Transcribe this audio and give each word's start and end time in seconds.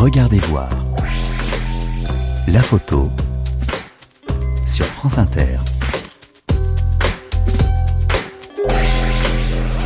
Regardez 0.00 0.38
voir. 0.38 0.70
La 2.46 2.60
photo 2.60 3.10
sur 4.64 4.86
France 4.86 5.18
Inter. 5.18 5.58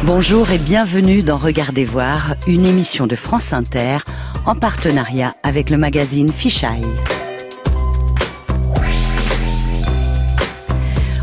Bonjour 0.05 0.53
et 0.53 0.59
bienvenue 0.59 1.25
dans 1.25 1.37
Regardez 1.37 1.85
voir, 1.85 2.37
une 2.46 2.64
émission 2.64 3.09
de 3.09 3.16
France 3.16 3.53
Inter 3.53 3.98
en 4.46 4.55
partenariat 4.55 5.35
avec 5.43 5.69
le 5.69 5.79
magazine 5.79 6.29
Fisheye. 6.29 6.87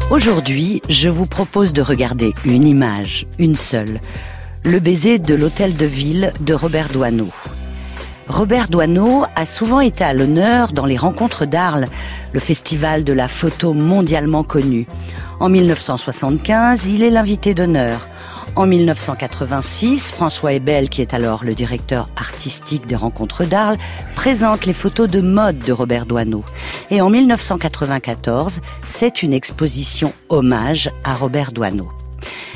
Aujourd'hui, 0.10 0.82
je 0.90 1.08
vous 1.08 1.28
propose 1.28 1.72
de 1.72 1.82
regarder 1.82 2.34
une 2.44 2.68
image, 2.68 3.26
une 3.40 3.56
seule, 3.56 4.02
le 4.66 4.80
baiser 4.80 5.18
de 5.18 5.34
l'hôtel 5.34 5.76
de 5.76 5.86
ville 5.86 6.34
de 6.42 6.54
Robert 6.54 6.90
Doisneau. 6.90 7.30
Robert 8.32 8.70
Doisneau 8.70 9.26
a 9.36 9.46
souvent 9.46 9.82
été 9.82 10.06
à 10.06 10.14
l'honneur 10.14 10.72
dans 10.72 10.86
les 10.86 10.96
rencontres 10.96 11.46
d'Arles, 11.46 11.88
le 12.32 12.40
festival 12.40 13.04
de 13.04 13.12
la 13.12 13.28
photo 13.28 13.74
mondialement 13.74 14.44
connu. 14.44 14.88
En 15.42 15.50
1975, 15.50 16.88
il 16.88 17.04
est 17.04 17.10
l'invité 17.10 17.54
d'honneur. 17.54 18.08
En 18.56 18.66
1986, 18.68 20.14
François 20.14 20.54
Ebel, 20.54 20.88
qui 20.88 21.02
est 21.02 21.14
alors 21.14 21.44
le 21.44 21.54
directeur 21.54 22.08
artistique 22.16 22.88
des 22.88 22.96
rencontres 22.96 23.44
d'Arles, 23.44 23.78
présente 24.16 24.66
les 24.66 24.74
photos 24.74 25.10
de 25.10 25.20
mode 25.20 25.60
de 25.60 25.74
Robert 25.74 26.06
Doisneau. 26.06 26.46
Et 26.90 27.02
en 27.02 27.10
1994, 27.10 28.62
c'est 28.86 29.24
une 29.24 29.34
exposition 29.34 30.14
hommage 30.30 30.90
à 31.04 31.16
Robert 31.16 31.52
Doisneau. 31.52 31.92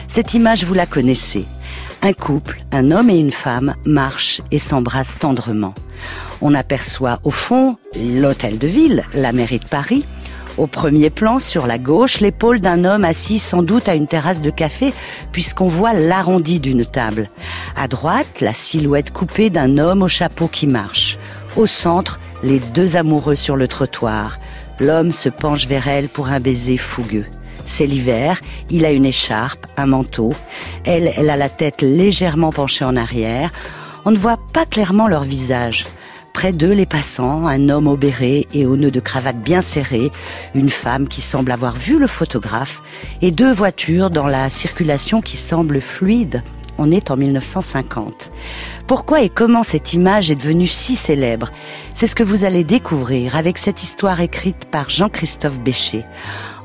Cette 0.08 0.36
image, 0.36 0.64
vous 0.64 0.73
la 0.73 0.86
connaissez. 0.86 1.46
Un 2.05 2.14
couple, 2.14 2.64
un 2.72 2.91
homme 2.91 3.09
et 3.09 3.18
une 3.18 3.32
femme, 3.32 3.73
marchent 3.84 4.39
et 4.52 4.59
s'embrassent 4.59 5.17
tendrement. 5.17 5.73
On 6.39 6.53
aperçoit 6.53 7.17
au 7.23 7.31
fond 7.31 7.78
l'hôtel 7.95 8.59
de 8.59 8.67
ville, 8.67 9.03
la 9.16 9.34
mairie 9.34 9.58
de 9.58 9.67
Paris. 9.67 10.06
Au 10.59 10.67
premier 10.67 11.09
plan, 11.09 11.39
sur 11.39 11.66
la 11.66 11.80
gauche, 11.80 12.20
l'épaule 12.20 12.59
d'un 12.59 12.86
homme 12.86 13.06
assis 13.06 13.39
sans 13.39 13.64
doute 13.64 13.89
à 13.89 13.95
une 13.95 14.06
terrasse 14.06 14.44
de 14.44 14.52
café, 14.52 14.94
puisqu'on 15.31 15.67
voit 15.67 15.94
l'arrondi 15.94 16.59
d'une 16.59 16.86
table. 16.86 17.28
À 17.76 17.88
droite, 17.88 18.39
la 18.39 18.53
silhouette 18.53 19.11
coupée 19.11 19.50
d'un 19.50 19.80
homme 19.80 20.03
au 20.03 20.08
chapeau 20.08 20.48
qui 20.48 20.67
marche. 20.67 21.17
Au 21.56 21.66
centre, 21.66 22.20
les 22.44 22.59
deux 22.59 22.98
amoureux 22.98 23.33
sur 23.33 23.56
le 23.56 23.67
trottoir. 23.67 24.38
L'homme 24.80 25.11
se 25.11 25.30
penche 25.30 25.66
vers 25.66 25.88
elle 25.88 26.09
pour 26.09 26.28
un 26.28 26.39
baiser 26.39 26.78
fougueux. 26.78 27.26
C'est 27.66 27.88
l'hiver, 27.88 28.39
il 28.69 28.85
a 28.85 28.91
une 28.91 29.05
écharpe, 29.05 29.66
un 29.75 29.88
manteau. 29.88 30.31
Elle, 30.85 31.11
elle 31.17 31.30
a 31.30 31.35
la 31.35 31.49
tête 31.49 31.81
légèrement 31.81 32.52
penchée 32.52 32.85
en 32.85 32.95
arrière. 32.95 33.52
On 34.05 34.11
ne 34.11 34.17
voit 34.17 34.39
pas 34.53 34.66
clairement 34.66 35.08
leur 35.08 35.23
visage. 35.23 35.86
Près 36.36 36.52
d'eux, 36.52 36.73
les 36.73 36.86
passants, 36.86 37.47
un 37.47 37.69
homme 37.69 37.88
au 37.88 37.95
béret 37.95 38.45
et 38.53 38.66
au 38.66 38.75
nœud 38.75 38.91
de 38.91 38.99
cravate 38.99 39.39
bien 39.39 39.61
serré, 39.61 40.11
une 40.53 40.69
femme 40.69 41.08
qui 41.08 41.21
semble 41.21 41.49
avoir 41.49 41.75
vu 41.75 41.97
le 41.97 42.08
photographe, 42.08 42.83
et 43.21 43.31
deux 43.31 43.53
voitures 43.53 44.09
dans 44.09 44.27
la 44.27 44.49
circulation 44.49 45.21
qui 45.21 45.38
semble 45.38 45.80
fluide. 45.80 46.43
On 46.77 46.91
est 46.91 47.09
en 47.09 47.16
1950. 47.16 48.31
Pourquoi 48.86 49.21
et 49.21 49.30
comment 49.30 49.63
cette 49.63 49.93
image 49.93 50.30
est 50.30 50.36
devenue 50.36 50.67
si 50.67 50.97
célèbre? 50.97 51.52
C'est 51.93 52.08
ce 52.08 52.16
que 52.16 52.23
vous 52.23 52.43
allez 52.43 52.66
découvrir 52.66 53.38
avec 53.38 53.58
cette 53.58 53.81
histoire 53.81 54.19
écrite 54.19 54.66
par 54.66 54.89
Jean-Christophe 54.89 55.59
Bécher. 55.61 56.03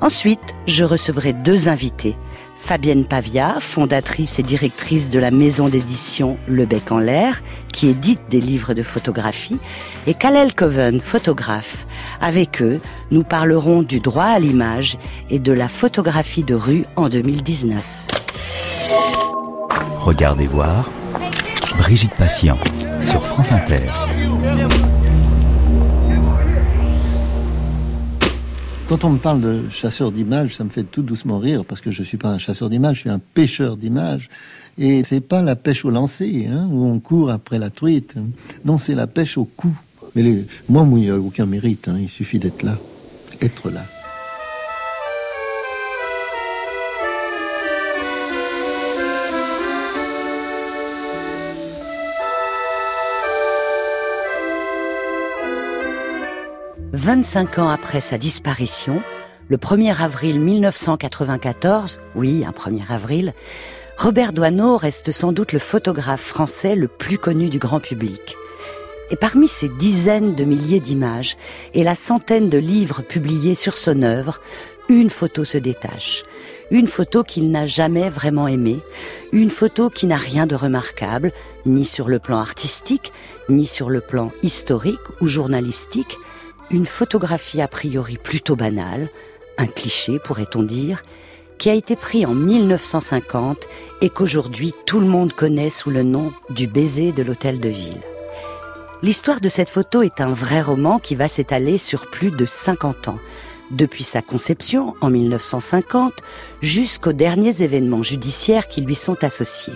Ensuite, 0.00 0.54
je 0.66 0.84
recevrai 0.84 1.32
deux 1.32 1.68
invités. 1.68 2.16
Fabienne 2.56 3.04
Pavia, 3.04 3.58
fondatrice 3.58 4.38
et 4.38 4.42
directrice 4.42 5.08
de 5.08 5.18
la 5.18 5.30
maison 5.30 5.68
d'édition 5.68 6.36
Le 6.46 6.66
Bec 6.66 6.92
en 6.92 6.98
l'air, 6.98 7.42
qui 7.72 7.88
édite 7.88 8.22
des 8.30 8.40
livres 8.40 8.74
de 8.74 8.82
photographie, 8.82 9.58
et 10.06 10.14
Kalel 10.14 10.54
Coven, 10.54 11.00
photographe. 11.00 11.86
Avec 12.20 12.62
eux, 12.62 12.80
nous 13.10 13.24
parlerons 13.24 13.82
du 13.82 14.00
droit 14.00 14.24
à 14.24 14.38
l'image 14.38 14.98
et 15.30 15.38
de 15.38 15.52
la 15.52 15.68
photographie 15.68 16.44
de 16.44 16.54
rue 16.54 16.84
en 16.96 17.08
2019. 17.08 17.84
Regardez 20.00 20.46
voir. 20.46 20.90
Brigitte 21.78 22.14
Patient 22.14 22.58
sur 23.00 23.24
France 23.24 23.52
Inter. 23.52 23.88
Quand 28.90 29.04
on 29.04 29.10
me 29.10 29.18
parle 29.18 29.40
de 29.40 29.68
chasseur 29.68 30.10
d'images, 30.10 30.56
ça 30.56 30.64
me 30.64 30.68
fait 30.68 30.82
tout 30.82 31.02
doucement 31.02 31.38
rire 31.38 31.64
parce 31.64 31.80
que 31.80 31.92
je 31.92 32.02
suis 32.02 32.16
pas 32.16 32.30
un 32.30 32.38
chasseur 32.38 32.68
d'images, 32.68 32.96
je 32.96 33.00
suis 33.02 33.08
un 33.08 33.20
pêcheur 33.20 33.76
d'images. 33.76 34.28
Et 34.78 35.04
c'est 35.04 35.20
pas 35.20 35.42
la 35.42 35.54
pêche 35.54 35.84
au 35.84 35.90
lancer, 35.90 36.48
hein, 36.50 36.66
où 36.72 36.86
on 36.86 36.98
court 36.98 37.30
après 37.30 37.60
la 37.60 37.70
truite. 37.70 38.16
Non, 38.64 38.78
c'est 38.78 38.96
la 38.96 39.06
pêche 39.06 39.38
au 39.38 39.44
coup. 39.44 39.78
Mais 40.16 40.24
les... 40.24 40.44
moi, 40.68 40.84
il 40.90 41.02
n'y 41.02 41.08
a 41.08 41.16
aucun 41.16 41.46
mérite. 41.46 41.86
Hein, 41.86 41.98
il 42.00 42.08
suffit 42.08 42.40
d'être 42.40 42.64
là, 42.64 42.78
être 43.40 43.70
là. 43.70 43.82
«25 57.02 57.60
ans 57.60 57.70
après 57.70 58.02
sa 58.02 58.18
disparition, 58.18 59.00
le 59.48 59.56
1er 59.56 60.02
avril 60.02 60.38
1994, 60.38 61.98
oui, 62.14 62.44
un 62.44 62.50
1er 62.50 62.90
avril, 62.90 63.32
Robert 63.96 64.34
Doisneau 64.34 64.76
reste 64.76 65.10
sans 65.10 65.32
doute 65.32 65.54
le 65.54 65.60
photographe 65.60 66.20
français 66.20 66.76
le 66.76 66.88
plus 66.88 67.16
connu 67.16 67.48
du 67.48 67.58
grand 67.58 67.80
public. 67.80 68.36
Et 69.10 69.16
parmi 69.16 69.48
ces 69.48 69.70
dizaines 69.70 70.34
de 70.34 70.44
milliers 70.44 70.78
d'images 70.78 71.38
et 71.72 71.84
la 71.84 71.94
centaine 71.94 72.50
de 72.50 72.58
livres 72.58 73.00
publiés 73.00 73.54
sur 73.54 73.78
son 73.78 74.02
œuvre, 74.02 74.38
une 74.90 75.08
photo 75.08 75.42
se 75.46 75.56
détache. 75.56 76.24
Une 76.70 76.86
photo 76.86 77.24
qu'il 77.24 77.50
n'a 77.50 77.64
jamais 77.64 78.10
vraiment 78.10 78.46
aimée, 78.46 78.80
une 79.32 79.48
photo 79.48 79.88
qui 79.88 80.06
n'a 80.06 80.16
rien 80.16 80.46
de 80.46 80.54
remarquable, 80.54 81.32
ni 81.64 81.86
sur 81.86 82.10
le 82.10 82.18
plan 82.18 82.38
artistique, 82.38 83.10
ni 83.48 83.64
sur 83.64 83.88
le 83.88 84.02
plan 84.02 84.32
historique 84.42 85.00
ou 85.22 85.28
journalistique, 85.28 86.18
une 86.70 86.86
photographie 86.86 87.60
a 87.60 87.68
priori 87.68 88.16
plutôt 88.16 88.56
banale, 88.56 89.08
un 89.58 89.66
cliché 89.66 90.18
pourrait-on 90.18 90.62
dire, 90.62 91.02
qui 91.58 91.68
a 91.68 91.74
été 91.74 91.96
pris 91.96 92.24
en 92.24 92.34
1950 92.34 93.68
et 94.00 94.08
qu'aujourd'hui 94.08 94.72
tout 94.86 95.00
le 95.00 95.06
monde 95.06 95.32
connaît 95.32 95.70
sous 95.70 95.90
le 95.90 96.02
nom 96.02 96.32
du 96.48 96.66
baiser 96.66 97.12
de 97.12 97.22
l'hôtel 97.22 97.60
de 97.60 97.68
ville. 97.68 98.00
L'histoire 99.02 99.40
de 99.40 99.48
cette 99.48 99.70
photo 99.70 100.02
est 100.02 100.20
un 100.20 100.32
vrai 100.32 100.60
roman 100.60 100.98
qui 100.98 101.14
va 101.14 101.28
s'étaler 101.28 101.78
sur 101.78 102.10
plus 102.10 102.30
de 102.30 102.46
50 102.46 103.08
ans, 103.08 103.18
depuis 103.70 104.04
sa 104.04 104.22
conception 104.22 104.94
en 105.00 105.10
1950 105.10 106.14
jusqu'aux 106.60 107.12
derniers 107.12 107.62
événements 107.62 108.02
judiciaires 108.02 108.68
qui 108.68 108.82
lui 108.82 108.94
sont 108.94 109.22
associés. 109.22 109.74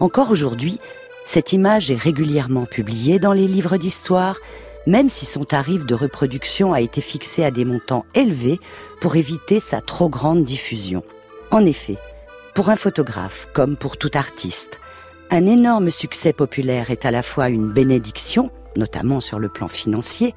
Encore 0.00 0.30
aujourd'hui, 0.30 0.78
cette 1.24 1.52
image 1.52 1.90
est 1.90 1.96
régulièrement 1.96 2.66
publiée 2.66 3.18
dans 3.18 3.32
les 3.32 3.46
livres 3.46 3.76
d'histoire, 3.76 4.36
même 4.86 5.08
si 5.08 5.26
son 5.26 5.44
tarif 5.44 5.86
de 5.86 5.94
reproduction 5.94 6.72
a 6.72 6.80
été 6.80 7.00
fixé 7.00 7.44
à 7.44 7.50
des 7.50 7.64
montants 7.64 8.04
élevés 8.14 8.60
pour 9.00 9.16
éviter 9.16 9.60
sa 9.60 9.80
trop 9.80 10.08
grande 10.08 10.44
diffusion. 10.44 11.02
En 11.50 11.64
effet, 11.64 11.98
pour 12.54 12.68
un 12.68 12.76
photographe 12.76 13.48
comme 13.52 13.76
pour 13.76 13.96
tout 13.96 14.10
artiste, 14.14 14.80
un 15.30 15.46
énorme 15.46 15.90
succès 15.90 16.32
populaire 16.32 16.90
est 16.90 17.06
à 17.06 17.10
la 17.10 17.22
fois 17.22 17.48
une 17.48 17.70
bénédiction, 17.70 18.50
notamment 18.76 19.20
sur 19.20 19.38
le 19.38 19.48
plan 19.48 19.68
financier, 19.68 20.34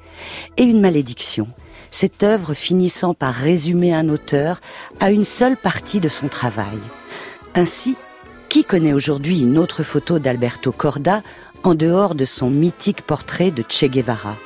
et 0.56 0.62
une 0.62 0.80
malédiction, 0.80 1.48
cette 1.90 2.22
œuvre 2.22 2.54
finissant 2.54 3.14
par 3.14 3.34
résumer 3.34 3.94
un 3.94 4.08
auteur 4.08 4.60
à 5.00 5.10
une 5.10 5.24
seule 5.24 5.56
partie 5.56 6.00
de 6.00 6.08
son 6.08 6.28
travail. 6.28 6.78
Ainsi, 7.54 7.96
qui 8.48 8.64
connaît 8.64 8.92
aujourd'hui 8.92 9.40
une 9.40 9.58
autre 9.58 9.82
photo 9.82 10.18
d'Alberto 10.18 10.72
Corda 10.72 11.22
en 11.62 11.74
dehors 11.74 12.14
de 12.14 12.24
son 12.24 12.50
mythique 12.50 13.02
portrait 13.02 13.50
de 13.50 13.64
Che 13.68 13.84
Guevara. 13.84 14.36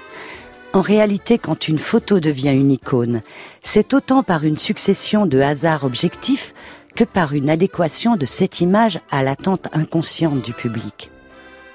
En 0.73 0.81
réalité, 0.81 1.39
quand 1.39 1.69
une 1.69 1.79
photo 1.79 2.21
devient 2.21 2.53
une 2.53 2.71
icône, 2.71 3.23
c'est 3.63 3.93
autant 3.93 4.23
par 4.23 4.45
une 4.45 4.59
succession 4.59 5.27
de 5.27 5.41
hasards 5.41 5.85
objectifs 5.85 6.55
que 6.95 7.05
par 7.05 7.33
une 7.33 7.51
adéquation 7.51 8.17
de 8.17 8.27
cette 8.27 8.61
image 8.61 9.01
à 9.11 9.23
l'attente 9.23 9.69
inconsciente 9.73 10.43
du 10.43 10.53
public. 10.53 11.11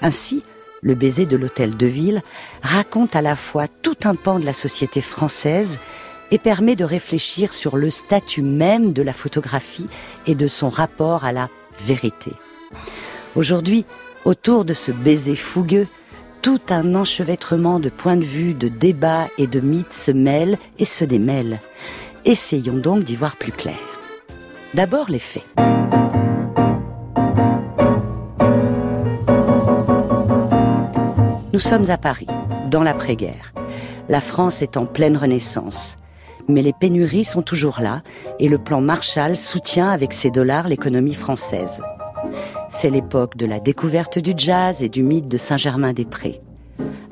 Ainsi, 0.02 0.44
le 0.82 0.96
baiser 0.96 1.26
de 1.26 1.36
l'hôtel 1.36 1.76
de 1.76 1.88
ville 1.88 2.22
raconte 2.62 3.16
à 3.16 3.22
la 3.22 3.36
fois 3.36 3.68
tout 3.68 3.98
un 4.06 4.16
pan 4.16 4.40
de 4.40 4.46
la 4.46 4.54
société 4.54 5.02
française 5.02 5.80
et 6.32 6.38
permet 6.38 6.76
de 6.76 6.86
réfléchir 6.86 7.54
sur 7.54 7.76
le 7.76 7.90
statut 7.90 8.42
même 8.42 8.94
de 8.94 9.02
la 9.02 9.14
photographie 9.14 9.88
et 10.28 10.36
de 10.36 10.48
son 10.48 10.70
rapport 10.70 11.26
à 11.26 11.32
la 11.32 11.50
vérité. 11.80 12.32
Aujourd'hui, 13.36 13.86
Autour 14.26 14.66
de 14.66 14.74
ce 14.74 14.92
baiser 14.92 15.36
fougueux, 15.36 15.88
tout 16.42 16.60
un 16.70 16.96
enchevêtrement 16.96 17.80
de 17.80 17.90
points 17.90 18.18
de 18.18 18.26
vue, 18.26 18.56
de 18.56 18.68
débats 18.68 19.28
et 19.38 19.46
de 19.46 19.60
mythes 19.60 19.94
se 19.94 20.10
mêlent 20.10 20.58
et 20.80 20.86
se 20.86 21.06
démêlent. 21.06 21.60
Essayons 22.26 22.78
donc 22.78 23.04
d'y 23.04 23.16
voir 23.16 23.36
plus 23.36 23.52
clair. 23.52 23.78
D'abord 24.74 25.12
les 25.12 25.20
faits. 25.20 25.46
Nous 31.54 31.60
sommes 31.60 31.90
à 31.92 31.98
Paris. 31.98 32.28
dans 32.72 32.82
l'après-guerre. 32.82 33.54
La 34.10 34.22
France 34.22 34.64
est 34.64 34.76
en 34.76 34.88
pleine 34.88 35.18
renaissance. 35.18 35.98
Mais 36.48 36.64
les 36.64 36.74
pénuries 36.74 37.24
sont 37.24 37.44
toujours 37.44 37.80
là 37.80 38.02
et 38.40 38.50
le 38.50 38.58
plan 38.58 38.82
Marshall 38.82 39.38
soutient 39.38 39.90
avec 39.90 40.14
ses 40.14 40.32
dollars 40.32 40.68
l'économie 40.68 41.14
française. 41.14 41.82
C'est 42.76 42.90
l'époque 42.90 43.38
de 43.38 43.46
la 43.46 43.62
découverte 43.62 44.20
du 44.20 44.34
jazz 44.36 44.84
et 44.84 44.90
du 44.90 45.02
mythe 45.02 45.30
de 45.30 45.38
Saint-Germain-des-Prés. 45.38 46.42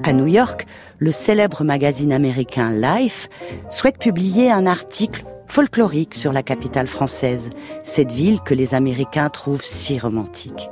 À 0.04 0.12
New 0.12 0.27
York, 0.27 0.65
le 1.00 1.13
célèbre 1.13 1.63
magazine 1.63 2.12
américain 2.12 2.69
Life 2.69 3.30
souhaite 3.69 3.98
publier 3.98 4.51
un 4.51 4.65
article 4.65 5.24
folklorique 5.48 6.15
sur 6.15 6.33
la 6.33 6.44
capitale 6.44 6.88
française, 6.88 7.50
cette 7.81 8.12
ville 8.12 8.42
que 8.42 8.54
les 8.54 8.74
Américains 8.75 9.30
trouvent 9.30 9.63
si 9.63 9.98
romantique. 9.98 10.69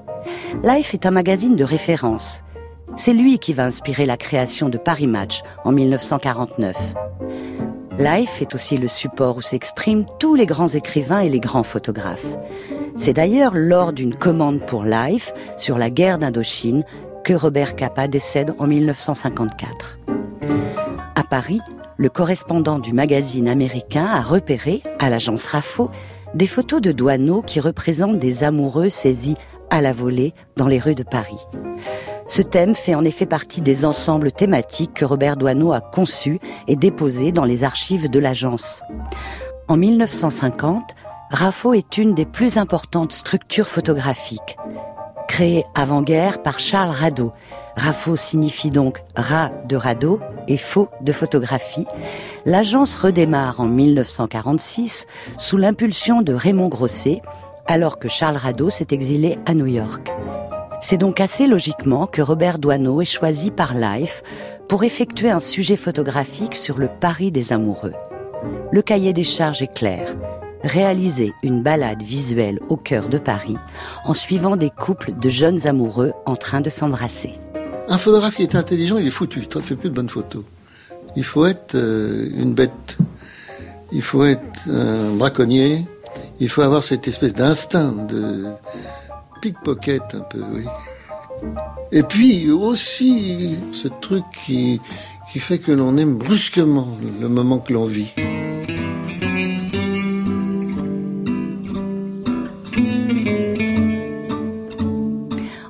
Life 0.61 0.93
est 0.93 1.05
un 1.05 1.11
magazine 1.11 1.55
de 1.55 1.63
référence. 1.63 2.43
C'est 2.97 3.13
lui 3.13 3.39
qui 3.39 3.53
va 3.53 3.63
inspirer 3.63 4.05
la 4.05 4.17
création 4.17 4.67
de 4.67 4.77
Paris 4.77 5.07
Match 5.07 5.41
en 5.63 5.71
1949. 5.71 6.75
Life 8.01 8.41
est 8.41 8.55
aussi 8.55 8.77
le 8.77 8.87
support 8.87 9.37
où 9.37 9.41
s'expriment 9.43 10.05
tous 10.17 10.33
les 10.33 10.47
grands 10.47 10.69
écrivains 10.69 11.19
et 11.19 11.29
les 11.29 11.39
grands 11.39 11.61
photographes. 11.61 12.35
C'est 12.97 13.13
d'ailleurs 13.13 13.51
lors 13.53 13.93
d'une 13.93 14.15
commande 14.15 14.65
pour 14.65 14.85
Life 14.85 15.33
sur 15.55 15.77
la 15.77 15.91
guerre 15.91 16.17
d'Indochine 16.17 16.83
que 17.23 17.33
Robert 17.33 17.75
Capa 17.75 18.07
décède 18.07 18.55
en 18.57 18.65
1954. 18.65 19.99
À 21.13 21.23
Paris, 21.23 21.61
le 21.97 22.09
correspondant 22.09 22.79
du 22.79 22.91
magazine 22.91 23.47
américain 23.47 24.07
a 24.07 24.21
repéré, 24.21 24.81
à 24.97 25.11
l'agence 25.11 25.45
RAFO, 25.45 25.91
des 26.33 26.47
photos 26.47 26.81
de 26.81 26.91
douaneaux 26.91 27.43
qui 27.43 27.59
représentent 27.59 28.17
des 28.17 28.43
amoureux 28.43 28.89
saisis 28.89 29.37
à 29.69 29.79
la 29.79 29.93
volée 29.93 30.33
dans 30.57 30.67
les 30.67 30.79
rues 30.79 30.95
de 30.95 31.03
Paris. 31.03 31.37
Ce 32.27 32.41
thème 32.41 32.75
fait 32.75 32.95
en 32.95 33.03
effet 33.03 33.25
partie 33.25 33.61
des 33.61 33.85
ensembles 33.85 34.31
thématiques 34.31 34.93
que 34.93 35.05
Robert 35.05 35.37
Doisneau 35.37 35.73
a 35.73 35.81
conçus 35.81 36.39
et 36.67 36.75
déposés 36.75 37.31
dans 37.31 37.43
les 37.43 37.63
archives 37.63 38.09
de 38.09 38.19
l'agence. 38.19 38.83
En 39.67 39.77
1950, 39.77 40.95
RAFO 41.31 41.73
est 41.73 41.97
une 41.97 42.13
des 42.13 42.25
plus 42.25 42.57
importantes 42.57 43.13
structures 43.13 43.67
photographiques. 43.67 44.57
Créée 45.27 45.63
avant-guerre 45.75 46.41
par 46.43 46.59
Charles 46.59 46.91
Radeau, 46.91 47.31
RAFO 47.77 48.17
signifie 48.17 48.69
donc 48.69 49.01
rat 49.15 49.51
de 49.65 49.77
radeau 49.77 50.19
et 50.49 50.57
faux 50.57 50.89
de 51.01 51.13
photographie. 51.13 51.87
L'agence 52.45 52.95
redémarre 52.95 53.61
en 53.61 53.65
1946 53.65 55.07
sous 55.37 55.55
l'impulsion 55.55 56.21
de 56.21 56.33
Raymond 56.33 56.67
Grosset, 56.67 57.21
alors 57.65 57.97
que 57.97 58.09
Charles 58.09 58.35
Radeau 58.35 58.69
s'est 58.69 58.87
exilé 58.91 59.39
à 59.45 59.53
New 59.53 59.67
York. 59.67 60.11
C'est 60.81 60.97
donc 60.97 61.19
assez 61.19 61.47
logiquement 61.47 62.07
que 62.07 62.21
Robert 62.21 62.57
Doisneau 62.57 63.01
est 63.01 63.05
choisi 63.05 63.51
par 63.51 63.75
Life 63.75 64.23
pour 64.67 64.83
effectuer 64.83 65.29
un 65.29 65.39
sujet 65.39 65.75
photographique 65.75 66.55
sur 66.55 66.79
le 66.79 66.89
Paris 66.99 67.31
des 67.31 67.53
amoureux. 67.53 67.93
Le 68.71 68.81
cahier 68.81 69.13
des 69.13 69.23
charges 69.23 69.61
est 69.61 69.73
clair 69.73 70.15
réaliser 70.63 71.33
une 71.43 71.63
balade 71.63 72.03
visuelle 72.03 72.59
au 72.69 72.77
cœur 72.77 73.09
de 73.09 73.17
Paris 73.17 73.57
en 74.05 74.13
suivant 74.13 74.55
des 74.55 74.69
couples 74.69 75.13
de 75.19 75.29
jeunes 75.29 75.67
amoureux 75.67 76.13
en 76.25 76.35
train 76.35 76.61
de 76.61 76.69
s'embrasser. 76.69 77.39
Un 77.87 77.97
photographe 77.97 78.35
qui 78.35 78.43
est 78.43 78.55
intelligent, 78.55 78.97
il 78.97 79.07
est 79.07 79.11
foutu, 79.11 79.39
il 79.39 79.57
ne 79.57 79.61
fait 79.63 79.75
plus 79.75 79.89
de 79.89 79.95
bonnes 79.95 80.09
photos. 80.09 80.43
Il 81.15 81.23
faut 81.23 81.45
être 81.45 81.75
euh, 81.75 82.29
une 82.37 82.53
bête, 82.53 82.97
il 83.91 84.01
faut 84.01 84.23
être 84.23 84.69
un 84.69 85.15
braconnier, 85.15 85.85
il 86.39 86.47
faut 86.47 86.61
avoir 86.61 86.83
cette 86.83 87.07
espèce 87.07 87.33
d'instinct 87.33 87.91
de 88.07 88.45
pickpocket 89.41 90.03
un 90.13 90.21
peu, 90.21 90.43
oui. 90.53 90.65
Et 91.91 92.03
puis 92.03 92.51
aussi 92.51 93.57
ce 93.73 93.87
truc 93.87 94.23
qui, 94.45 94.79
qui 95.31 95.39
fait 95.39 95.57
que 95.57 95.71
l'on 95.71 95.97
aime 95.97 96.17
brusquement 96.17 96.97
le 97.19 97.27
moment 97.27 97.59
que 97.59 97.73
l'on 97.73 97.85
vit. 97.85 98.13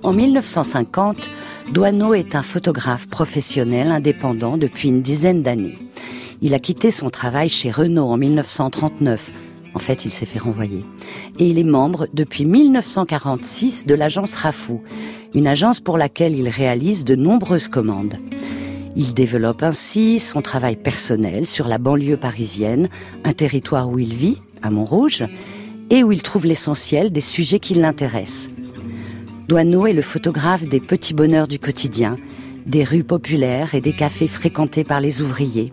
En 0.04 0.14
1950, 0.14 1.30
Douaneau 1.72 2.14
est 2.14 2.36
un 2.36 2.44
photographe 2.44 3.08
professionnel 3.08 3.88
indépendant 3.88 4.58
depuis 4.58 4.90
une 4.90 5.02
dizaine 5.02 5.42
d'années. 5.42 5.78
Il 6.42 6.54
a 6.54 6.60
quitté 6.60 6.92
son 6.92 7.10
travail 7.10 7.48
chez 7.48 7.72
Renault 7.72 8.10
en 8.10 8.18
1939. 8.18 9.32
En 9.74 9.80
fait, 9.80 10.06
il 10.06 10.12
s'est 10.12 10.26
fait 10.26 10.40
renvoyer. 10.40 10.84
Et 11.40 11.48
il 11.48 11.58
est 11.58 11.64
membre 11.64 12.08
depuis 12.14 12.46
1946 12.46 13.86
de 13.86 13.96
l'agence 13.96 14.34
Rafou, 14.36 14.82
une 15.34 15.48
agence 15.48 15.80
pour 15.80 15.98
laquelle 15.98 16.36
il 16.36 16.50
réalise 16.50 17.06
de 17.06 17.16
nombreuses 17.16 17.70
commandes. 17.70 18.18
Il 18.98 19.14
développe 19.14 19.64
ainsi 19.64 20.20
son 20.20 20.42
travail 20.42 20.76
personnel 20.76 21.48
sur 21.48 21.68
la 21.68 21.78
banlieue 21.78 22.18
parisienne, 22.18 22.90
un 23.24 23.32
territoire 23.32 23.90
où 23.90 24.00
il 24.00 24.14
vit, 24.14 24.38
à 24.62 24.70
Montrouge, 24.70 25.24
et 25.90 26.04
où 26.04 26.12
il 26.12 26.22
trouve 26.22 26.46
l'essentiel 26.46 27.12
des 27.12 27.22
sujets 27.22 27.60
qui 27.60 27.74
l'intéressent. 27.74 28.50
Douaneau 29.48 29.88
est 29.88 29.94
le 29.94 30.02
photographe 30.02 30.68
des 30.68 30.80
petits 30.80 31.14
bonheurs 31.14 31.48
du 31.48 31.60
quotidien, 31.60 32.18
des 32.66 32.84
rues 32.84 33.04
populaires 33.04 33.76
et 33.76 33.82
des 33.82 33.94
cafés 33.94 34.28
fréquentés 34.28 34.84
par 34.84 35.02
les 35.02 35.22
ouvriers. 35.22 35.72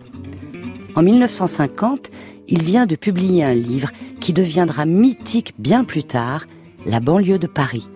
En 0.95 1.03
1950, 1.03 2.09
il 2.51 2.63
vient 2.63 2.85
de 2.85 2.95
publier 2.95 3.43
un 3.43 3.53
livre 3.53 3.89
qui 4.19 4.33
deviendra 4.33 4.85
mythique 4.85 5.53
bien 5.59 5.83
plus 5.83 6.03
tard, 6.03 6.45
La 6.85 6.99
banlieue 6.99 7.39
de 7.39 7.47
Paris, 7.47 7.87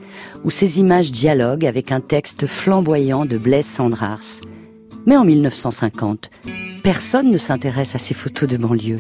où 0.44 0.52
ses 0.52 0.80
images 0.80 1.12
dialoguent 1.12 1.66
avec 1.66 1.92
un 1.92 2.02
texte 2.02 2.48
flamboyant 2.48 3.26
de 3.26 3.38
Blaise 3.38 3.66
Sandrars. 3.66 4.42
Mais 5.06 5.18
en 5.18 5.24
1950, 5.24 6.30
personne 6.84 7.30
ne 7.30 7.38
s'intéresse 7.38 7.96
à 7.96 8.00
ces 8.00 8.14
photos 8.14 8.48
de 8.48 8.58
banlieue. 8.58 9.00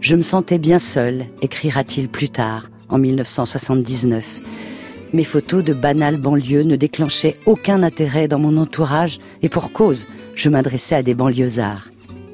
Je 0.00 0.16
me 0.16 0.22
sentais 0.22 0.58
bien 0.58 0.78
seul, 0.78 1.24
écrira-t-il 1.42 2.08
plus 2.08 2.28
tard, 2.28 2.68
en 2.88 2.98
1979 2.98 4.40
mes 5.12 5.24
photos 5.24 5.62
de 5.62 5.72
banales 5.72 6.20
banlieues 6.20 6.64
ne 6.64 6.76
déclenchaient 6.76 7.36
aucun 7.46 7.84
intérêt 7.84 8.26
dans 8.26 8.40
mon 8.40 8.58
entourage 8.58 9.20
et 9.40 9.48
pour 9.48 9.72
cause, 9.72 10.06
je 10.34 10.50
m'adressais 10.50 10.96
à 10.96 11.02
des 11.02 11.14
banlieusards. 11.14 11.88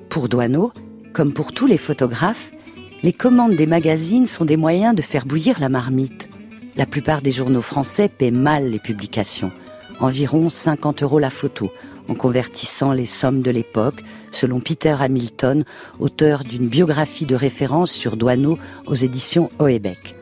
Pour 0.08 0.28
Douaneau, 0.28 0.72
comme 1.12 1.32
pour 1.32 1.52
tous 1.52 1.66
les 1.66 1.78
photographes, 1.78 2.50
les 3.02 3.12
commandes 3.12 3.54
des 3.54 3.66
magazines 3.66 4.26
sont 4.26 4.44
des 4.44 4.56
moyens 4.56 4.94
de 4.94 5.02
faire 5.02 5.26
bouillir 5.26 5.60
la 5.60 5.68
marmite. 5.68 6.30
La 6.76 6.86
plupart 6.86 7.20
des 7.20 7.32
journaux 7.32 7.62
français 7.62 8.08
paient 8.08 8.30
mal 8.30 8.70
les 8.70 8.78
publications, 8.78 9.52
environ 10.00 10.48
50 10.48 11.02
euros 11.02 11.18
la 11.18 11.30
photo, 11.30 11.70
en 12.08 12.14
convertissant 12.14 12.92
les 12.92 13.06
sommes 13.06 13.42
de 13.42 13.50
l'époque, 13.50 14.02
selon 14.30 14.60
Peter 14.60 14.96
Hamilton, 14.98 15.64
auteur 16.00 16.44
d'une 16.44 16.68
biographie 16.68 17.26
de 17.26 17.34
référence 17.34 17.92
sur 17.92 18.16
Douaneau 18.16 18.58
aux 18.86 18.94
éditions 18.94 19.50
Oebeck. 19.60 20.14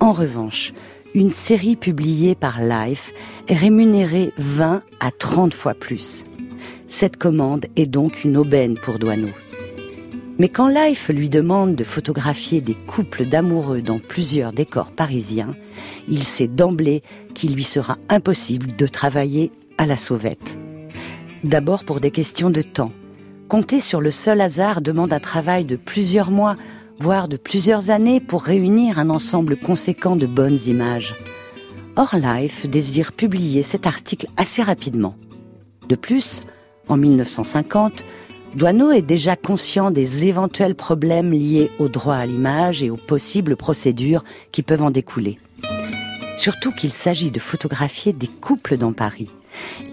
En 0.00 0.12
revanche, 0.12 0.72
une 1.14 1.32
série 1.32 1.76
publiée 1.76 2.34
par 2.34 2.60
Life 2.62 3.12
est 3.48 3.56
rémunérée 3.56 4.32
20 4.38 4.82
à 5.00 5.10
30 5.10 5.54
fois 5.54 5.74
plus. 5.74 6.22
Cette 6.88 7.16
commande 7.16 7.66
est 7.76 7.86
donc 7.86 8.24
une 8.24 8.36
aubaine 8.36 8.74
pour 8.74 8.98
Douaneau. 8.98 9.30
Mais 10.40 10.48
quand 10.48 10.68
Life 10.68 11.10
lui 11.10 11.28
demande 11.28 11.76
de 11.76 11.84
photographier 11.84 12.62
des 12.62 12.72
couples 12.72 13.26
d'amoureux 13.26 13.82
dans 13.82 13.98
plusieurs 13.98 14.54
décors 14.54 14.90
parisiens, 14.90 15.50
il 16.08 16.24
sait 16.24 16.48
d'emblée 16.48 17.02
qu'il 17.34 17.52
lui 17.52 17.62
sera 17.62 17.98
impossible 18.08 18.74
de 18.74 18.86
travailler 18.86 19.52
à 19.76 19.84
la 19.84 19.98
sauvette. 19.98 20.56
D'abord 21.44 21.84
pour 21.84 22.00
des 22.00 22.10
questions 22.10 22.48
de 22.48 22.62
temps. 22.62 22.90
Compter 23.50 23.80
sur 23.80 24.00
le 24.00 24.10
seul 24.10 24.40
hasard 24.40 24.80
demande 24.80 25.12
un 25.12 25.20
travail 25.20 25.66
de 25.66 25.76
plusieurs 25.76 26.30
mois 26.30 26.56
voire 26.98 27.28
de 27.28 27.36
plusieurs 27.36 27.90
années 27.90 28.18
pour 28.18 28.42
réunir 28.42 28.98
un 28.98 29.10
ensemble 29.10 29.58
conséquent 29.58 30.16
de 30.16 30.24
bonnes 30.24 30.60
images. 30.66 31.16
Or 31.96 32.14
Life 32.16 32.66
désire 32.66 33.12
publier 33.12 33.62
cet 33.62 33.86
article 33.86 34.26
assez 34.38 34.62
rapidement. 34.62 35.16
De 35.90 35.96
plus, 35.96 36.44
en 36.88 36.96
1950, 36.96 38.04
Douaneau 38.54 38.90
est 38.90 39.02
déjà 39.02 39.36
conscient 39.36 39.92
des 39.92 40.26
éventuels 40.26 40.74
problèmes 40.74 41.30
liés 41.30 41.70
au 41.78 41.88
droit 41.88 42.16
à 42.16 42.26
l'image 42.26 42.82
et 42.82 42.90
aux 42.90 42.96
possibles 42.96 43.56
procédures 43.56 44.24
qui 44.50 44.62
peuvent 44.62 44.82
en 44.82 44.90
découler. 44.90 45.38
Surtout 46.36 46.72
qu'il 46.72 46.90
s'agit 46.90 47.30
de 47.30 47.38
photographier 47.38 48.12
des 48.12 48.26
couples 48.26 48.76
dans 48.76 48.92
Paris 48.92 49.30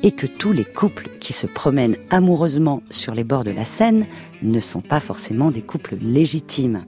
et 0.02 0.12
que 0.12 0.26
tous 0.26 0.54
les 0.54 0.66
couples 0.66 1.08
qui 1.20 1.34
se 1.34 1.46
promènent 1.46 1.98
amoureusement 2.10 2.82
sur 2.90 3.14
les 3.14 3.24
bords 3.24 3.44
de 3.44 3.52
la 3.52 3.66
Seine 3.66 4.08
ne 4.42 4.60
sont 4.60 4.82
pas 4.82 5.00
forcément 5.00 5.52
des 5.52 5.62
couples 5.62 5.96
légitimes. 6.02 6.86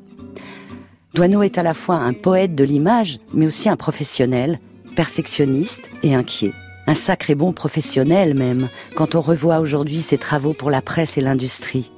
Douaneau 1.14 1.44
est 1.44 1.60
à 1.60 1.64
la 1.64 1.76
fois 1.76 1.98
un 1.98 2.14
poète 2.14 2.56
de 2.56 2.64
l'image, 2.64 3.20
mais 3.34 3.46
aussi 3.46 3.70
un 3.70 3.76
professionnel, 3.76 4.60
perfectionniste 4.96 5.90
et 6.02 6.16
inquiet. 6.16 6.54
Un 6.90 6.96
sacré 6.96 7.36
bon 7.36 7.54
professionnel 7.54 8.34
même, 8.34 8.68
quand 8.96 9.14
on 9.14 9.22
revoit 9.22 9.60
aujourd'hui 9.60 10.00
ses 10.00 10.18
travaux 10.18 10.54
pour 10.54 10.72
la 10.72 10.82
presse 10.82 11.20
et 11.20 11.22
l'industrie. 11.22 11.92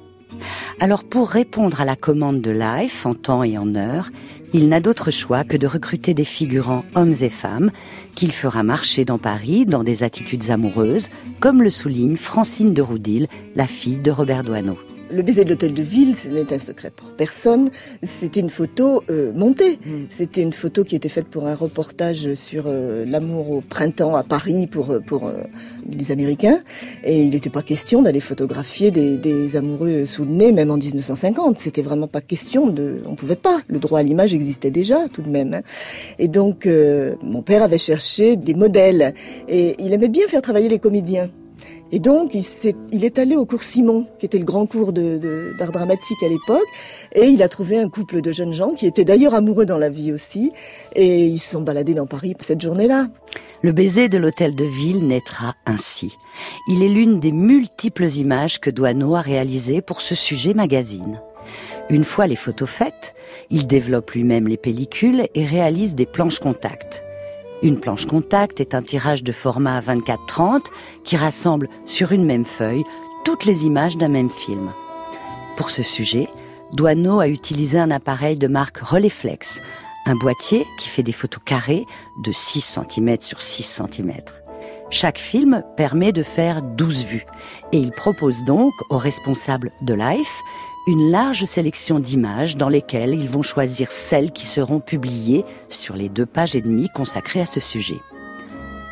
Alors 0.80 1.02
pour 1.02 1.30
répondre 1.30 1.80
à 1.80 1.86
la 1.86 1.96
commande 1.96 2.42
de 2.42 2.50
Life 2.50 3.06
en 3.06 3.14
temps 3.14 3.42
et 3.42 3.56
en 3.56 3.74
heure, 3.74 4.10
il 4.52 4.68
n'a 4.68 4.80
d'autre 4.80 5.10
choix 5.10 5.44
que 5.44 5.56
de 5.56 5.66
recruter 5.66 6.12
des 6.12 6.26
figurants 6.26 6.84
hommes 6.94 7.14
et 7.22 7.30
femmes 7.30 7.70
qu'il 8.16 8.32
fera 8.32 8.62
marcher 8.62 9.06
dans 9.06 9.16
Paris 9.16 9.64
dans 9.64 9.82
des 9.82 10.02
attitudes 10.02 10.50
amoureuses, 10.50 11.08
comme 11.40 11.62
le 11.62 11.70
souligne 11.70 12.18
Francine 12.18 12.74
de 12.74 12.82
Roudil, 12.82 13.28
la 13.56 13.66
fille 13.66 13.98
de 13.98 14.10
Robert 14.10 14.42
Doisneau. 14.42 14.76
Le 15.12 15.20
baiser 15.22 15.44
de 15.44 15.50
l'hôtel 15.50 15.74
de 15.74 15.82
ville, 15.82 16.16
ce 16.16 16.28
n'est 16.28 16.50
un 16.54 16.58
secret 16.58 16.90
pour 16.90 17.10
personne. 17.10 17.70
C'était 18.02 18.40
une 18.40 18.48
photo 18.48 19.04
euh, 19.10 19.30
montée. 19.34 19.78
Mm. 19.84 20.06
C'était 20.08 20.40
une 20.40 20.54
photo 20.54 20.84
qui 20.84 20.96
était 20.96 21.10
faite 21.10 21.26
pour 21.28 21.46
un 21.46 21.54
reportage 21.54 22.32
sur 22.32 22.64
euh, 22.66 23.04
l'amour 23.04 23.50
au 23.50 23.60
printemps 23.60 24.16
à 24.16 24.22
Paris 24.22 24.66
pour, 24.66 24.90
euh, 24.90 25.00
pour 25.00 25.30
les 25.86 26.12
Américains. 26.12 26.62
Et 27.04 27.24
il 27.24 27.30
n'était 27.30 27.50
pas 27.50 27.60
question 27.60 28.00
d'aller 28.00 28.20
photographier 28.20 28.90
des, 28.90 29.56
amoureux 29.56 30.06
sous 30.06 30.24
le 30.24 30.30
nez, 30.30 30.50
même 30.50 30.70
en 30.70 30.78
1950. 30.78 31.58
C'était 31.58 31.82
vraiment 31.82 32.08
pas 32.08 32.22
question 32.22 32.68
de... 32.68 33.02
On 33.06 33.14
pouvait 33.14 33.36
pas. 33.36 33.60
Le 33.68 33.78
droit 33.78 33.98
à 33.98 34.02
l'image 34.02 34.32
existait 34.32 34.70
déjà, 34.70 35.08
tout 35.12 35.20
de 35.20 35.28
même. 35.28 35.52
Hein. 35.52 35.62
Et 36.18 36.28
donc, 36.28 36.66
mon 37.22 37.42
père 37.42 37.62
avait 37.62 37.76
cherché 37.76 38.36
des 38.36 38.54
modèles. 38.54 39.12
Et 39.48 39.76
il 39.78 39.92
aimait 39.92 40.08
bien 40.08 40.26
faire 40.28 40.40
travailler 40.40 40.70
les 40.70 40.78
comédiens. 40.78 41.28
Et 41.94 41.98
donc, 41.98 42.34
il, 42.34 43.04
est, 43.04 43.18
allé 43.18 43.36
au 43.36 43.44
cours 43.44 43.62
Simon, 43.62 44.06
qui 44.18 44.24
était 44.24 44.38
le 44.38 44.46
grand 44.46 44.64
cours 44.64 44.94
d'art 44.94 45.72
dramatique 45.72 46.22
à 46.22 46.28
l'époque, 46.28 46.66
et 47.14 47.26
il 47.26 47.42
a 47.42 47.50
trouvé 47.50 47.78
un 47.78 47.90
couple 47.90 48.22
de 48.22 48.32
jeunes 48.32 48.54
gens 48.54 48.70
qui 48.70 48.86
étaient 48.86 49.04
d'ailleurs 49.04 49.34
amoureux 49.34 49.66
dans 49.66 49.76
la 49.76 49.90
vie 49.90 50.10
aussi, 50.10 50.52
et 50.96 51.26
ils 51.26 51.38
sont 51.38 51.60
baladés 51.60 51.92
dans 51.92 52.06
Paris 52.06 52.34
cette 52.40 52.62
journée-là. 52.62 53.08
Le 53.60 53.72
baiser 53.72 54.08
de 54.08 54.16
l'hôtel 54.16 54.54
de 54.54 54.64
ville 54.64 55.06
naîtra 55.06 55.54
ainsi. 55.66 56.16
Il 56.68 56.82
est 56.82 56.88
l'une 56.88 57.20
des 57.20 57.32
multiples 57.32 58.08
images 58.08 58.58
que 58.58 58.70
Douaneau 58.70 59.14
a 59.14 59.20
réalisées 59.20 59.82
pour 59.82 60.00
ce 60.00 60.14
sujet 60.14 60.54
magazine. 60.54 61.20
Une 61.90 62.04
fois 62.04 62.26
les 62.26 62.36
photos 62.36 62.70
faites, 62.70 63.14
il 63.50 63.66
développe 63.66 64.12
lui-même 64.12 64.48
les 64.48 64.56
pellicules 64.56 65.28
et 65.34 65.44
réalise 65.44 65.94
des 65.94 66.06
planches 66.06 66.38
contact. 66.38 67.02
Une 67.62 67.78
planche 67.78 68.06
contact 68.06 68.60
est 68.60 68.74
un 68.74 68.82
tirage 68.82 69.22
de 69.22 69.30
format 69.30 69.80
24-30 69.80 70.66
qui 71.04 71.16
rassemble 71.16 71.68
sur 71.86 72.10
une 72.10 72.24
même 72.24 72.44
feuille 72.44 72.84
toutes 73.24 73.44
les 73.44 73.66
images 73.66 73.96
d'un 73.96 74.08
même 74.08 74.30
film. 74.30 74.72
Pour 75.56 75.70
ce 75.70 75.84
sujet, 75.84 76.28
Douaneau 76.72 77.20
a 77.20 77.28
utilisé 77.28 77.78
un 77.78 77.92
appareil 77.92 78.36
de 78.36 78.48
marque 78.48 78.78
Rolleiflex, 78.78 79.60
un 80.06 80.16
boîtier 80.16 80.66
qui 80.80 80.88
fait 80.88 81.04
des 81.04 81.12
photos 81.12 81.42
carrées 81.44 81.86
de 82.24 82.32
6 82.32 82.80
cm 82.90 83.20
sur 83.20 83.40
6 83.40 83.62
cm. 83.62 84.12
Chaque 84.90 85.18
film 85.18 85.62
permet 85.76 86.12
de 86.12 86.24
faire 86.24 86.62
12 86.62 87.04
vues 87.04 87.26
et 87.70 87.78
il 87.78 87.92
propose 87.92 88.44
donc 88.44 88.72
aux 88.90 88.98
responsables 88.98 89.70
de 89.82 89.94
Life 89.94 90.40
une 90.88 91.12
large 91.12 91.44
sélection 91.44 92.00
d'images 92.00 92.56
dans 92.56 92.68
lesquelles 92.68 93.14
ils 93.14 93.28
vont 93.28 93.42
choisir 93.42 93.92
celles 93.92 94.32
qui 94.32 94.46
seront 94.46 94.80
publiées 94.80 95.44
sur 95.68 95.94
les 95.94 96.08
deux 96.08 96.26
pages 96.26 96.56
et 96.56 96.60
demie 96.60 96.88
consacrées 96.94 97.40
à 97.40 97.46
ce 97.46 97.60
sujet. 97.60 98.00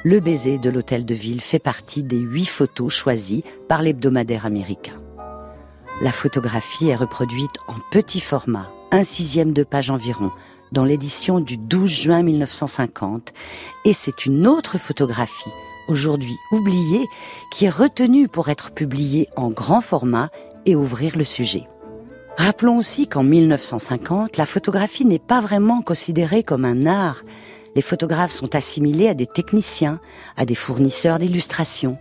Le 0.04 0.20
baiser 0.20 0.59
de 0.59 0.70
l'hôtel 0.70 1.04
de 1.04 1.14
ville 1.14 1.40
fait 1.40 1.59
partie 1.59 2.04
des 2.04 2.18
huit 2.18 2.47
photos 2.47 2.92
choisies 2.92 3.42
par 3.68 3.82
l'hebdomadaire 3.82 4.47
américain. 4.47 5.00
La 6.00 6.12
photographie 6.12 6.88
est 6.88 6.97
reproduite 6.97 7.59
en 7.66 7.75
petit 7.90 8.20
format, 8.20 8.70
un 8.92 9.04
sixième 9.04 9.52
de 9.52 9.64
page 9.64 9.90
environ, 9.90 10.30
dans 10.70 10.85
l'édition 10.85 11.40
du 11.40 11.56
12 11.56 11.90
juin 11.90 12.23
1950, 12.23 13.32
et 13.85 13.92
c'est 13.92 14.26
une 14.26 14.47
autre 14.47 14.78
photographie, 14.78 15.50
aujourd'hui 15.88 16.37
oubliée, 16.52 17.04
qui 17.52 17.64
est 17.64 17.70
retenue 17.70 18.28
pour 18.28 18.49
être 18.49 18.70
publiée 18.70 19.28
en 19.37 19.50
grand 19.50 19.80
format 19.80 20.30
et 20.66 20.76
ouvrir 20.76 21.16
le 21.16 21.25
sujet. 21.25 21.66
Rappelons 22.42 22.78
aussi 22.78 23.06
qu'en 23.06 23.23
1950, 23.23 24.38
la 24.38 24.47
photographie 24.47 25.04
n'est 25.04 25.18
pas 25.18 25.42
vraiment 25.42 25.82
considérée 25.82 26.42
comme 26.42 26.64
un 26.64 26.87
art. 26.87 27.23
Les 27.76 27.82
photographes 27.82 28.30
sont 28.30 28.54
assimilés 28.54 29.09
à 29.09 29.14
des 29.14 29.26
techniciens, 29.26 30.00
à 30.38 30.47
des 30.47 30.54
fournisseurs 30.54 31.18
d'illustrations. 31.18 31.99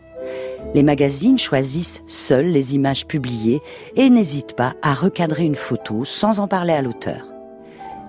Les 0.73 0.81
magazines 0.81 1.37
choisissent 1.37 2.03
seuls 2.07 2.45
les 2.45 2.73
images 2.73 3.05
publiées 3.05 3.59
et 3.97 4.09
n'hésitent 4.09 4.55
pas 4.55 4.75
à 4.81 4.93
recadrer 4.93 5.43
une 5.43 5.55
photo 5.55 6.05
sans 6.05 6.39
en 6.39 6.47
parler 6.47 6.71
à 6.71 6.81
l'auteur. 6.81 7.25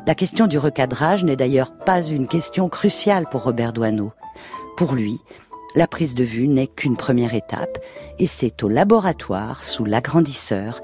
La 0.07 0.15
question 0.15 0.47
du 0.47 0.57
recadrage 0.57 1.25
n'est 1.25 1.35
d'ailleurs 1.35 1.73
pas 1.73 2.01
une 2.01 2.29
question 2.29 2.69
cruciale 2.69 3.27
pour 3.29 3.43
Robert 3.43 3.73
Doisneau. 3.73 4.13
Pour 4.77 4.95
lui, 4.95 5.19
la 5.75 5.89
prise 5.89 6.15
de 6.15 6.25
vue 6.25 6.47
n'est 6.47 6.69
qu'une 6.69 6.97
première 6.97 7.35
étape 7.35 7.79
et 8.21 8.29
c'est 8.29 8.63
au 8.63 8.69
laboratoire, 8.69 9.65
sous 9.65 9.85
l'agrandisseur, 9.85 10.81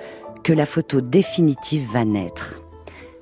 que 0.47 0.53
la 0.53 0.65
photo 0.65 1.01
définitive 1.01 1.91
va 1.93 2.05
naître. 2.05 2.61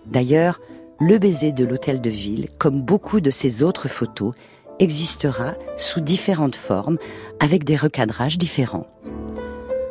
D'ailleurs, 0.05 0.61
le 1.01 1.17
baiser 1.17 1.53
de 1.53 1.65
l'hôtel 1.65 2.03
de 2.03 2.11
ville, 2.11 2.49
comme 2.59 2.83
beaucoup 2.83 3.23
de 3.23 3.31
ses 3.31 3.63
autres 3.63 3.89
photos, 3.89 4.35
existera 4.79 5.55
sous 5.79 6.03
différentes 6.03 6.55
formes, 6.55 6.99
avec 7.41 7.65
des 7.65 7.77
recadrages 7.77 8.37
différents. 8.37 8.87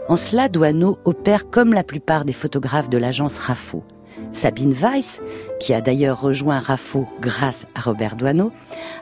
En 0.10 0.16
cela, 0.16 0.48
Douaneau 0.48 1.00
opère 1.06 1.50
comme 1.50 1.74
la 1.74 1.84
plupart 1.84 2.24
des 2.24 2.34
photographes 2.34 2.92
de 2.92 3.00
l'agence 3.00 3.40
RAFO. 3.40 3.84
Sabine 4.32 4.74
Weiss, 4.74 5.20
qui 5.60 5.74
a 5.74 5.82
d'ailleurs 5.82 6.22
rejoint 6.22 6.60
RAFO 6.60 7.08
grâce 7.20 7.66
à 7.74 7.82
Robert 7.82 8.16
Douaneau, 8.16 8.52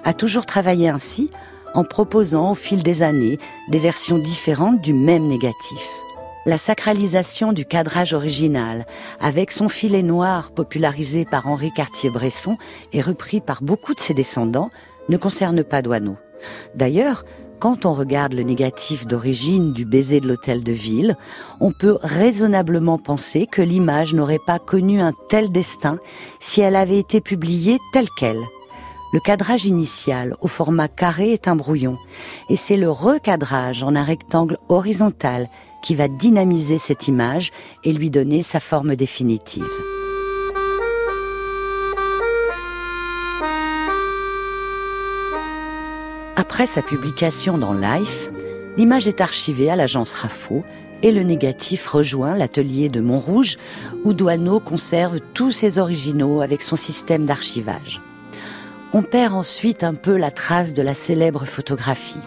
a 0.05 0.13
toujours 0.13 0.45
travaillé 0.45 0.87
ainsi 0.87 1.29
en 1.73 1.83
proposant 1.83 2.51
au 2.51 2.55
fil 2.55 2.81
des 2.81 3.03
années 3.03 3.39
des 3.71 3.79
versions 3.79 4.19
différentes 4.19 4.79
du 4.79 4.93
même 4.93 5.27
négatif 5.27 6.00
la 6.45 6.57
sacralisation 6.57 7.53
du 7.53 7.65
cadrage 7.65 8.13
original, 8.13 8.85
avec 9.19 9.51
son 9.51 9.69
filet 9.69 10.03
noir 10.03 10.51
popularisé 10.51 11.25
par 11.25 11.47
Henri 11.47 11.71
Cartier-Bresson 11.75 12.57
et 12.93 13.01
repris 13.01 13.41
par 13.41 13.61
beaucoup 13.61 13.93
de 13.93 13.99
ses 13.99 14.13
descendants, 14.13 14.69
ne 15.09 15.17
concerne 15.17 15.63
pas 15.63 15.81
Douaneau. 15.81 16.17
D'ailleurs, 16.75 17.25
quand 17.59 17.85
on 17.85 17.93
regarde 17.93 18.33
le 18.33 18.41
négatif 18.41 19.05
d'origine 19.05 19.71
du 19.73 19.85
baiser 19.85 20.19
de 20.19 20.27
l'hôtel 20.27 20.63
de 20.63 20.71
ville, 20.71 21.15
on 21.59 21.71
peut 21.71 21.99
raisonnablement 22.01 22.97
penser 22.97 23.45
que 23.45 23.61
l'image 23.61 24.15
n'aurait 24.15 24.39
pas 24.47 24.57
connu 24.57 24.99
un 24.99 25.13
tel 25.29 25.51
destin 25.51 25.99
si 26.39 26.61
elle 26.61 26.75
avait 26.75 26.97
été 26.97 27.21
publiée 27.21 27.77
telle 27.93 28.09
qu'elle. 28.17 28.41
Le 29.13 29.19
cadrage 29.19 29.65
initial 29.65 30.35
au 30.41 30.47
format 30.47 30.87
carré 30.87 31.33
est 31.33 31.47
un 31.47 31.55
brouillon, 31.55 31.97
et 32.49 32.55
c'est 32.55 32.77
le 32.77 32.89
recadrage 32.89 33.83
en 33.83 33.95
un 33.95 34.03
rectangle 34.03 34.57
horizontal 34.69 35.47
qui 35.81 35.95
va 35.95 36.07
dynamiser 36.07 36.77
cette 36.77 37.07
image 37.07 37.51
et 37.83 37.93
lui 37.93 38.09
donner 38.09 38.43
sa 38.43 38.59
forme 38.59 38.95
définitive. 38.95 39.65
Après 46.35 46.65
sa 46.65 46.81
publication 46.81 47.57
dans 47.57 47.73
Life, 47.73 48.29
l'image 48.77 49.07
est 49.07 49.21
archivée 49.21 49.69
à 49.69 49.75
l'agence 49.75 50.13
RAFO 50.13 50.63
et 51.03 51.11
le 51.11 51.23
négatif 51.23 51.87
rejoint 51.87 52.37
l'atelier 52.37 52.89
de 52.89 53.01
Montrouge 53.01 53.57
où 54.03 54.13
Douaneau 54.13 54.59
conserve 54.59 55.19
tous 55.33 55.51
ses 55.51 55.79
originaux 55.79 56.41
avec 56.41 56.61
son 56.61 56.75
système 56.75 57.25
d'archivage. 57.25 58.01
On 58.93 59.01
perd 59.01 59.33
ensuite 59.33 59.83
un 59.83 59.93
peu 59.93 60.17
la 60.17 60.31
trace 60.31 60.73
de 60.73 60.81
la 60.81 60.93
célèbre 60.93 61.45
photographie 61.45 62.19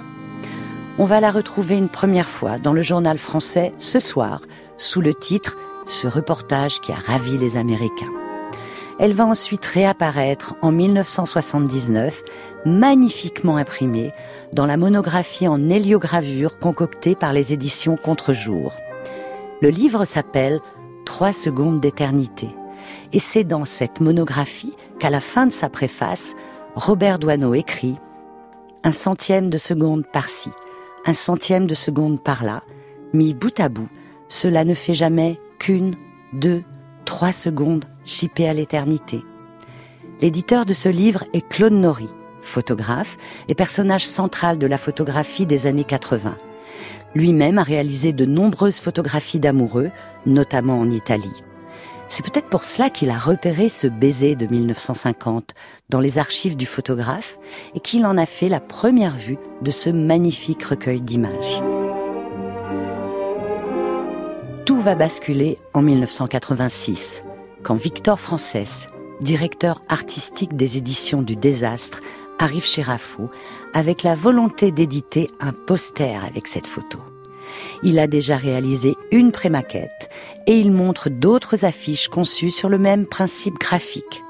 on 0.98 1.04
va 1.04 1.20
la 1.20 1.30
retrouver 1.30 1.76
une 1.76 1.88
première 1.88 2.28
fois 2.28 2.58
dans 2.58 2.72
le 2.72 2.82
journal 2.82 3.18
français 3.18 3.72
ce 3.78 3.98
soir, 3.98 4.40
sous 4.76 5.00
le 5.00 5.12
titre 5.12 5.56
Ce 5.86 6.06
reportage 6.06 6.80
qui 6.80 6.92
a 6.92 6.96
ravi 6.96 7.36
les 7.36 7.56
Américains. 7.56 8.12
Elle 9.00 9.12
va 9.12 9.26
ensuite 9.26 9.66
réapparaître 9.66 10.54
en 10.62 10.70
1979, 10.70 12.22
magnifiquement 12.64 13.56
imprimée, 13.56 14.12
dans 14.52 14.66
la 14.66 14.76
monographie 14.76 15.48
en 15.48 15.68
héliogravure 15.68 16.58
concoctée 16.58 17.16
par 17.16 17.32
les 17.32 17.52
éditions 17.52 17.96
Contre-jour. 17.96 18.72
Le 19.62 19.68
livre 19.68 20.04
s'appelle 20.04 20.60
Trois 21.04 21.32
secondes 21.32 21.80
d'éternité. 21.80 22.48
Et 23.12 23.18
c'est 23.18 23.44
dans 23.44 23.64
cette 23.64 24.00
monographie 24.00 24.74
qu'à 25.00 25.10
la 25.10 25.20
fin 25.20 25.46
de 25.46 25.52
sa 25.52 25.68
préface, 25.68 26.34
Robert 26.76 27.18
Doisneau 27.18 27.54
écrit 27.54 27.96
Un 28.84 28.92
centième 28.92 29.50
de 29.50 29.58
seconde 29.58 30.04
par-ci, 30.12 30.50
un 31.06 31.12
centième 31.12 31.66
de 31.66 31.74
seconde 31.74 32.22
par 32.22 32.44
là, 32.44 32.62
mis 33.12 33.34
bout 33.34 33.58
à 33.60 33.68
bout, 33.68 33.88
cela 34.28 34.64
ne 34.64 34.74
fait 34.74 34.94
jamais 34.94 35.38
qu'une, 35.58 35.94
deux, 36.32 36.62
trois 37.04 37.32
secondes 37.32 37.84
chippées 38.04 38.48
à 38.48 38.54
l'éternité. 38.54 39.22
L'éditeur 40.20 40.64
de 40.64 40.74
ce 40.74 40.88
livre 40.88 41.24
est 41.32 41.46
Claude 41.46 41.72
Nori, 41.72 42.08
photographe 42.40 43.18
et 43.48 43.54
personnage 43.54 44.06
central 44.06 44.58
de 44.58 44.66
la 44.66 44.78
photographie 44.78 45.46
des 45.46 45.66
années 45.66 45.84
80. 45.84 46.36
Lui-même 47.14 47.58
a 47.58 47.62
réalisé 47.62 48.12
de 48.12 48.24
nombreuses 48.24 48.80
photographies 48.80 49.40
d'amoureux, 49.40 49.90
notamment 50.26 50.80
en 50.80 50.90
Italie. 50.90 51.42
C'est 52.08 52.24
peut-être 52.24 52.48
pour 52.48 52.64
cela 52.64 52.90
qu'il 52.90 53.10
a 53.10 53.18
repéré 53.18 53.68
ce 53.68 53.86
baiser 53.86 54.36
de 54.36 54.46
1950 54.46 55.54
dans 55.88 56.00
les 56.00 56.18
archives 56.18 56.56
du 56.56 56.66
photographe 56.66 57.38
et 57.74 57.80
qu'il 57.80 58.06
en 58.06 58.18
a 58.18 58.26
fait 58.26 58.48
la 58.48 58.60
première 58.60 59.16
vue 59.16 59.38
de 59.62 59.70
ce 59.70 59.90
magnifique 59.90 60.64
recueil 60.64 61.00
d'images. 61.00 61.62
Tout 64.64 64.80
va 64.80 64.94
basculer 64.94 65.58
en 65.72 65.82
1986, 65.82 67.22
quand 67.62 67.74
Victor 67.74 68.20
Frances, 68.20 68.88
directeur 69.20 69.80
artistique 69.88 70.56
des 70.56 70.78
éditions 70.78 71.22
du 71.22 71.36
désastre, 71.36 72.00
arrive 72.38 72.64
chez 72.64 72.82
Raffo 72.82 73.30
avec 73.72 74.02
la 74.02 74.14
volonté 74.14 74.70
d'éditer 74.70 75.30
un 75.40 75.52
poster 75.52 76.24
avec 76.24 76.46
cette 76.46 76.66
photo. 76.66 76.98
Il 77.82 77.98
a 77.98 78.06
déjà 78.06 78.36
réalisé 78.36 78.94
une 79.10 79.32
prémaquette 79.32 80.10
et 80.46 80.58
il 80.58 80.72
montre 80.72 81.10
d'autres 81.10 81.64
affiches 81.64 82.08
conçues 82.08 82.50
sur 82.50 82.68
le 82.68 82.78
même 82.78 83.06
principe 83.06 83.58
graphique. 83.58 84.22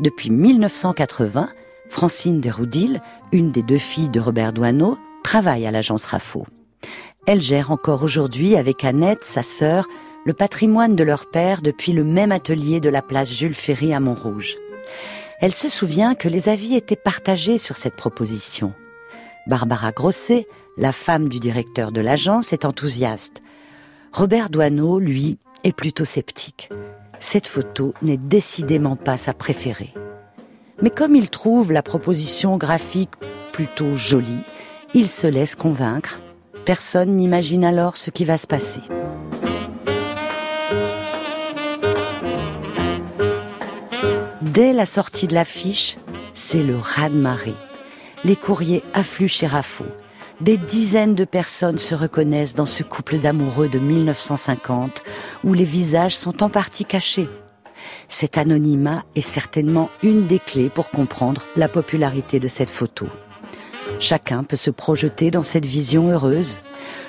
Depuis 0.00 0.30
1980, 0.30 1.48
Francine 1.88 2.40
Desroudil, 2.40 3.00
une 3.32 3.50
des 3.50 3.62
deux 3.62 3.78
filles 3.78 4.08
de 4.08 4.20
Robert 4.20 4.52
Doisneau, 4.52 4.98
travaille 5.22 5.66
à 5.66 5.70
l'agence 5.70 6.04
Raffo. 6.04 6.46
Elle 7.26 7.40
gère 7.40 7.70
encore 7.70 8.02
aujourd'hui 8.02 8.56
avec 8.56 8.84
Annette, 8.84 9.24
sa 9.24 9.42
sœur, 9.42 9.86
le 10.26 10.32
patrimoine 10.32 10.96
de 10.96 11.04
leur 11.04 11.30
père 11.30 11.62
depuis 11.62 11.92
le 11.92 12.04
même 12.04 12.32
atelier 12.32 12.80
de 12.80 12.88
la 12.88 13.02
place 13.02 13.32
Jules 13.32 13.54
Ferry 13.54 13.94
à 13.94 14.00
Montrouge. 14.00 14.56
Elle 15.40 15.54
se 15.54 15.68
souvient 15.68 16.14
que 16.14 16.28
les 16.28 16.48
avis 16.48 16.74
étaient 16.74 16.96
partagés 16.96 17.58
sur 17.58 17.76
cette 17.76 17.96
proposition. 17.96 18.72
Barbara 19.46 19.92
Grosset, 19.92 20.46
la 20.76 20.92
femme 20.92 21.28
du 21.28 21.40
directeur 21.40 21.92
de 21.92 22.00
l'agence, 22.00 22.52
est 22.52 22.64
enthousiaste. 22.64 23.42
Robert 24.12 24.50
Doisneau, 24.50 24.98
lui, 24.98 25.38
est 25.62 25.72
plutôt 25.72 26.04
sceptique. 26.04 26.68
Cette 27.18 27.46
photo 27.46 27.94
n'est 28.02 28.16
décidément 28.16 28.96
pas 28.96 29.16
sa 29.16 29.32
préférée. 29.32 29.94
Mais 30.82 30.90
comme 30.90 31.14
il 31.14 31.30
trouve 31.30 31.72
la 31.72 31.82
proposition 31.82 32.56
graphique 32.56 33.12
plutôt 33.52 33.94
jolie, 33.94 34.42
il 34.94 35.08
se 35.08 35.26
laisse 35.26 35.54
convaincre. 35.54 36.20
Personne 36.64 37.14
n'imagine 37.14 37.64
alors 37.64 37.96
ce 37.96 38.10
qui 38.10 38.24
va 38.24 38.38
se 38.38 38.46
passer. 38.46 38.80
Dès 44.42 44.72
la 44.72 44.86
sortie 44.86 45.26
de 45.26 45.34
l'affiche, 45.34 45.96
c'est 46.32 46.62
le 46.62 46.76
raz-de-marée. 46.76 47.54
Les 48.24 48.36
courriers 48.36 48.84
affluent 48.92 49.28
chez 49.28 49.46
Raffo. 49.46 49.84
Des 50.44 50.58
dizaines 50.58 51.14
de 51.14 51.24
personnes 51.24 51.78
se 51.78 51.94
reconnaissent 51.94 52.54
dans 52.54 52.66
ce 52.66 52.82
couple 52.82 53.16
d'amoureux 53.16 53.70
de 53.70 53.78
1950 53.78 55.02
où 55.42 55.54
les 55.54 55.64
visages 55.64 56.14
sont 56.14 56.42
en 56.42 56.50
partie 56.50 56.84
cachés. 56.84 57.30
Cet 58.08 58.36
anonymat 58.36 59.04
est 59.16 59.22
certainement 59.22 59.88
une 60.02 60.26
des 60.26 60.38
clés 60.38 60.68
pour 60.68 60.90
comprendre 60.90 61.46
la 61.56 61.66
popularité 61.66 62.40
de 62.40 62.48
cette 62.48 62.68
photo. 62.68 63.06
Chacun 64.00 64.44
peut 64.44 64.56
se 64.56 64.70
projeter 64.70 65.30
dans 65.30 65.42
cette 65.42 65.64
vision 65.64 66.10
heureuse. 66.10 66.60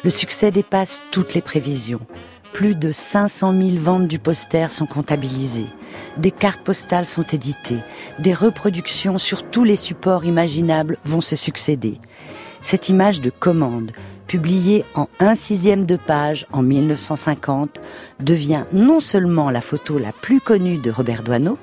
Le 0.06 0.12
succès 0.12 0.52
dépasse 0.52 1.02
toutes 1.12 1.34
les 1.34 1.42
prévisions. 1.42 2.00
Plus 2.54 2.74
de 2.74 2.94
500 2.94 3.52
000 3.52 3.70
ventes 3.80 4.08
du 4.08 4.18
poster 4.18 4.72
sont 4.72 4.86
comptabilisées 4.86 5.68
des 6.18 6.32
cartes 6.32 6.62
postales 6.62 7.06
sont 7.06 7.24
éditées, 7.24 7.80
des 8.20 8.34
reproductions 8.34 9.18
sur 9.18 9.50
tous 9.50 9.64
les 9.64 9.76
supports 9.76 10.26
imaginables 10.26 10.98
vont 11.04 11.22
se 11.22 11.36
succéder. 11.36 12.00
Cette 12.66 12.90
image 12.90 13.22
de 13.22 13.30
commande, 13.30 13.92
publiée 14.26 14.86
en 14.96 15.08
un 15.20 15.36
sixième 15.36 15.86
de 15.86 15.98
page 15.98 16.48
en 16.52 16.64
1950, 16.64 17.80
devient 18.20 18.64
non 18.74 19.00
seulement 19.00 19.52
la 19.52 19.62
photo 19.62 20.00
la 20.00 20.12
plus 20.12 20.42
connue 20.42 20.80
de 20.80 20.90
Robert 20.90 21.22
Doisneau, 21.22 21.60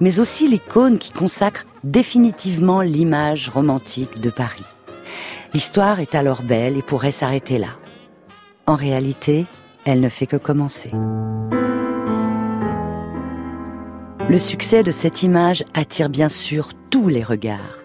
mais 0.00 0.20
aussi 0.20 0.46
l'icône 0.46 0.98
qui 0.98 1.10
consacre 1.10 1.64
définitivement 1.84 2.82
l'image 2.82 3.48
romantique 3.48 4.20
de 4.20 4.28
Paris. 4.28 4.66
L'histoire 5.54 6.00
est 6.00 6.14
alors 6.14 6.42
belle 6.42 6.76
et 6.76 6.82
pourrait 6.82 7.12
s'arrêter 7.12 7.56
là. 7.56 7.78
En 8.66 8.76
réalité, 8.76 9.46
elle 9.86 10.02
ne 10.02 10.10
fait 10.10 10.26
que 10.26 10.36
commencer. 10.36 10.90
Le 14.28 14.36
succès 14.36 14.82
de 14.82 14.90
cette 14.90 15.22
image 15.22 15.64
attire 15.72 16.10
bien 16.10 16.28
sûr 16.28 16.72
tous 16.90 17.08
les 17.08 17.24
regards. 17.24 17.81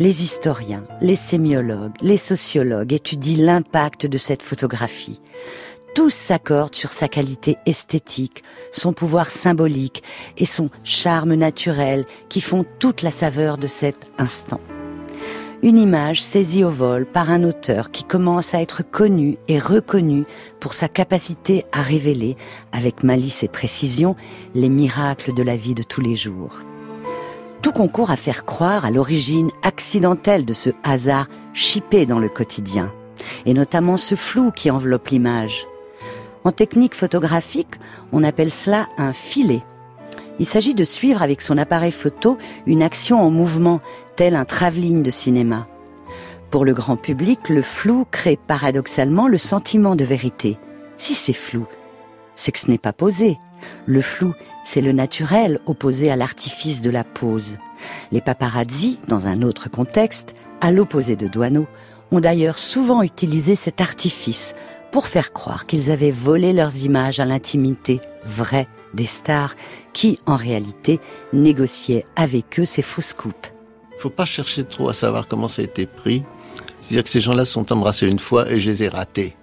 Les 0.00 0.24
historiens, 0.24 0.84
les 1.00 1.14
sémiologues, 1.14 1.94
les 2.02 2.16
sociologues 2.16 2.92
étudient 2.92 3.44
l'impact 3.44 4.06
de 4.06 4.18
cette 4.18 4.42
photographie. 4.42 5.20
Tous 5.94 6.12
s'accordent 6.12 6.74
sur 6.74 6.92
sa 6.92 7.06
qualité 7.06 7.58
esthétique, 7.64 8.42
son 8.72 8.92
pouvoir 8.92 9.30
symbolique 9.30 10.02
et 10.36 10.46
son 10.46 10.68
charme 10.82 11.34
naturel 11.34 12.06
qui 12.28 12.40
font 12.40 12.64
toute 12.80 13.02
la 13.02 13.12
saveur 13.12 13.56
de 13.56 13.68
cet 13.68 14.10
instant 14.18 14.60
une 15.64 15.78
image 15.78 16.20
saisie 16.20 16.62
au 16.62 16.68
vol 16.68 17.06
par 17.06 17.30
un 17.30 17.42
auteur 17.42 17.90
qui 17.90 18.04
commence 18.04 18.54
à 18.54 18.60
être 18.60 18.82
connu 18.82 19.38
et 19.48 19.58
reconnu 19.58 20.26
pour 20.60 20.74
sa 20.74 20.88
capacité 20.88 21.64
à 21.72 21.80
révéler, 21.80 22.36
avec 22.72 23.02
malice 23.02 23.42
et 23.44 23.48
précision, 23.48 24.14
les 24.54 24.68
miracles 24.68 25.32
de 25.32 25.42
la 25.42 25.56
vie 25.56 25.74
de 25.74 25.82
tous 25.82 26.02
les 26.02 26.16
jours. 26.16 26.60
Tout 27.64 27.72
concourt 27.72 28.12
à 28.12 28.16
faire 28.16 28.44
croire 28.44 28.84
à 28.84 28.92
l'origine 28.92 29.50
accidentelle 29.62 30.44
de 30.44 30.52
ce 30.52 30.70
hasard 30.84 31.26
chippé 31.52 32.06
dans 32.06 32.20
le 32.20 32.28
quotidien, 32.28 32.92
et 33.46 33.54
notamment 33.54 33.96
ce 33.96 34.14
flou 34.14 34.52
qui 34.52 34.70
enveloppe 34.70 35.08
l'image. 35.08 35.66
En 36.44 36.52
technique 36.52 36.94
photographique, 36.94 37.80
on 38.12 38.22
appelle 38.22 38.52
cela 38.52 38.86
un 38.98 39.12
filet 39.12 39.64
il 40.40 40.46
s'agit 40.46 40.74
de 40.74 40.84
suivre 40.84 41.22
avec 41.22 41.40
son 41.40 41.58
appareil 41.58 41.92
photo 41.92 42.38
une 42.66 42.82
action 42.82 43.22
en 43.22 43.30
mouvement, 43.30 43.80
tel 44.16 44.34
un 44.34 44.44
travelling 44.44 45.02
de 45.02 45.10
cinéma. 45.10 45.68
Pour 46.50 46.64
le 46.64 46.74
grand 46.74 46.96
public, 46.96 47.48
le 47.48 47.62
flou 47.62 48.04
crée 48.10 48.36
paradoxalement 48.36 49.28
le 49.28 49.38
sentiment 49.38 49.96
de 49.96 50.04
vérité. 50.04 50.58
Si 50.96 51.14
c'est 51.14 51.32
flou, 51.32 51.66
c'est 52.34 52.52
que 52.52 52.58
ce 52.58 52.68
n'est 52.68 52.78
pas 52.78 52.92
posé. 52.92 53.38
Le 53.86 54.00
flou, 54.00 54.34
c'est 54.64 54.80
le 54.80 54.92
naturel 54.92 55.60
opposé 55.66 56.10
à 56.10 56.16
l'artifice 56.16 56.82
de 56.82 56.90
la 56.90 57.04
pose. 57.04 57.58
Les 58.10 58.20
paparazzi, 58.20 58.98
dans 59.06 59.26
un 59.26 59.42
autre 59.42 59.70
contexte, 59.70 60.34
à 60.60 60.72
l'opposé 60.72 61.14
de 61.14 61.28
Douaneau, 61.28 61.66
ont 62.10 62.20
d'ailleurs 62.20 62.58
souvent 62.58 63.02
utilisé 63.02 63.54
cet 63.54 63.80
artifice 63.80 64.54
pour 64.90 65.06
faire 65.06 65.32
croire 65.32 65.66
qu'ils 65.66 65.90
avaient 65.90 66.10
volé 66.10 66.52
leurs 66.52 66.84
images 66.84 67.20
à 67.20 67.24
l'intimité 67.24 68.00
vraie 68.24 68.68
des 68.94 69.06
stars 69.06 69.54
qui, 69.92 70.18
en 70.24 70.36
réalité, 70.36 71.00
négociaient 71.32 72.06
avec 72.16 72.58
eux 72.60 72.64
ces 72.64 72.82
fausses 72.82 73.12
coupes. 73.12 73.46
Faut 73.98 74.10
pas 74.10 74.24
chercher 74.24 74.64
trop 74.64 74.88
à 74.88 74.94
savoir 74.94 75.28
comment 75.28 75.48
ça 75.48 75.62
a 75.62 75.64
été 75.64 75.86
pris. 75.86 76.22
C'est-à-dire 76.80 77.04
que 77.04 77.10
ces 77.10 77.20
gens-là 77.20 77.44
sont 77.44 77.72
embrassés 77.72 78.06
une 78.06 78.18
fois 78.18 78.50
et 78.50 78.60
je 78.60 78.70
les 78.70 78.82
ai 78.84 78.88
ratés. 78.88 79.34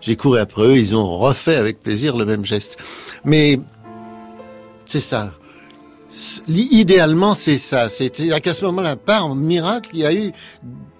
J'ai 0.00 0.16
couru 0.16 0.38
après 0.38 0.62
eux, 0.62 0.76
ils 0.76 0.94
ont 0.94 1.06
refait 1.06 1.56
avec 1.56 1.80
plaisir 1.80 2.16
le 2.16 2.24
même 2.24 2.44
geste. 2.44 2.76
Mais 3.24 3.60
c'est 4.92 5.00
ça. 5.00 5.30
Idéalement, 6.46 7.32
c'est 7.32 7.56
ça. 7.56 7.88
C'est-à-dire 7.88 8.42
qu'à 8.42 8.52
ce 8.52 8.62
moment-là, 8.66 8.96
par 8.96 9.34
miracle, 9.34 9.88
il 9.94 10.00
y 10.00 10.04
a 10.04 10.12
eu 10.12 10.32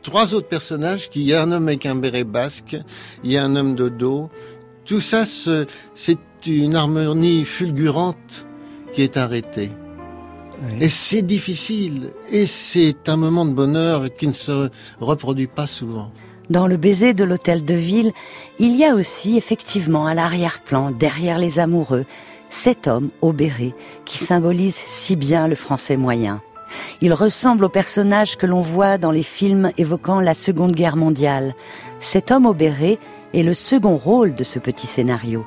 trois 0.03 0.33
autres 0.33 0.49
personnages. 0.49 1.11
Qui, 1.11 1.21
il 1.21 1.27
y 1.27 1.35
a 1.35 1.43
un 1.43 1.53
homme 1.53 1.69
avec 1.69 1.85
un 1.85 1.95
béret 1.95 2.25
basque, 2.25 2.79
il 3.23 3.33
y 3.33 3.37
a 3.37 3.45
un 3.45 3.55
homme 3.55 3.75
de 3.75 3.91
dos. 3.91 4.31
Tout 4.87 5.01
ça, 5.01 5.25
c'est 5.27 6.19
une 6.47 6.75
harmonie 6.75 7.45
fulgurante 7.45 8.47
qui 8.95 9.03
est 9.03 9.19
arrêtée. 9.19 9.71
Et 10.81 10.89
c'est 10.89 11.23
difficile. 11.23 12.13
Et 12.31 12.47
c'est 12.47 13.11
un 13.11 13.17
moment 13.19 13.45
de 13.45 13.53
bonheur 13.53 14.09
qui 14.17 14.27
ne 14.27 14.33
se 14.33 14.71
reproduit 15.01 15.49
pas 15.49 15.67
souvent. 15.67 16.11
Dans 16.49 16.67
le 16.67 16.79
baiser 16.79 17.13
de 17.13 17.25
l'hôtel 17.25 17.63
de 17.65 17.75
ville, 17.75 18.13
il 18.59 18.75
y 18.77 18.85
a 18.85 18.95
aussi 18.95 19.37
effectivement 19.37 20.07
à 20.07 20.15
l'arrière-plan, 20.15 20.91
derrière 20.91 21.39
les 21.39 21.59
amoureux, 21.59 22.05
cet 22.53 22.87
homme 22.87 23.09
au 23.23 23.33
béret 23.33 23.73
qui 24.05 24.19
symbolise 24.19 24.77
si 24.77 25.17
bien 25.17 25.49
le 25.49 25.55
français 25.55 25.97
moyen. 25.97 26.43
Il 27.01 27.15
ressemble 27.15 27.65
au 27.65 27.69
personnage 27.71 28.37
que 28.37 28.47
l'on 28.47 28.61
voit 28.61 28.99
dans 28.99 29.11
les 29.11 29.23
films 29.23 29.71
évoquant 29.79 30.21
la 30.21 30.35
Seconde 30.35 30.73
Guerre 30.73 30.97
mondiale. 30.97 31.55
Cet 31.99 32.31
homme 32.31 32.45
au 32.45 32.53
béret 32.53 32.99
est 33.33 33.43
le 33.43 33.55
second 33.55 33.97
rôle 33.97 34.35
de 34.35 34.45
ce 34.45 34.59
petit 34.59 34.87
scénario. 34.87 35.47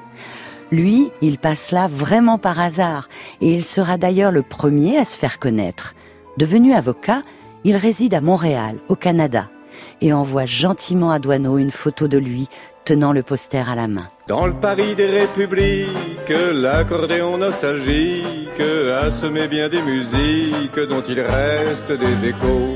Lui, 0.71 1.11
il 1.21 1.37
passe 1.37 1.71
là 1.71 1.87
vraiment 1.87 2.39
par 2.39 2.59
hasard, 2.59 3.07
et 3.39 3.53
il 3.53 3.63
sera 3.63 3.97
d'ailleurs 3.97 4.31
le 4.31 4.41
premier 4.41 4.97
à 4.97 5.05
se 5.05 5.15
faire 5.15 5.37
connaître. 5.37 5.93
Devenu 6.37 6.73
avocat, 6.73 7.21
il 7.63 7.75
réside 7.75 8.15
à 8.15 8.21
Montréal, 8.21 8.79
au 8.89 8.95
Canada, 8.95 9.49
et 10.01 10.11
envoie 10.11 10.45
gentiment 10.45 11.11
à 11.11 11.19
Douaneau 11.19 11.59
une 11.59 11.71
photo 11.71 12.07
de 12.07 12.17
lui 12.17 12.47
tenant 12.83 13.13
le 13.13 13.23
poster 13.23 13.69
à 13.69 13.75
la 13.75 13.87
main. 13.87 14.09
Dans 14.27 14.47
le 14.47 14.53
Paris 14.53 14.95
des 14.95 15.07
républiques, 15.07 16.14
l'accordéon 16.29 17.37
nostalgique 17.37 18.59
a 18.59 19.11
semé 19.11 19.47
bien 19.47 19.69
des 19.69 19.81
musiques 19.81 20.79
dont 20.89 21.03
il 21.07 21.19
reste 21.19 21.91
des 21.91 22.29
échos. 22.29 22.75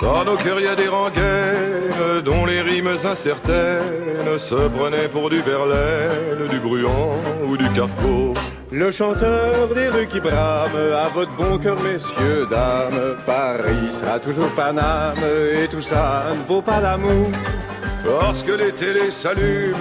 Dans 0.00 0.24
nos 0.24 0.36
cœurs, 0.36 0.60
y 0.60 0.66
a 0.66 0.74
des 0.74 0.88
rengaines 0.88 2.22
dont 2.24 2.44
les 2.46 2.60
rimes 2.60 2.96
incertaines 3.04 4.38
se 4.38 4.68
prenaient 4.68 5.08
pour 5.08 5.30
du 5.30 5.40
Verlaine, 5.40 6.48
du 6.50 6.58
Bruant 6.58 7.16
ou 7.44 7.56
du 7.56 7.68
Carpeau. 7.70 8.34
Le 8.76 8.90
chanteur 8.90 9.68
des 9.72 9.88
rues 9.88 10.08
qui 10.08 10.18
brame, 10.18 10.76
à 10.98 11.08
votre 11.14 11.30
bon 11.36 11.58
cœur, 11.58 11.80
messieurs, 11.80 12.48
dames, 12.50 13.14
Paris 13.24 13.92
sera 13.92 14.18
toujours 14.18 14.48
Paname, 14.56 15.14
et 15.62 15.68
tout 15.68 15.80
ça 15.80 16.24
ne 16.36 16.42
vaut 16.52 16.60
pas 16.60 16.80
l'amour. 16.80 17.28
Lorsque 18.04 18.48
les 18.48 18.72
télés 18.72 19.12
s'allument, 19.12 19.78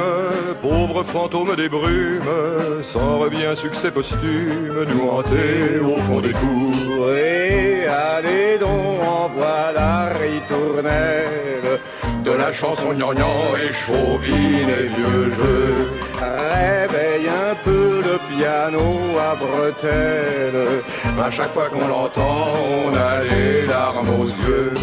pauvre 0.62 1.04
fantôme 1.04 1.56
des 1.56 1.70
brumes, 1.70 2.84
s'en 2.84 3.18
revient 3.18 3.56
succès 3.56 3.90
posthume, 3.90 4.86
nous 4.88 5.10
hanter 5.10 5.80
au 5.84 6.00
fond 6.00 6.22
des 6.22 6.34
cours. 6.34 7.10
Et 7.14 7.88
allez 7.88 8.60
donc, 8.60 9.00
envoie 9.02 9.72
la 9.74 10.10
ritournelle 10.10 11.80
de 12.24 12.32
la 12.32 12.52
chanson 12.52 12.94
gnangnan 12.94 13.56
et 13.56 13.74
chauvine 13.74 14.70
et 14.70 14.88
vieux 14.96 15.32
jeu. 15.32 15.90
Réveille 16.22 17.28
un 17.28 17.56
peu 17.64 17.93
le 18.14 18.20
piano 18.36 18.80
à 19.20 19.36
bretelles, 19.36 20.82
à 21.20 21.32
chaque 21.32 21.50
fois 21.50 21.70
qu'on 21.70 21.88
l'entend, 21.88 22.46
on 22.86 22.96
a 22.96 23.24
les 23.24 23.66
larmes 23.66 24.10
aux 24.22 24.26
yeux. 24.26 24.74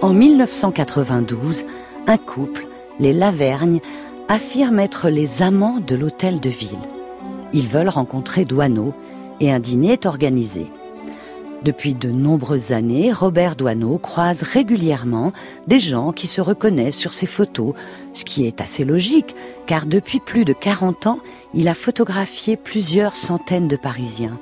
En 0.00 0.12
1992, 0.12 1.64
un 2.06 2.16
couple, 2.16 2.66
les 3.00 3.12
Lavergne, 3.12 3.80
affirme 4.28 4.78
être 4.78 5.08
les 5.08 5.42
amants 5.42 5.80
de 5.80 5.96
l'hôtel 5.96 6.38
de 6.38 6.50
ville. 6.50 6.78
Ils 7.52 7.66
veulent 7.66 7.88
rencontrer 7.88 8.44
Douaneau 8.44 8.94
et 9.40 9.52
un 9.52 9.60
dîner 9.60 9.92
est 9.92 10.06
organisé. 10.06 10.70
Depuis 11.64 11.94
de 11.94 12.08
nombreuses 12.08 12.70
années, 12.70 13.12
Robert 13.12 13.56
Douaneau 13.56 13.98
croise 13.98 14.42
régulièrement 14.42 15.32
des 15.66 15.80
gens 15.80 16.12
qui 16.12 16.28
se 16.28 16.40
reconnaissent 16.40 16.96
sur 16.96 17.12
ses 17.12 17.26
photos, 17.26 17.74
ce 18.12 18.24
qui 18.24 18.46
est 18.46 18.60
assez 18.60 18.84
logique, 18.84 19.34
car 19.66 19.86
depuis 19.86 20.20
plus 20.20 20.44
de 20.44 20.52
40 20.52 21.08
ans, 21.08 21.18
il 21.54 21.66
a 21.66 21.74
photographié 21.74 22.56
plusieurs 22.56 23.16
centaines 23.16 23.66
de 23.66 23.76
Parisiens. 23.76 24.38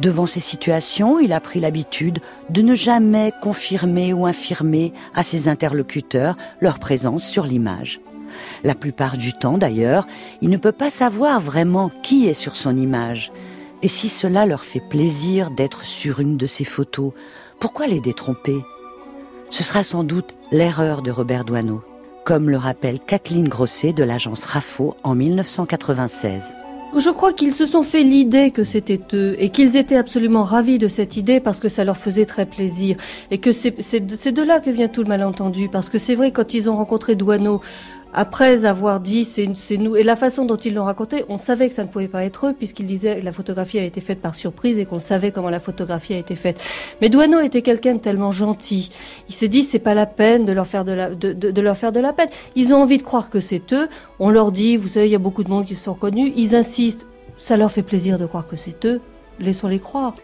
Devant 0.00 0.26
ces 0.26 0.40
situations, 0.40 1.20
il 1.20 1.32
a 1.32 1.40
pris 1.40 1.60
l'habitude 1.60 2.18
de 2.50 2.60
ne 2.60 2.74
jamais 2.74 3.32
confirmer 3.40 4.12
ou 4.12 4.26
infirmer 4.26 4.92
à 5.14 5.22
ses 5.22 5.48
interlocuteurs 5.48 6.36
leur 6.60 6.80
présence 6.80 7.24
sur 7.24 7.44
l'image. 7.44 8.00
La 8.64 8.74
plupart 8.74 9.16
du 9.16 9.32
temps 9.32 9.58
d'ailleurs, 9.58 10.06
il 10.42 10.50
ne 10.50 10.56
peut 10.56 10.72
pas 10.72 10.90
savoir 10.90 11.40
vraiment 11.40 11.90
qui 12.02 12.26
est 12.26 12.34
sur 12.34 12.56
son 12.56 12.76
image. 12.76 13.30
Et 13.82 13.88
si 13.88 14.08
cela 14.08 14.46
leur 14.46 14.64
fait 14.64 14.80
plaisir 14.80 15.50
d'être 15.50 15.84
sur 15.84 16.20
une 16.20 16.36
de 16.36 16.46
ces 16.46 16.64
photos, 16.64 17.12
pourquoi 17.60 17.86
les 17.86 18.00
détromper? 18.00 18.58
Ce 19.50 19.62
sera 19.62 19.84
sans 19.84 20.02
doute 20.02 20.34
l'erreur 20.50 21.02
de 21.02 21.10
Robert 21.10 21.44
Doisneau, 21.44 21.82
comme 22.24 22.50
le 22.50 22.56
rappelle 22.56 22.98
Kathleen 23.00 23.48
Grosset 23.48 23.92
de 23.92 24.02
l'agence 24.02 24.44
RAFO 24.44 24.96
en 25.04 25.14
1996. 25.14 26.54
Je 26.96 27.10
crois 27.10 27.32
qu'ils 27.32 27.52
se 27.52 27.66
sont 27.66 27.82
fait 27.82 28.02
l'idée 28.02 28.50
que 28.50 28.64
c'était 28.64 29.00
eux 29.12 29.36
et 29.38 29.50
qu'ils 29.50 29.76
étaient 29.76 29.96
absolument 29.96 30.44
ravis 30.44 30.78
de 30.78 30.88
cette 30.88 31.16
idée 31.16 31.40
parce 31.40 31.60
que 31.60 31.68
ça 31.68 31.84
leur 31.84 31.96
faisait 31.98 32.24
très 32.24 32.46
plaisir 32.46 32.96
et 33.30 33.38
que 33.38 33.52
c'est 33.52 34.00
de 34.00 34.42
là 34.42 34.60
que 34.60 34.70
vient 34.70 34.88
tout 34.88 35.02
le 35.02 35.08
malentendu 35.08 35.68
parce 35.68 35.90
que 35.90 35.98
c'est 35.98 36.14
vrai 36.14 36.30
quand 36.32 36.54
ils 36.54 36.70
ont 36.70 36.76
rencontré 36.76 37.14
Douaneau 37.14 37.60
après 38.16 38.64
avoir 38.64 39.00
dit 39.00 39.26
c'est 39.26 39.76
nous 39.76 39.94
et 39.94 40.02
la 40.02 40.16
façon 40.16 40.46
dont 40.46 40.56
ils 40.56 40.72
l'ont 40.72 40.84
raconté, 40.84 41.26
on 41.28 41.36
savait 41.36 41.68
que 41.68 41.74
ça 41.74 41.84
ne 41.84 41.88
pouvait 41.88 42.08
pas 42.08 42.24
être 42.24 42.46
eux 42.46 42.54
puisqu'ils 42.54 42.86
disaient 42.86 43.20
que 43.20 43.24
la 43.24 43.30
photographie 43.30 43.78
a 43.78 43.84
été 43.84 44.00
faite 44.00 44.22
par 44.22 44.34
surprise 44.34 44.78
et 44.78 44.86
qu'on 44.86 44.98
savait 44.98 45.32
comment 45.32 45.50
la 45.50 45.60
photographie 45.60 46.14
a 46.14 46.18
été 46.18 46.34
faite. 46.34 46.58
Mais 47.02 47.10
Douaneau 47.10 47.40
était 47.40 47.60
quelqu'un 47.60 47.94
de 47.94 47.98
tellement 47.98 48.32
gentil. 48.32 48.88
Il 49.28 49.34
s'est 49.34 49.48
dit 49.48 49.62
c'est 49.62 49.78
pas 49.78 49.92
la 49.92 50.06
peine 50.06 50.46
de 50.46 50.52
leur 50.52 50.66
faire 50.66 50.86
de 50.86 50.92
la 50.92 51.14
de, 51.14 51.60
leur 51.60 51.76
faire 51.76 51.92
de 51.92 52.00
la 52.00 52.14
peine. 52.14 52.30
Ils 52.54 52.72
ont 52.72 52.80
envie 52.80 52.96
de 52.96 53.02
croire 53.02 53.28
que 53.28 53.38
c'est 53.38 53.74
eux. 53.74 53.86
On 54.18 54.30
leur 54.30 54.50
dit 54.50 54.78
vous 54.78 54.88
savez 54.88 55.06
il 55.06 55.12
y 55.12 55.16
a 55.16 55.18
beaucoup 55.18 55.44
de 55.44 55.50
monde 55.50 55.66
qui 55.66 55.74
sont 55.74 55.94
connus. 55.94 56.32
Ils 56.36 56.56
insistent. 56.56 57.06
Ça 57.36 57.58
leur 57.58 57.70
fait 57.70 57.82
plaisir 57.82 58.16
de 58.16 58.24
croire 58.24 58.46
que 58.46 58.56
c'est 58.56 58.86
eux. 58.86 59.02
Laissons-les 59.40 59.80
croire. 59.80 60.14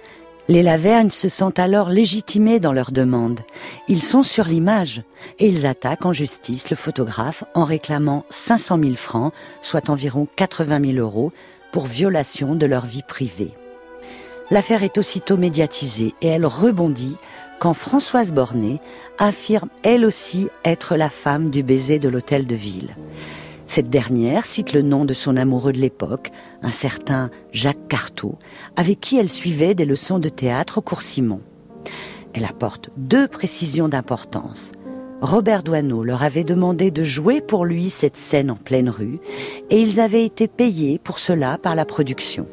Les 0.52 0.62
Lavergne 0.62 1.10
se 1.10 1.30
sentent 1.30 1.58
alors 1.58 1.88
légitimés 1.88 2.60
dans 2.60 2.74
leur 2.74 2.92
demande. 2.92 3.40
Ils 3.88 4.02
sont 4.02 4.22
sur 4.22 4.44
l'image 4.44 5.02
et 5.38 5.46
ils 5.46 5.64
attaquent 5.64 6.04
en 6.04 6.12
justice 6.12 6.68
le 6.68 6.76
photographe 6.76 7.42
en 7.54 7.64
réclamant 7.64 8.26
500 8.28 8.78
000 8.78 8.94
francs, 8.96 9.32
soit 9.62 9.88
environ 9.88 10.28
80 10.36 10.92
000 10.92 10.98
euros, 10.98 11.32
pour 11.72 11.86
violation 11.86 12.54
de 12.54 12.66
leur 12.66 12.84
vie 12.84 13.02
privée. 13.02 13.54
L'affaire 14.50 14.82
est 14.82 14.98
aussitôt 14.98 15.38
médiatisée 15.38 16.12
et 16.20 16.26
elle 16.26 16.44
rebondit 16.44 17.16
quand 17.58 17.72
Françoise 17.72 18.34
Bornet 18.34 18.78
affirme 19.16 19.70
elle 19.82 20.04
aussi 20.04 20.50
être 20.66 20.96
la 20.96 21.08
femme 21.08 21.48
du 21.48 21.62
baiser 21.62 21.98
de 21.98 22.10
l'hôtel 22.10 22.44
de 22.44 22.54
ville. 22.54 22.94
Cette 23.64 23.88
dernière 23.88 24.44
cite 24.44 24.74
le 24.74 24.82
nom 24.82 25.06
de 25.06 25.14
son 25.14 25.38
amoureux 25.38 25.72
de 25.72 25.78
l'époque, 25.78 26.30
un 26.62 26.70
certain 26.70 27.30
Jacques 27.52 27.88
Carteau, 27.88 28.36
avec 28.76 29.00
qui 29.00 29.18
elle 29.18 29.28
suivait 29.28 29.74
des 29.74 29.84
leçons 29.84 30.18
de 30.18 30.28
théâtre 30.28 30.78
au 30.78 30.80
cours 30.80 31.02
Simon. 31.02 31.40
Elle 32.34 32.44
apporte 32.44 32.90
deux 32.96 33.28
précisions 33.28 33.88
d'importance. 33.88 34.72
Robert 35.20 35.62
Doisneau 35.62 36.02
leur 36.02 36.22
avait 36.22 36.44
demandé 36.44 36.90
de 36.90 37.04
jouer 37.04 37.40
pour 37.40 37.64
lui 37.64 37.90
cette 37.90 38.16
scène 38.16 38.50
en 38.50 38.56
pleine 38.56 38.88
rue, 38.88 39.20
et 39.70 39.80
ils 39.80 40.00
avaient 40.00 40.24
été 40.24 40.48
payés 40.48 40.98
pour 40.98 41.18
cela 41.18 41.58
par 41.58 41.74
la 41.74 41.84
production. 41.84 42.46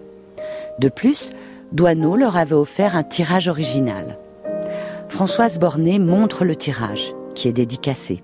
De 0.79 0.89
plus, 0.89 1.31
Doisneau 1.71 2.15
leur 2.15 2.37
avait 2.37 2.55
offert 2.55 2.95
un 2.95 3.03
tirage 3.03 3.47
original. 3.47 4.17
Françoise 5.07 5.59
Bornet 5.59 5.99
montre 5.99 6.45
le 6.45 6.55
tirage, 6.55 7.13
qui 7.33 7.47
est 7.47 7.53
dédicacé 7.53 8.21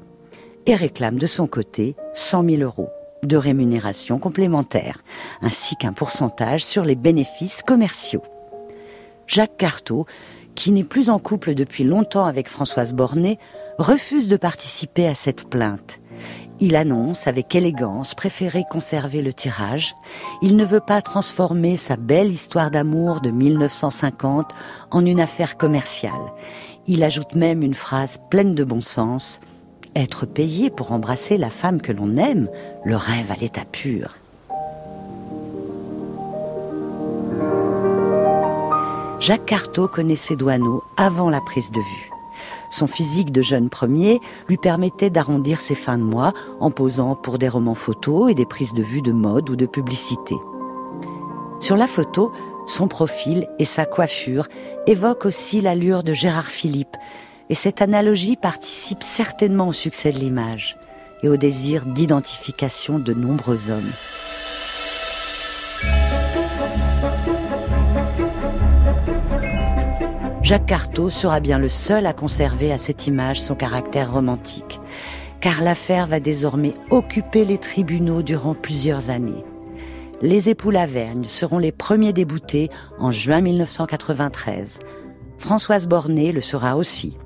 et 0.67 0.75
réclame 0.75 1.19
de 1.19 1.27
son 1.27 1.47
côté 1.47 1.95
100 2.13 2.43
000 2.49 2.61
euros 2.61 2.89
de 3.25 3.37
rémunération 3.37 4.19
complémentaire, 4.19 4.99
ainsi 5.41 5.75
qu'un 5.75 5.93
pourcentage 5.93 6.63
sur 6.63 6.83
les 6.83 6.95
bénéfices 6.95 7.61
commerciaux. 7.61 8.23
Jacques 9.27 9.57
Carteau, 9.57 10.05
qui 10.55 10.71
n'est 10.71 10.83
plus 10.83 11.09
en 11.09 11.19
couple 11.19 11.53
depuis 11.53 11.83
longtemps 11.83 12.25
avec 12.25 12.47
Françoise 12.47 12.93
Bornet, 12.93 13.37
refuse 13.77 14.29
de 14.29 14.37
participer 14.37 15.07
à 15.07 15.15
cette 15.15 15.49
plainte. 15.49 15.99
Il 16.61 16.77
annonce 16.77 17.27
avec 17.27 17.53
élégance 17.53 18.15
préférer 18.15 18.63
conserver 18.69 19.21
le 19.21 19.33
tirage. 19.33 19.93
Il 20.41 20.55
ne 20.55 20.63
veut 20.63 20.79
pas 20.79 21.01
transformer 21.01 21.75
sa 21.75 21.97
belle 21.97 22.31
histoire 22.31 22.71
d'amour 22.71 23.19
de 23.19 23.29
1950 23.29 24.53
en 24.91 25.05
une 25.05 25.19
affaire 25.19 25.57
commerciale. 25.57 26.13
Il 26.87 27.03
ajoute 27.03 27.35
même 27.35 27.61
une 27.61 27.73
phrase 27.73 28.19
pleine 28.29 28.55
de 28.55 28.63
bon 28.63 28.79
sens 28.79 29.41
être 29.95 30.25
payé 30.25 30.69
pour 30.69 30.91
embrasser 30.91 31.37
la 31.37 31.49
femme 31.49 31.81
que 31.81 31.91
l'on 31.91 32.15
aime, 32.15 32.49
le 32.83 32.95
rêve 32.95 33.31
à 33.31 33.35
l'état 33.35 33.65
pur. 33.65 34.15
Jacques 39.19 39.45
Carteau 39.45 39.87
connaissait 39.87 40.35
Douaneau 40.35 40.83
avant 40.97 41.29
la 41.29 41.41
prise 41.41 41.71
de 41.71 41.79
vue. 41.79 42.11
Son 42.69 42.87
physique 42.87 43.31
de 43.31 43.41
jeune 43.41 43.69
premier 43.69 44.19
lui 44.49 44.57
permettait 44.57 45.09
d'arrondir 45.09 45.61
ses 45.61 45.75
fins 45.75 45.97
de 45.97 46.03
mois 46.03 46.33
en 46.59 46.71
posant 46.71 47.15
pour 47.15 47.37
des 47.37 47.47
romans 47.47 47.73
photos 47.73 48.29
et 48.29 48.35
des 48.35 48.45
prises 48.45 48.73
de 48.73 48.83
vue 48.83 49.01
de 49.01 49.13
mode 49.13 49.49
ou 49.49 49.55
de 49.55 49.65
publicité. 49.65 50.35
Sur 51.59 51.77
la 51.77 51.87
photo, 51.87 52.31
son 52.67 52.87
profil 52.87 53.47
et 53.59 53.65
sa 53.65 53.85
coiffure 53.85 54.47
évoquent 54.87 55.25
aussi 55.25 55.61
l'allure 55.61 56.03
de 56.03 56.13
Gérard 56.13 56.47
Philippe, 56.47 56.97
et 57.49 57.55
cette 57.55 57.81
analogie 57.81 58.35
participe 58.35 59.03
certainement 59.03 59.67
au 59.67 59.73
succès 59.73 60.11
de 60.11 60.17
l'image 60.17 60.77
et 61.23 61.29
au 61.29 61.37
désir 61.37 61.85
d'identification 61.85 62.99
de 62.99 63.13
nombreux 63.13 63.69
hommes. 63.69 63.91
Jacques 70.41 70.67
Carteau 70.67 71.09
sera 71.09 71.39
bien 71.39 71.57
le 71.57 71.69
seul 71.69 72.05
à 72.05 72.13
conserver 72.13 72.71
à 72.71 72.77
cette 72.77 73.07
image 73.07 73.41
son 73.41 73.55
caractère 73.55 74.11
romantique, 74.11 74.79
car 75.41 75.63
l'affaire 75.63 76.05
va 76.05 76.19
désormais 76.19 76.75
occuper 76.91 77.45
les 77.45 77.57
tribunaux 77.57 78.21
durant 78.21 78.53
plusieurs 78.53 79.09
années. 79.09 79.43
Les 80.21 80.49
époux 80.49 80.69
Lavergne 80.69 81.25
seront 81.25 81.57
les 81.57 81.71
premiers 81.71 82.13
déboutés 82.13 82.69
en 82.99 83.09
juin 83.09 83.41
1993. 83.41 84.79
Françoise 85.39 85.87
Bornet 85.87 86.31
le 86.31 86.41
sera 86.41 86.77
aussi. 86.77 87.17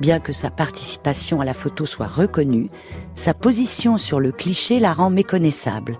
Bien 0.00 0.20
que 0.20 0.32
sa 0.32 0.50
participation 0.50 1.40
à 1.40 1.44
la 1.44 1.54
photo 1.54 1.84
soit 1.84 2.06
reconnue, 2.06 2.70
sa 3.14 3.34
position 3.34 3.98
sur 3.98 4.20
le 4.20 4.30
cliché 4.30 4.78
la 4.78 4.92
rend 4.92 5.10
méconnaissable. 5.10 5.98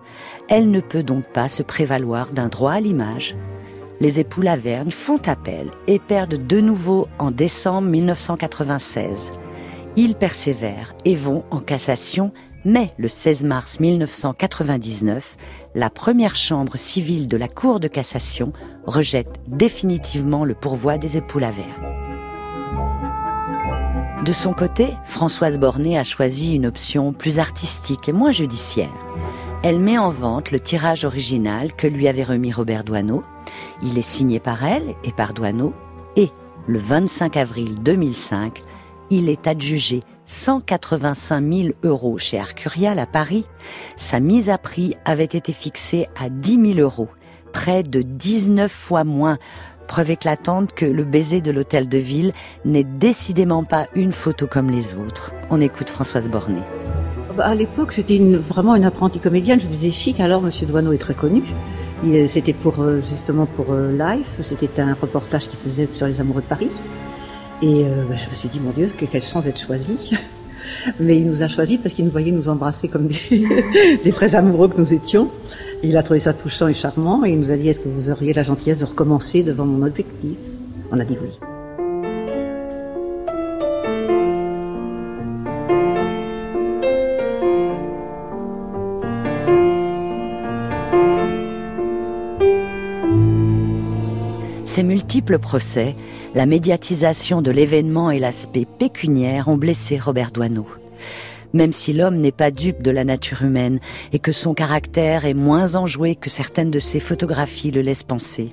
Elle 0.49 0.71
ne 0.71 0.81
peut 0.81 1.03
donc 1.03 1.25
pas 1.25 1.49
se 1.49 1.65
prévaloir 1.65 2.31
d'un 2.31 2.49
droit 2.49 2.73
à 2.73 2.81
l'image. 2.81 3.35
Les 4.01 4.21
époux 4.21 4.43
Lavergne 4.43 4.93
font 4.93 5.21
appel 5.27 5.73
et 5.89 5.99
perdent 5.99 6.47
de 6.47 6.61
nouveau 6.61 7.09
en 7.19 7.33
décembre 7.33 7.89
1996. 7.89 9.33
Ils 9.97 10.15
persévèrent 10.15 10.95
et 11.05 11.17
vont 11.17 11.43
en 11.51 11.59
cassation, 11.59 12.31
mais 12.65 12.95
le 12.99 13.09
16 13.09 13.43
mars 13.45 13.81
1999, 13.81 15.37
la 15.75 15.91
première 15.91 16.37
chambre 16.37 16.77
civile 16.77 17.27
de 17.27 17.37
la 17.37 17.49
Cour 17.49 17.81
de 17.81 17.89
cassation 17.89 18.53
rejette 18.87 19.41
définitivement 19.49 20.45
le 20.45 20.55
pourvoi 20.55 20.99
des 20.99 21.17
époux 21.17 21.41
Lavergne. 21.41 21.98
De 24.25 24.33
son 24.33 24.53
côté, 24.53 24.89
Françoise 25.05 25.59
Bornet 25.59 25.97
a 25.97 26.03
choisi 26.03 26.57
une 26.57 26.67
option 26.67 27.13
plus 27.13 27.39
artistique 27.39 28.09
et 28.09 28.13
moins 28.13 28.33
judiciaire. 28.33 28.93
Elle 29.63 29.79
met 29.79 29.97
en 29.97 30.11
vente 30.11 30.51
le 30.51 30.59
tirage 30.59 31.05
original 31.05 31.73
que 31.75 31.87
lui 31.87 32.09
avait 32.09 32.25
remis 32.25 32.53
Robert 32.53 32.83
Doisneau. 32.83 33.23
Il 33.81 33.97
est 33.97 34.03
signé 34.03 34.41
par 34.41 34.65
elle 34.65 34.95
et 35.05 35.13
par 35.13 35.35
Doisneau. 35.35 35.73
Et 36.17 36.31
le 36.67 36.79
25 36.81 37.37
avril 37.37 37.81
2005, 37.81 38.61
il 39.11 39.29
est 39.29 39.47
adjugé 39.47 40.01
185 40.27 41.53
000 41.53 41.69
euros 41.85 42.19
chez 42.19 42.39
Arcurial 42.41 42.99
à 42.99 43.07
Paris. 43.07 43.47
Sa 43.97 44.21
mise 44.21 44.51
à 44.51 44.59
prix 44.59 44.95
avait 45.05 45.25
été 45.25 45.53
fixée 45.53 46.09
à 46.21 46.29
10 46.29 46.75
000 46.75 46.81
euros, 46.81 47.09
près 47.53 47.85
de 47.85 48.03
19 48.03 48.71
fois 48.71 49.05
moins 49.05 49.39
Preuve 49.89 50.11
éclatante 50.11 50.75
que 50.75 50.85
le 50.85 51.03
baiser 51.03 51.41
de 51.41 51.51
l'hôtel 51.51 51.89
de 51.89 51.97
ville 51.97 52.33
n'est 52.67 52.85
décidément 52.85 53.65
pas 53.65 53.89
une 53.95 54.13
photo 54.13 54.47
comme 54.47 54.71
les 54.71 54.95
autres. 54.95 55.33
On 55.49 55.63
écoute 55.63 55.89
Françoise 55.89 56.29
Bornet. 56.29 56.61
Bah, 57.35 57.47
à 57.47 57.55
l'époque, 57.55 57.93
j'étais 57.97 58.19
vraiment 58.19 58.75
une 58.75 58.85
apprentie 58.85 59.19
comédienne. 59.19 59.61
Je 59.61 59.67
faisais 59.67 59.91
chic. 59.91 60.21
Alors, 60.21 60.43
Monsieur 60.43 60.67
Douaneau 60.67 60.93
est 60.93 60.99
très 60.99 61.15
connu. 61.15 61.43
C'était 62.27 62.53
pour 62.53 62.81
euh, 62.81 63.01
justement 63.11 63.47
pour 63.47 63.73
euh, 63.73 63.91
Life. 63.91 64.29
C'était 64.43 64.83
un 64.83 64.93
reportage 64.93 65.49
qu'il 65.49 65.59
faisait 65.59 65.89
sur 65.91 66.07
les 66.07 66.21
amoureux 66.21 66.43
de 66.43 66.47
Paris. 66.47 66.71
Et 67.63 67.87
euh, 67.87 68.05
bah, 68.09 68.17
je 68.17 68.29
me 68.29 68.35
suis 68.35 68.51
dit, 68.51 68.61
mon 68.61 68.71
Dieu, 68.71 68.93
quelle 69.11 69.23
chance 69.23 69.45
d'être 69.45 69.59
choisi. 69.59 70.15
Mais 71.01 71.19
il 71.19 71.27
nous 71.27 71.43
a 71.43 71.49
choisis 71.49 71.79
parce 71.81 71.95
qu'il 71.95 72.05
nous 72.05 72.11
voyait 72.11 72.33
nous 72.33 72.49
embrasser 72.49 72.89
comme 72.89 73.09
des, 73.09 73.47
des 74.05 74.11
vrais 74.11 74.35
amoureux 74.35 74.69
que 74.69 74.79
nous 74.79 74.93
étions. 74.93 75.31
Il 75.83 75.97
a 75.97 76.03
trouvé 76.03 76.21
ça 76.21 76.33
touchant 76.33 76.69
et 76.69 76.75
charmant 76.75 77.25
et 77.25 77.31
il 77.31 77.41
nous 77.41 77.51
a 77.51 77.57
dit 77.57 77.69
est-ce 77.69 77.81
que 77.81 77.89
vous 77.89 78.11
auriez 78.11 78.35
la 78.35 78.43
gentillesse 78.43 78.79
de 78.79 78.85
recommencer 78.85 79.43
devant 79.43 79.65
mon 79.65 79.87
objectif? 79.87 80.37
On 80.91 80.99
a 80.99 81.05
dit 81.05 81.17
oui. 81.21 81.31
Ces 94.65 94.85
multiples 94.85 95.39
procès, 95.39 95.97
la 96.35 96.47
médiatisation 96.47 97.43
de 97.43 97.51
l'événement 97.51 98.11
et 98.11 98.19
l'aspect 98.19 98.67
pécuniaire 98.79 99.49
ont 99.49 99.57
blessé 99.57 99.99
Robert 99.99 100.31
Doisneau 100.31 100.67
même 101.53 101.73
si 101.73 101.93
l'homme 101.93 102.17
n'est 102.17 102.33
pas 102.33 102.51
dupe 102.51 102.83
de 102.83 102.91
la 102.91 103.05
nature 103.05 103.43
humaine 103.43 103.81
et 104.13 104.19
que 104.19 104.33
son 104.33 104.55
caractère 104.55 105.25
est 105.25 105.35
moins 105.35 105.77
enjoué 105.77 106.15
que 106.15 106.31
certaines 106.31 106.71
de 106.71 106.79
ses 106.79 107.01
photographies 107.01 107.71
le 107.71 107.81
laissent 107.81 108.03
penser. 108.03 108.53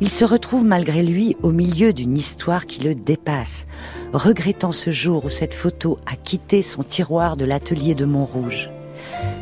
Il 0.00 0.10
se 0.10 0.24
retrouve 0.24 0.64
malgré 0.64 1.02
lui 1.02 1.36
au 1.42 1.50
milieu 1.50 1.92
d'une 1.92 2.16
histoire 2.16 2.66
qui 2.66 2.82
le 2.82 2.94
dépasse, 2.94 3.66
regrettant 4.12 4.72
ce 4.72 4.90
jour 4.90 5.24
où 5.24 5.28
cette 5.28 5.54
photo 5.54 5.98
a 6.06 6.14
quitté 6.14 6.62
son 6.62 6.84
tiroir 6.84 7.36
de 7.36 7.44
l'atelier 7.44 7.96
de 7.96 8.04
Montrouge. 8.04 8.70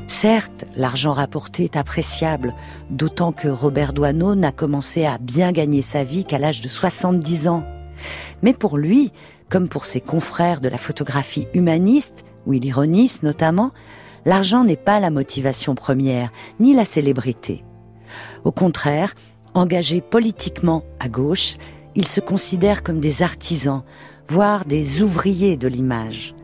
Certes, 0.09 0.65
l'argent 0.77 1.13
rapporté 1.13 1.65
est 1.65 1.77
appréciable, 1.77 2.55
d'autant 2.91 3.33
que 3.33 3.49
Robert 3.49 3.93
Doisneau 3.93 4.35
n'a 4.35 4.53
commencé 4.53 5.05
à 5.05 5.19
bien 5.19 5.53
gagner 5.53 5.83
sa 5.83 6.05
vie 6.05 6.25
qu'à 6.25 6.39
l'âge 6.39 6.61
de 6.61 6.69
70 6.69 7.49
ans. 7.49 7.65
Mais 8.43 8.53
pour 8.53 8.79
lui, 8.79 9.13
comme 9.49 9.69
pour 9.69 9.85
ses 9.85 10.01
confrères 10.01 10.61
de 10.61 10.69
la 10.69 10.79
photographie 10.79 11.49
humaniste, 11.55 12.25
où 12.47 12.53
il 12.53 12.65
ironise 12.65 13.23
notamment, 13.23 13.73
l'argent 14.25 14.65
n'est 14.65 14.77
pas 14.77 15.01
la 15.01 15.11
motivation 15.11 15.75
première, 15.75 16.31
ni 16.61 16.75
la 16.75 16.85
célébrité. 16.85 17.65
Au 18.45 18.53
contraire, 18.53 19.15
engagés 19.55 20.01
politiquement 20.01 20.85
à 21.01 21.09
gauche, 21.09 21.57
ils 21.95 22.07
se 22.07 22.21
considèrent 22.21 22.83
comme 22.83 23.01
des 23.01 23.23
artisans, 23.23 23.83
voire 24.29 24.65
des 24.65 25.03
ouvriers 25.03 25.57
de 25.57 25.69
l'image. 25.69 26.35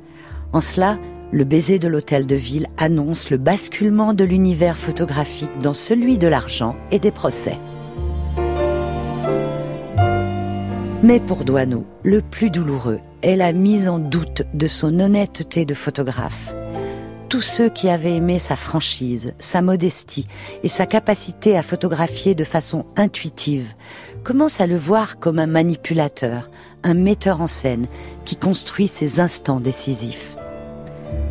En 0.53 0.61
cela, 0.61 0.99
le 1.33 1.45
baiser 1.45 1.79
de 1.79 1.89
l'hôtel 1.89 2.27
de 2.27 2.37
ville 2.37 2.67
annonce 2.77 3.31
le 3.31 3.39
basculement 3.39 4.13
de 4.13 4.23
l'univers 4.23 4.77
photographique 4.77 5.51
dans 5.63 5.73
celui 5.73 6.19
de 6.19 6.29
l'argent 6.29 6.77
et 6.91 6.99
des 6.99 7.11
procès. 7.11 7.59
Mais 11.03 11.19
pour 11.19 11.45
Douaneau, 11.45 11.85
le 12.05 12.21
plus 12.21 12.51
douloureux 12.51 13.01
est 13.23 13.35
la 13.35 13.53
mise 13.53 13.89
en 13.89 13.99
doute 13.99 14.43
de 14.55 14.67
son 14.69 15.01
honnêteté 15.01 15.65
de 15.65 15.75
photographe. 15.75 16.55
Tous 17.29 17.41
ceux 17.41 17.71
qui 17.71 17.89
avaient 17.89 18.17
aimé 18.17 18.39
sa 18.39 18.57
franchise, 18.57 19.33
sa 19.39 19.63
modestie 19.63 20.27
et 20.63 20.69
sa 20.69 20.85
capacité 20.85 21.57
à 21.57 21.63
photographier 21.63 22.35
de 22.35 22.45
façon 22.45 22.85
intuitive 22.95 23.73
commencent 24.23 24.61
à 24.61 24.67
le 24.67 24.77
voir 24.77 25.19
comme 25.19 25.39
un 25.39 25.47
manipulateur, 25.47 26.51
un 26.83 26.95
metteur 26.95 27.41
en 27.41 27.47
scène 27.47 27.87
qui 28.27 28.37
construit 28.37 28.87
ses 28.87 29.19
instants 29.19 29.61
décisifs. 29.61 30.37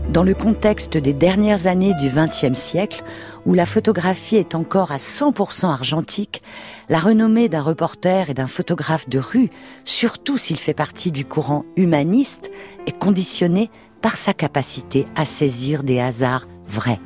Dans 0.10 0.24
le 0.24 0.34
contexte 0.34 0.98
des 0.98 1.14
dernières 1.14 1.68
années 1.68 1.94
du 1.94 2.10
XXe 2.10 2.58
siècle, 2.58 3.02
où 3.46 3.54
la 3.54 3.66
photographie 3.66 4.36
est 4.36 4.56
encore 4.56 4.92
à 4.92 4.98
100% 4.98 5.68
argentique, 5.68 6.42
la 6.90 7.00
renommée 7.00 7.48
d'un 7.48 7.62
reporter 7.62 8.30
et 8.30 8.34
d'un 8.34 8.48
photographe 8.48 9.08
de 9.08 9.20
rue, 9.20 9.50
surtout 9.86 10.38
s'il 10.38 10.58
fait 10.58 10.74
partie 10.74 11.12
du 11.12 11.24
courant 11.24 11.64
humaniste, 11.78 12.52
est 12.88 12.98
conditionnée 12.98 13.70
par 14.02 14.18
sa 14.18 14.34
capacité 14.34 15.06
à 15.16 15.24
saisir 15.24 15.84
des 15.84 16.02
hasards 16.02 16.48
vrais. 16.68 17.00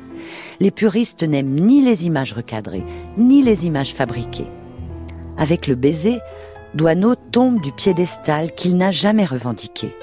Les 0.58 0.72
puristes 0.72 1.22
n'aiment 1.22 1.54
ni 1.54 1.82
les 1.82 2.06
images 2.06 2.32
recadrées, 2.32 2.84
ni 3.16 3.42
les 3.42 3.66
images 3.66 3.94
fabriquées. 3.94 4.48
Avec 5.38 5.66
le 5.68 5.76
baiser, 5.76 6.18
Douaneau 6.74 7.14
tombe 7.14 7.60
du 7.60 7.72
piédestal 7.72 8.52
qu'il 8.52 8.76
n'a 8.76 8.90
jamais 8.90 9.24
revendiqué. 9.24 9.94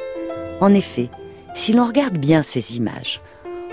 En 0.61 0.73
effet, 0.73 1.09
si 1.53 1.73
l'on 1.73 1.85
regarde 1.85 2.17
bien 2.17 2.41
ces 2.41 2.75
images, 2.75 3.21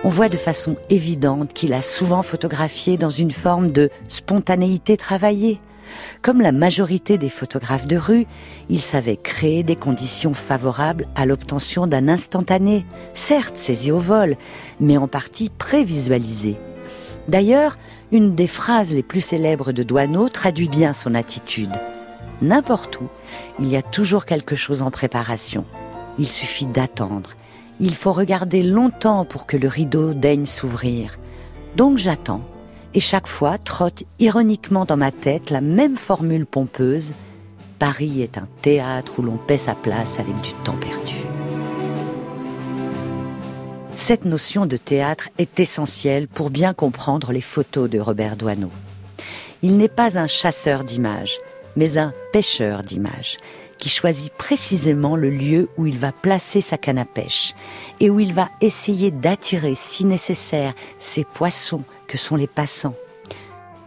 on 0.05 0.09
voit 0.09 0.29
de 0.29 0.37
façon 0.37 0.77
évidente 0.89 1.53
qu'il 1.53 1.75
a 1.75 1.83
souvent 1.83 2.23
photographié 2.23 2.97
dans 2.97 3.11
une 3.11 3.31
forme 3.31 3.71
de 3.71 3.91
spontanéité 4.09 4.97
travaillée. 4.97 5.61
Comme 6.23 6.41
la 6.41 6.53
majorité 6.53 7.19
des 7.19 7.29
photographes 7.29 7.87
de 7.87 7.97
rue, 7.97 8.27
il 8.69 8.81
savait 8.81 9.17
créer 9.17 9.63
des 9.63 9.77
conditions 9.77 10.35
favorables 10.35 11.07
à 11.17 11.27
l'obtention 11.27 11.87
d'un 11.87 12.09
instantané, 12.09 12.87
certes 13.13 13.57
saisi 13.57 13.91
au 13.91 13.99
vol, 13.99 14.37
mais 14.79 14.97
en 14.97 15.09
partie 15.09 15.51
prévisualisé. 15.51 16.57
D'ailleurs, 17.29 17.77
une 18.13 18.35
des 18.35 18.47
phrases 18.47 18.93
les 18.93 19.03
plus 19.03 19.21
célèbres 19.21 19.73
de 19.73 19.83
Douaneau 19.83 20.29
traduit 20.29 20.69
bien 20.69 20.93
son 20.93 21.15
attitude. 21.15 21.73
N'importe 22.41 23.01
où, 23.01 23.09
il 23.59 23.69
y 23.69 23.77
a 23.77 23.83
toujours 23.83 24.25
quelque 24.25 24.57
chose 24.57 24.83
en 24.83 24.91
préparation. 24.91 25.65
Il 26.19 26.29
suffit 26.29 26.67
d'attendre 26.67 27.31
il 27.81 27.95
faut 27.95 28.13
regarder 28.13 28.63
longtemps 28.63 29.25
pour 29.25 29.47
que 29.47 29.57
le 29.57 29.69
rideau 29.69 30.13
daigne 30.13 30.45
s'ouvrir. 30.45 31.19
Donc 31.77 31.97
j'attends, 31.97 32.45
et 32.95 33.01
chaque 33.01 33.27
fois 33.27 33.57
trotte 33.57 34.05
ironiquement 34.19 34.85
dans 34.85 34.99
ma 34.99 35.11
tête 35.11 35.51
la 35.51 35.63
même 35.63 35.97
formule 35.97 36.47
pompeuse. 36.47 37.15
Paris 37.79 38.21
est 38.21 38.37
un 38.37 38.47
théâtre 38.61 39.15
où 39.19 39.23
l'on 39.23 39.39
paie 39.39 39.57
sa 39.57 39.75
place 39.75 40.21
avec 40.21 40.39
du 40.43 40.53
temps 40.65 40.77
perdu. 40.77 41.15
Cette 43.95 44.27
notion 44.27 44.67
de 44.67 44.77
théâtre 44.77 45.29
est 45.39 45.59
essentielle 45.61 46.29
pour 46.29 46.51
bien 46.51 46.75
comprendre 46.75 47.33
les 47.33 47.41
photos 47.41 47.89
de 47.89 47.99
Robert 47.99 48.37
Doisneau. 48.37 48.71
Il 49.63 49.77
n'est 49.77 49.89
pas 49.89 50.19
un 50.19 50.27
chasseur 50.27 50.85
d'images, 50.85 51.39
mais 51.77 51.99
un 51.99 52.13
pêcheur 52.33 52.83
d'images 52.83 53.39
qui 53.81 53.89
choisit 53.89 54.33
précisément 54.33 55.17
le 55.17 55.31
lieu 55.31 55.69
où 55.77 55.87
il 55.87 55.99
va 55.99 56.13
placer 56.13 56.61
sa 56.61 56.79
canne 56.79 56.99
à 56.99 57.05
pêche 57.05 57.55
et 57.99 58.11
où 58.11 58.21
il 58.21 58.33
va 58.33 58.51
essayer 58.61 59.11
d'attirer, 59.11 59.75
si 59.75 60.05
nécessaire, 60.05 60.75
ces 60.99 61.25
poissons 61.25 61.83
que 62.07 62.19
sont 62.19 62.37
les 62.37 62.47
passants. 62.47 62.95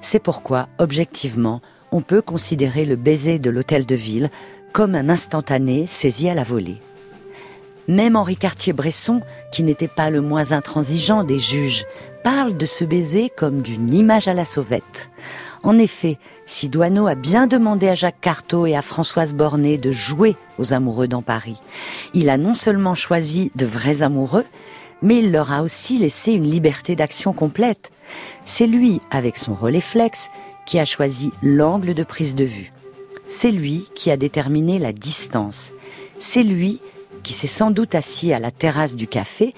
C'est 0.02 0.20
pourquoi, 0.22 0.68
objectivement, 0.80 1.62
on 1.92 2.02
peut 2.02 2.22
considérer 2.22 2.86
le 2.86 2.96
baiser 2.96 3.40
de 3.40 3.50
l'hôtel 3.50 3.86
de 3.86 3.96
ville 3.96 4.30
comme 4.74 4.96
un 4.96 5.10
instantané 5.10 5.86
saisi 5.86 6.28
à 6.28 6.34
la 6.34 6.44
volée. 6.44 6.80
Même 7.88 8.16
Henri 8.16 8.38
Cartier-Bresson, 8.38 9.22
qui 9.52 9.64
n'était 9.64 9.88
pas 9.88 10.10
le 10.10 10.22
moins 10.22 10.52
intransigeant 10.52 11.24
des 11.24 11.40
juges, 11.40 11.86
parle 12.24 12.56
de 12.56 12.66
ce 12.66 12.86
baiser 12.86 13.30
comme 13.30 13.62
d'une 13.62 13.94
image 13.94 14.28
à 14.28 14.34
la 14.34 14.46
sauvette. 14.46 15.10
En 15.64 15.78
effet, 15.78 16.18
si 16.46 16.70
a 16.76 17.16
bien 17.16 17.48
demandé 17.48 17.88
à 17.88 17.96
Jacques 17.96 18.20
Carteau 18.20 18.66
et 18.66 18.76
à 18.76 18.82
Françoise 18.82 19.34
Bornet 19.34 19.78
de 19.78 19.92
jouer 19.92 20.36
aux 20.58 20.74
amoureux 20.74 21.08
dans 21.08 21.22
Paris, 21.22 21.58
il 22.14 22.30
a 22.30 22.38
non 22.38 22.54
seulement 22.54 22.96
choisi 22.96 23.52
de 23.56 23.66
vrais 23.66 24.02
amoureux, 24.02 24.46
mais 25.02 25.20
il 25.20 25.32
leur 25.32 25.52
a 25.52 25.64
aussi 25.64 25.98
laissé 25.98 26.34
une 26.34 26.50
liberté 26.50 26.96
d'action 26.96 27.34
complète. 27.34 27.92
C'est 28.46 28.68
lui, 28.68 29.02
avec 29.12 29.38
son 29.38 29.54
relais 29.54 29.82
flex, 29.82 30.30
qui 30.66 30.80
a 30.80 30.86
choisi 30.86 31.32
l'angle 31.42 31.94
de 31.94 32.04
prise 32.04 32.36
de 32.36 32.46
vue. 32.46 32.72
C'est 33.26 33.52
lui 33.52 33.88
qui 33.96 34.12
a 34.12 34.18
déterminé 34.18 34.80
la 34.80 34.94
distance. 34.94 35.72
C'est 36.20 36.44
lui 36.44 36.82
qui 37.24 37.34
s'est 37.34 37.48
sans 37.48 37.72
doute 37.72 37.96
assis 37.96 38.34
à 38.34 38.40
la 38.40 38.52
terrasse 38.52 38.96
du 38.96 39.08
café 39.08 39.54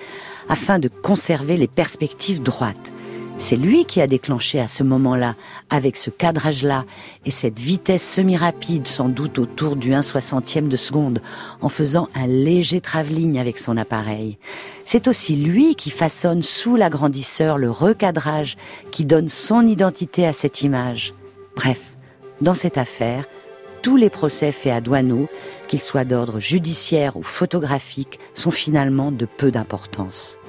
afin 0.49 0.79
de 0.79 0.87
conserver 0.87 1.57
les 1.57 1.67
perspectives 1.67 2.41
droites. 2.41 2.91
C'est 3.37 3.57
lui 3.57 3.83
qui 3.83 3.99
a 3.99 4.07
déclenché 4.07 4.61
à 4.61 4.67
ce 4.69 4.81
moment-là, 4.83 5.35
avec 5.69 5.97
ce 5.97 6.09
cadrage-là 6.09 6.85
et 7.25 7.31
cette 7.31 7.59
vitesse 7.59 8.07
semi-rapide, 8.07 8.87
sans 8.87 9.09
doute 9.09 9.39
autour 9.39 9.75
du 9.75 9.93
1 9.93 10.03
soixantième 10.03 10.69
de 10.69 10.77
seconde, 10.77 11.21
en 11.61 11.67
faisant 11.67 12.07
un 12.15 12.27
léger 12.27 12.79
travelling 12.79 13.37
avec 13.37 13.59
son 13.59 13.75
appareil. 13.75 14.37
C'est 14.85 15.09
aussi 15.09 15.35
lui 15.35 15.75
qui 15.75 15.89
façonne 15.89 16.43
sous 16.43 16.77
l'agrandisseur 16.77 17.57
le 17.57 17.69
recadrage 17.69 18.55
qui 18.91 19.03
donne 19.03 19.27
son 19.27 19.67
identité 19.67 20.25
à 20.25 20.31
cette 20.31 20.61
image. 20.61 21.13
Bref, 21.57 21.97
dans 22.39 22.53
cette 22.53 22.77
affaire, 22.77 23.25
tous 23.85 23.97
les 23.97 24.09
procès 24.09 24.51
faits 24.51 24.73
à 24.73 24.81
Douaneau, 24.81 25.27
qu'ils 25.67 25.83
soient 25.83 26.05
d'ordre 26.05 26.39
judiciaire 26.39 27.17
ou 27.17 27.21
photographique, 27.21 28.19
sont 28.33 28.49
finalement 28.49 29.11
de 29.11 29.27
peu 29.27 29.51
d'importance. 29.51 30.39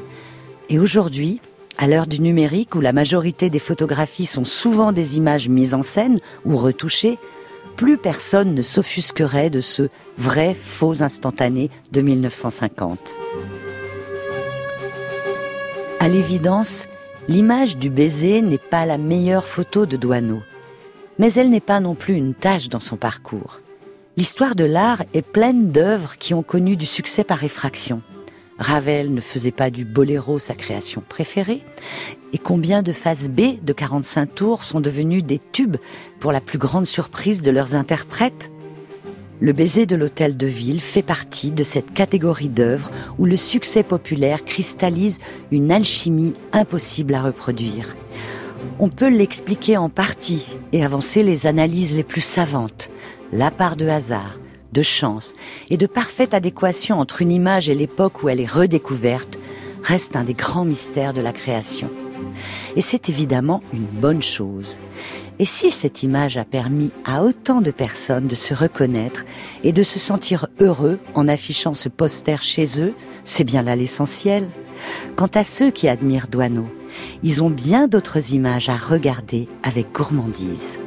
Et 0.70 0.78
aujourd'hui, 0.78 1.42
à 1.76 1.86
l'heure 1.86 2.06
du 2.06 2.18
numérique 2.18 2.74
où 2.74 2.80
la 2.80 2.94
majorité 2.94 3.50
des 3.50 3.58
photographies 3.58 4.24
sont 4.24 4.46
souvent 4.46 4.90
des 4.90 5.18
images 5.18 5.50
mises 5.50 5.74
en 5.74 5.82
scène 5.82 6.18
ou 6.46 6.56
retouchées, 6.56 7.18
plus 7.76 7.98
personne 7.98 8.54
ne 8.54 8.62
s'offusquerait 8.62 9.50
de 9.50 9.60
ce 9.60 9.90
vrai 10.16 10.54
faux 10.54 11.02
instantané 11.02 11.68
de 11.92 12.00
1950. 12.00 13.16
À 16.00 16.08
l'évidence, 16.08 16.86
l'image 17.28 17.76
du 17.76 17.90
baiser 17.90 18.40
n'est 18.40 18.56
pas 18.56 18.86
la 18.86 18.96
meilleure 18.96 19.44
photo 19.44 19.84
de 19.84 19.98
Douaneau, 19.98 20.40
mais 21.18 21.32
elle 21.34 21.50
n'est 21.50 21.60
pas 21.60 21.80
non 21.80 21.94
plus 21.94 22.14
une 22.14 22.34
tâche 22.34 22.68
dans 22.68 22.80
son 22.80 22.96
parcours. 22.96 23.60
L'histoire 24.16 24.54
de 24.54 24.64
l'art 24.64 25.02
est 25.14 25.22
pleine 25.22 25.70
d'œuvres 25.70 26.16
qui 26.16 26.34
ont 26.34 26.42
connu 26.42 26.76
du 26.76 26.86
succès 26.86 27.24
par 27.24 27.44
effraction. 27.44 28.02
Ravel 28.58 29.12
ne 29.12 29.20
faisait 29.20 29.50
pas 29.50 29.70
du 29.70 29.84
boléro 29.84 30.38
sa 30.38 30.54
création 30.54 31.02
préférée 31.06 31.62
Et 32.32 32.38
combien 32.38 32.82
de 32.82 32.92
phases 32.92 33.28
B 33.28 33.62
de 33.62 33.72
45 33.74 34.34
tours 34.34 34.64
sont 34.64 34.80
devenues 34.80 35.22
des 35.22 35.38
tubes 35.52 35.76
pour 36.20 36.32
la 36.32 36.40
plus 36.40 36.58
grande 36.58 36.86
surprise 36.86 37.42
de 37.42 37.50
leurs 37.50 37.74
interprètes? 37.74 38.50
Le 39.38 39.52
baiser 39.52 39.84
de 39.84 39.96
l'hôtel 39.96 40.38
de 40.38 40.46
ville 40.46 40.80
fait 40.80 41.02
partie 41.02 41.50
de 41.50 41.62
cette 41.62 41.92
catégorie 41.92 42.48
d'œuvres 42.48 42.90
où 43.18 43.26
le 43.26 43.36
succès 43.36 43.82
populaire 43.82 44.42
cristallise 44.46 45.18
une 45.50 45.70
alchimie 45.70 46.32
impossible 46.54 47.14
à 47.14 47.22
reproduire. 47.22 47.94
On 48.78 48.88
peut 48.88 49.08
l'expliquer 49.08 49.76
en 49.76 49.88
partie 49.88 50.46
et 50.72 50.84
avancer 50.84 51.22
les 51.22 51.46
analyses 51.46 51.96
les 51.96 52.04
plus 52.04 52.20
savantes. 52.20 52.90
La 53.32 53.50
part 53.50 53.76
de 53.76 53.88
hasard, 53.88 54.38
de 54.72 54.82
chance 54.82 55.32
et 55.70 55.76
de 55.76 55.86
parfaite 55.86 56.34
adéquation 56.34 56.98
entre 56.98 57.22
une 57.22 57.32
image 57.32 57.68
et 57.68 57.74
l'époque 57.74 58.22
où 58.22 58.28
elle 58.28 58.40
est 58.40 58.50
redécouverte 58.50 59.38
reste 59.82 60.16
un 60.16 60.24
des 60.24 60.34
grands 60.34 60.64
mystères 60.64 61.12
de 61.12 61.20
la 61.20 61.32
création. 61.32 61.88
Et 62.76 62.82
c'est 62.82 63.08
évidemment 63.08 63.62
une 63.72 63.86
bonne 63.86 64.22
chose. 64.22 64.78
Et 65.38 65.44
si 65.44 65.70
cette 65.70 66.02
image 66.02 66.36
a 66.36 66.44
permis 66.44 66.90
à 67.04 67.22
autant 67.22 67.60
de 67.60 67.70
personnes 67.70 68.26
de 68.26 68.34
se 68.34 68.54
reconnaître 68.54 69.24
et 69.64 69.72
de 69.72 69.82
se 69.82 69.98
sentir 69.98 70.48
heureux 70.60 70.98
en 71.14 71.28
affichant 71.28 71.74
ce 71.74 71.88
poster 71.88 72.42
chez 72.42 72.82
eux, 72.82 72.94
c'est 73.24 73.44
bien 73.44 73.62
là 73.62 73.76
l'essentiel. 73.76 74.48
Quant 75.14 75.30
à 75.34 75.44
ceux 75.44 75.70
qui 75.70 75.88
admirent 75.88 76.28
Douaneau, 76.28 76.68
ils 77.22 77.42
ont 77.42 77.50
bien 77.50 77.88
d'autres 77.88 78.32
images 78.32 78.68
à 78.68 78.76
regarder 78.76 79.48
avec 79.62 79.92
gourmandise. 79.92 80.78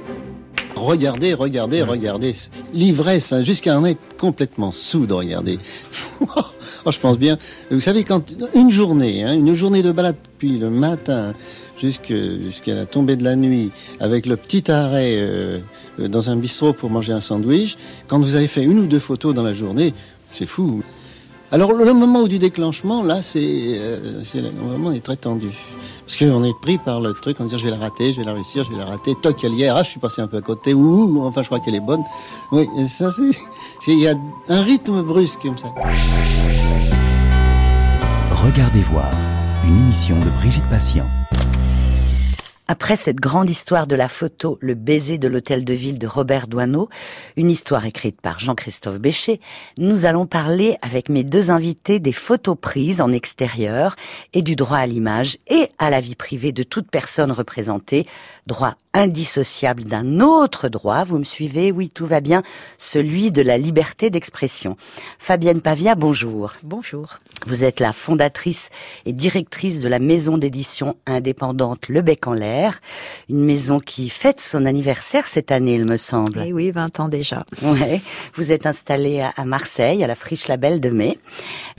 Regardez, 0.79 1.33
regardez, 1.33 1.81
regardez. 1.81 2.33
L'ivresse, 2.73 3.33
hein, 3.33 3.43
jusqu'à 3.43 3.77
en 3.77 3.83
être 3.83 3.99
complètement 4.17 4.71
sous 4.71 5.05
de 5.05 5.13
regarder. 5.13 5.59
oh, 6.21 6.89
je 6.89 6.99
pense 6.99 7.19
bien. 7.19 7.37
Vous 7.69 7.81
savez, 7.81 8.05
quand 8.05 8.33
une 8.55 8.71
journée, 8.71 9.23
hein, 9.23 9.33
une 9.33 9.53
journée 9.53 9.83
de 9.83 9.91
balade 9.91 10.15
depuis 10.23 10.57
le 10.57 10.69
matin 10.69 11.33
jusqu'à 11.77 12.75
la 12.75 12.85
tombée 12.85 13.17
de 13.17 13.23
la 13.25 13.35
nuit, 13.35 13.71
avec 13.99 14.25
le 14.25 14.37
petit 14.37 14.71
arrêt 14.71 15.15
euh, 15.17 15.59
dans 15.97 16.29
un 16.29 16.37
bistrot 16.37 16.71
pour 16.71 16.89
manger 16.89 17.11
un 17.11 17.21
sandwich, 17.21 17.77
quand 18.07 18.19
vous 18.19 18.37
avez 18.37 18.47
fait 18.47 18.63
une 18.63 18.79
ou 18.79 18.85
deux 18.87 18.99
photos 18.99 19.35
dans 19.35 19.43
la 19.43 19.53
journée, 19.53 19.93
c'est 20.29 20.45
fou. 20.45 20.81
Alors 21.51 21.73
le 21.73 21.93
moment 21.93 22.27
du 22.27 22.37
déclenchement, 22.37 23.01
là, 23.01 23.23
c'est 23.23 23.39
euh, 23.41 24.21
le 24.35 24.51
moment 24.51 24.91
est 24.91 25.03
très 25.03 25.15
tendu. 25.15 25.49
Parce 26.05 26.15
qu'on 26.17 26.43
est 26.43 26.53
pris 26.61 26.77
par 26.77 27.01
le 27.01 27.13
truc, 27.13 27.37
on 27.39 27.45
dit 27.45 27.57
je 27.57 27.65
vais 27.65 27.71
la 27.71 27.77
rater, 27.77 28.13
je 28.13 28.19
vais 28.19 28.25
la 28.25 28.33
réussir, 28.33 28.63
je 28.63 28.71
vais 28.71 28.77
la 28.77 28.85
rater. 28.85 29.15
Toc, 29.15 29.43
elle 29.43 29.55
y 29.55 29.63
est. 29.63 29.69
Ah, 29.69 29.81
je 29.81 29.89
suis 29.89 29.99
passé 29.99 30.21
un 30.21 30.27
peu 30.27 30.37
à 30.37 30.41
côté. 30.41 30.75
Ouh, 30.75 31.25
enfin, 31.25 31.41
je 31.41 31.47
crois 31.47 31.59
qu'elle 31.59 31.75
est 31.75 31.79
bonne. 31.79 32.03
Oui, 32.51 32.67
ça, 32.87 33.11
c'est. 33.11 33.31
Il 33.87 33.99
y 33.99 34.07
a 34.07 34.13
un 34.47 34.61
rythme 34.61 35.01
brusque 35.01 35.41
comme 35.41 35.57
ça. 35.57 35.73
Regardez 38.31 38.81
voir, 38.81 39.09
une 39.65 39.77
émission 39.77 40.19
de 40.19 40.29
Brigitte 40.39 40.69
Patient. 40.69 41.07
Après 42.71 42.95
cette 42.95 43.19
grande 43.19 43.49
histoire 43.49 43.87
de 43.87 43.95
la 43.95 44.07
photo 44.07 44.59
Le 44.61 44.75
baiser 44.75 45.17
de 45.17 45.27
l'hôtel 45.27 45.65
de 45.65 45.73
ville 45.73 45.97
de 45.97 46.05
Robert 46.05 46.45
Doisneau, 46.45 46.87
une 47.35 47.49
histoire 47.49 47.87
écrite 47.87 48.21
par 48.21 48.37
Jean-Christophe 48.37 48.99
Béchet, 48.99 49.39
nous 49.79 50.05
allons 50.05 50.27
parler 50.27 50.77
avec 50.83 51.09
mes 51.09 51.23
deux 51.23 51.49
invités 51.49 51.99
des 51.99 52.11
photos 52.11 52.55
prises 52.61 53.01
en 53.01 53.11
extérieur 53.11 53.95
et 54.33 54.43
du 54.43 54.55
droit 54.55 54.77
à 54.77 54.85
l'image 54.85 55.39
et 55.47 55.69
à 55.79 55.89
la 55.89 55.99
vie 55.99 56.13
privée 56.13 56.51
de 56.51 56.61
toute 56.61 56.91
personne 56.91 57.31
représentée, 57.31 58.05
droit 58.49 58.73
indissociable 58.93 59.83
d'un 59.83 60.19
autre 60.19 60.67
droit, 60.67 61.03
vous 61.03 61.19
me 61.19 61.23
suivez? 61.23 61.71
Oui, 61.71 61.89
tout 61.89 62.07
va 62.07 62.19
bien, 62.19 62.41
celui 62.77 63.31
de 63.31 63.41
la 63.41 63.57
liberté 63.57 64.09
d'expression. 64.09 64.75
Fabienne 65.19 65.61
Pavia, 65.61 65.93
bonjour. 65.95 66.53
Bonjour. 66.63 67.19
Vous 67.45 67.63
êtes 67.63 67.79
la 67.79 67.93
fondatrice 67.93 68.69
et 69.05 69.13
directrice 69.13 69.79
de 69.79 69.87
la 69.87 69.99
maison 69.99 70.37
d'édition 70.37 70.97
indépendante 71.05 71.87
Le 71.87 72.01
Bec 72.01 72.27
en 72.27 72.33
l'air, 72.33 72.81
une 73.29 73.45
maison 73.45 73.79
qui 73.79 74.09
fête 74.09 74.41
son 74.41 74.65
anniversaire 74.65 75.27
cette 75.27 75.51
année, 75.51 75.75
il 75.75 75.85
me 75.85 75.97
semble. 75.97 76.43
Eh 76.45 76.51
oui, 76.51 76.71
20 76.71 76.99
ans 76.99 77.07
déjà. 77.07 77.45
Ouais. 77.61 78.01
Vous 78.33 78.51
êtes 78.51 78.65
installée 78.65 79.21
à 79.21 79.45
Marseille, 79.45 80.03
à 80.03 80.07
la 80.07 80.15
Friche 80.15 80.47
Label 80.47 80.81
de 80.81 80.89
Mai. 80.89 81.19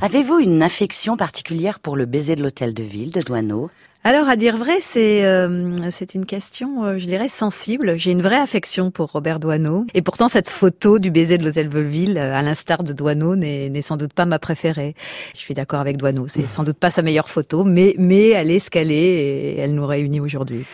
Avez-vous 0.00 0.38
une 0.38 0.62
affection 0.62 1.16
particulière 1.16 1.80
pour 1.80 1.96
le 1.96 2.06
baiser 2.06 2.36
de 2.36 2.42
l'hôtel 2.42 2.72
de 2.72 2.84
ville 2.84 3.10
de 3.10 3.20
Douaneau? 3.20 3.68
Alors, 4.02 4.30
à 4.30 4.36
dire 4.36 4.56
vrai, 4.56 4.78
c'est 4.80 5.26
euh, 5.26 5.74
c'est 5.90 6.14
une 6.14 6.24
question, 6.24 6.84
euh, 6.84 6.98
je 6.98 7.04
dirais, 7.04 7.28
sensible. 7.28 7.98
J'ai 7.98 8.12
une 8.12 8.22
vraie 8.22 8.38
affection 8.38 8.90
pour 8.90 9.12
Robert 9.12 9.40
Doisneau. 9.40 9.84
Et 9.92 10.00
pourtant, 10.00 10.28
cette 10.28 10.48
photo 10.48 10.98
du 10.98 11.10
baiser 11.10 11.36
de 11.36 11.44
l'hôtel 11.44 11.68
Volville, 11.68 12.16
euh, 12.16 12.34
à 12.34 12.40
l'instar 12.40 12.82
de 12.82 12.94
Doisneau, 12.94 13.36
n'est 13.36 13.82
sans 13.82 13.98
doute 13.98 14.14
pas 14.14 14.24
ma 14.24 14.38
préférée. 14.38 14.94
Je 15.34 15.40
suis 15.40 15.52
d'accord 15.52 15.80
avec 15.80 15.98
Doisneau. 15.98 16.28
C'est 16.28 16.48
sans 16.48 16.64
doute 16.64 16.78
pas 16.78 16.88
sa 16.88 17.02
meilleure 17.02 17.28
photo, 17.28 17.62
mais, 17.62 17.94
mais 17.98 18.30
elle 18.30 18.50
est 18.50 18.60
ce 18.60 18.70
qu'elle 18.70 18.90
est 18.90 18.96
et 18.96 19.58
elle 19.58 19.74
nous 19.74 19.86
réunit 19.86 20.20
aujourd'hui. 20.20 20.64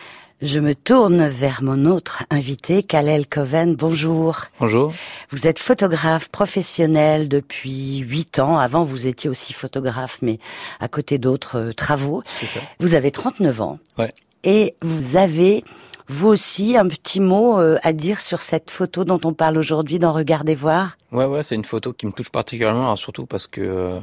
Je 0.43 0.59
me 0.59 0.75
tourne 0.75 1.27
vers 1.27 1.63
mon 1.63 1.85
autre 1.85 2.23
invité, 2.29 2.83
Kalel 2.83 3.25
Coven. 3.25 3.75
Bonjour. 3.75 4.41
Bonjour. 4.59 4.93
Vous 5.31 5.47
êtes 5.47 5.57
photographe 5.57 6.29
professionnel 6.29 7.27
depuis 7.27 7.97
huit 7.97 8.37
ans. 8.37 8.59
Avant, 8.59 8.83
vous 8.83 9.07
étiez 9.07 9.31
aussi 9.31 9.53
photographe, 9.53 10.19
mais 10.21 10.37
à 10.79 10.89
côté 10.89 11.17
d'autres 11.17 11.57
euh, 11.57 11.73
travaux. 11.73 12.21
Ça. 12.27 12.59
Vous 12.79 12.93
avez 12.93 13.09
39 13.09 13.61
ans. 13.61 13.79
Ouais. 13.97 14.09
Et 14.43 14.75
vous 14.83 15.17
avez, 15.17 15.63
vous 16.07 16.27
aussi, 16.27 16.77
un 16.77 16.87
petit 16.87 17.19
mot 17.19 17.59
euh, 17.59 17.79
à 17.81 17.91
dire 17.91 18.19
sur 18.19 18.43
cette 18.43 18.69
photo 18.69 19.05
dont 19.05 19.19
on 19.23 19.33
parle 19.33 19.57
aujourd'hui 19.57 19.97
dans 19.97 20.13
Regardez 20.13 20.53
voir? 20.53 20.99
Ouais, 21.11 21.25
ouais, 21.25 21.41
c'est 21.41 21.55
une 21.55 21.65
photo 21.65 21.93
qui 21.93 22.05
me 22.05 22.11
touche 22.11 22.29
particulièrement, 22.29 22.95
surtout 22.95 23.25
parce 23.25 23.47
que 23.47 23.61
euh, 23.61 23.99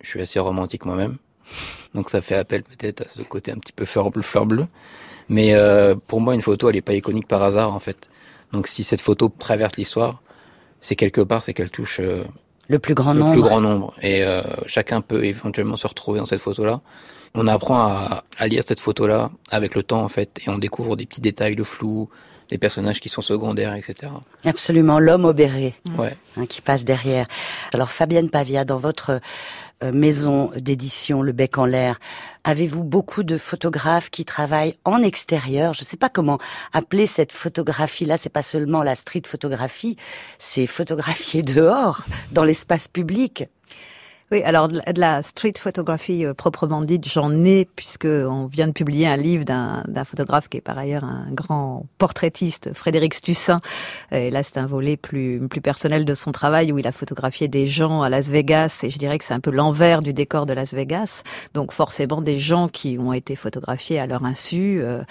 je 0.00 0.08
suis 0.08 0.20
assez 0.20 0.40
romantique 0.40 0.84
moi-même. 0.84 1.16
Donc 1.94 2.10
ça 2.10 2.22
fait 2.22 2.34
appel 2.34 2.64
peut-être 2.64 3.02
à 3.02 3.08
ce 3.08 3.22
côté 3.22 3.52
un 3.52 3.58
petit 3.58 3.72
peu 3.72 3.84
fleur, 3.84 4.10
fleur 4.22 4.46
bleue. 4.46 4.66
Mais 5.30 5.54
euh, 5.54 5.94
pour 6.08 6.20
moi, 6.20 6.34
une 6.34 6.42
photo, 6.42 6.68
elle 6.68 6.74
n'est 6.74 6.82
pas 6.82 6.92
iconique 6.94 7.26
par 7.28 7.42
hasard, 7.42 7.72
en 7.74 7.78
fait. 7.78 8.10
Donc 8.52 8.66
si 8.66 8.84
cette 8.84 9.00
photo 9.00 9.32
traverse 9.38 9.76
l'histoire, 9.76 10.22
c'est 10.80 10.96
quelque 10.96 11.20
part, 11.22 11.42
c'est 11.42 11.54
qu'elle 11.54 11.70
touche 11.70 12.00
euh, 12.00 12.24
le 12.68 12.78
plus 12.78 12.94
grand 12.94 13.14
le 13.14 13.20
nombre. 13.20 13.32
plus 13.32 13.42
grand 13.42 13.60
nombre. 13.60 13.94
Et 14.02 14.24
euh, 14.24 14.42
chacun 14.66 15.00
peut 15.00 15.24
éventuellement 15.24 15.76
se 15.76 15.86
retrouver 15.86 16.18
dans 16.18 16.26
cette 16.26 16.40
photo-là. 16.40 16.80
On 17.34 17.46
apprend 17.46 17.80
à, 17.82 18.24
à 18.38 18.48
lire 18.48 18.64
cette 18.66 18.80
photo-là 18.80 19.30
avec 19.50 19.74
le 19.76 19.84
temps, 19.84 20.02
en 20.02 20.08
fait, 20.08 20.38
et 20.44 20.50
on 20.50 20.58
découvre 20.58 20.96
des 20.96 21.06
petits 21.06 21.20
détails, 21.20 21.54
le 21.54 21.62
flou, 21.64 22.08
les 22.50 22.58
personnages 22.58 22.98
qui 22.98 23.08
sont 23.08 23.22
secondaires, 23.22 23.74
etc. 23.74 24.10
Absolument, 24.44 24.98
l'homme 24.98 25.24
Ouais. 25.24 26.16
hein, 26.36 26.46
qui 26.46 26.60
passe 26.60 26.84
derrière. 26.84 27.26
Alors 27.72 27.90
Fabienne 27.92 28.30
Pavia, 28.30 28.64
dans 28.64 28.78
votre 28.78 29.20
maison 29.82 30.50
d'édition 30.56 31.22
Le 31.22 31.32
Bec 31.32 31.58
en 31.58 31.64
l'air, 31.64 31.98
avez-vous 32.44 32.84
beaucoup 32.84 33.22
de 33.22 33.38
photographes 33.38 34.10
qui 34.10 34.24
travaillent 34.24 34.76
en 34.84 35.02
extérieur? 35.02 35.74
Je 35.74 35.82
ne 35.82 35.86
sais 35.86 35.96
pas 35.96 36.08
comment 36.08 36.38
appeler 36.72 37.06
cette 37.06 37.32
photographie-là. 37.32 38.16
C'est 38.16 38.28
pas 38.28 38.42
seulement 38.42 38.82
la 38.82 38.94
street 38.94 39.22
photographie, 39.26 39.96
c'est 40.38 40.66
photographier 40.66 41.42
dehors, 41.42 42.02
dans 42.32 42.44
l'espace 42.44 42.88
public. 42.88 43.44
Oui, 44.32 44.44
alors 44.44 44.68
de 44.68 44.80
la 44.96 45.24
street 45.24 45.54
photographie 45.58 46.24
euh, 46.24 46.34
proprement 46.34 46.82
dite, 46.82 47.08
j'en 47.08 47.44
ai 47.44 47.64
puisque 47.74 48.04
on 48.04 48.46
vient 48.46 48.68
de 48.68 48.72
publier 48.72 49.08
un 49.08 49.16
livre 49.16 49.44
d'un 49.44 50.04
photographe 50.04 50.48
qui 50.48 50.58
est 50.58 50.60
par 50.60 50.78
ailleurs 50.78 51.02
un 51.02 51.26
grand 51.32 51.86
portraitiste, 51.98 52.72
Frédéric 52.72 53.14
Stussin. 53.14 53.60
Et 54.12 54.30
là, 54.30 54.44
c'est 54.44 54.58
un 54.58 54.66
volet 54.66 54.96
plus 54.96 55.48
plus 55.48 55.60
personnel 55.60 56.04
de 56.04 56.14
son 56.14 56.30
travail 56.30 56.70
où 56.70 56.78
il 56.78 56.86
a 56.86 56.92
photographié 56.92 57.48
des 57.48 57.66
gens 57.66 58.02
à 58.02 58.08
Las 58.08 58.28
Vegas 58.28 58.82
et 58.84 58.90
je 58.90 58.98
dirais 58.98 59.18
que 59.18 59.24
c'est 59.24 59.34
un 59.34 59.40
peu 59.40 59.50
l'envers 59.50 60.00
du 60.00 60.12
décor 60.12 60.46
de 60.46 60.52
Las 60.52 60.74
Vegas. 60.74 61.24
Donc 61.54 61.72
forcément 61.72 62.22
des 62.22 62.38
gens 62.38 62.68
qui 62.68 62.98
ont 63.00 63.12
été 63.12 63.34
photographiés 63.34 63.98
à 63.98 64.06
leur 64.06 64.24
insu 64.24 64.80
euh, 64.80 65.02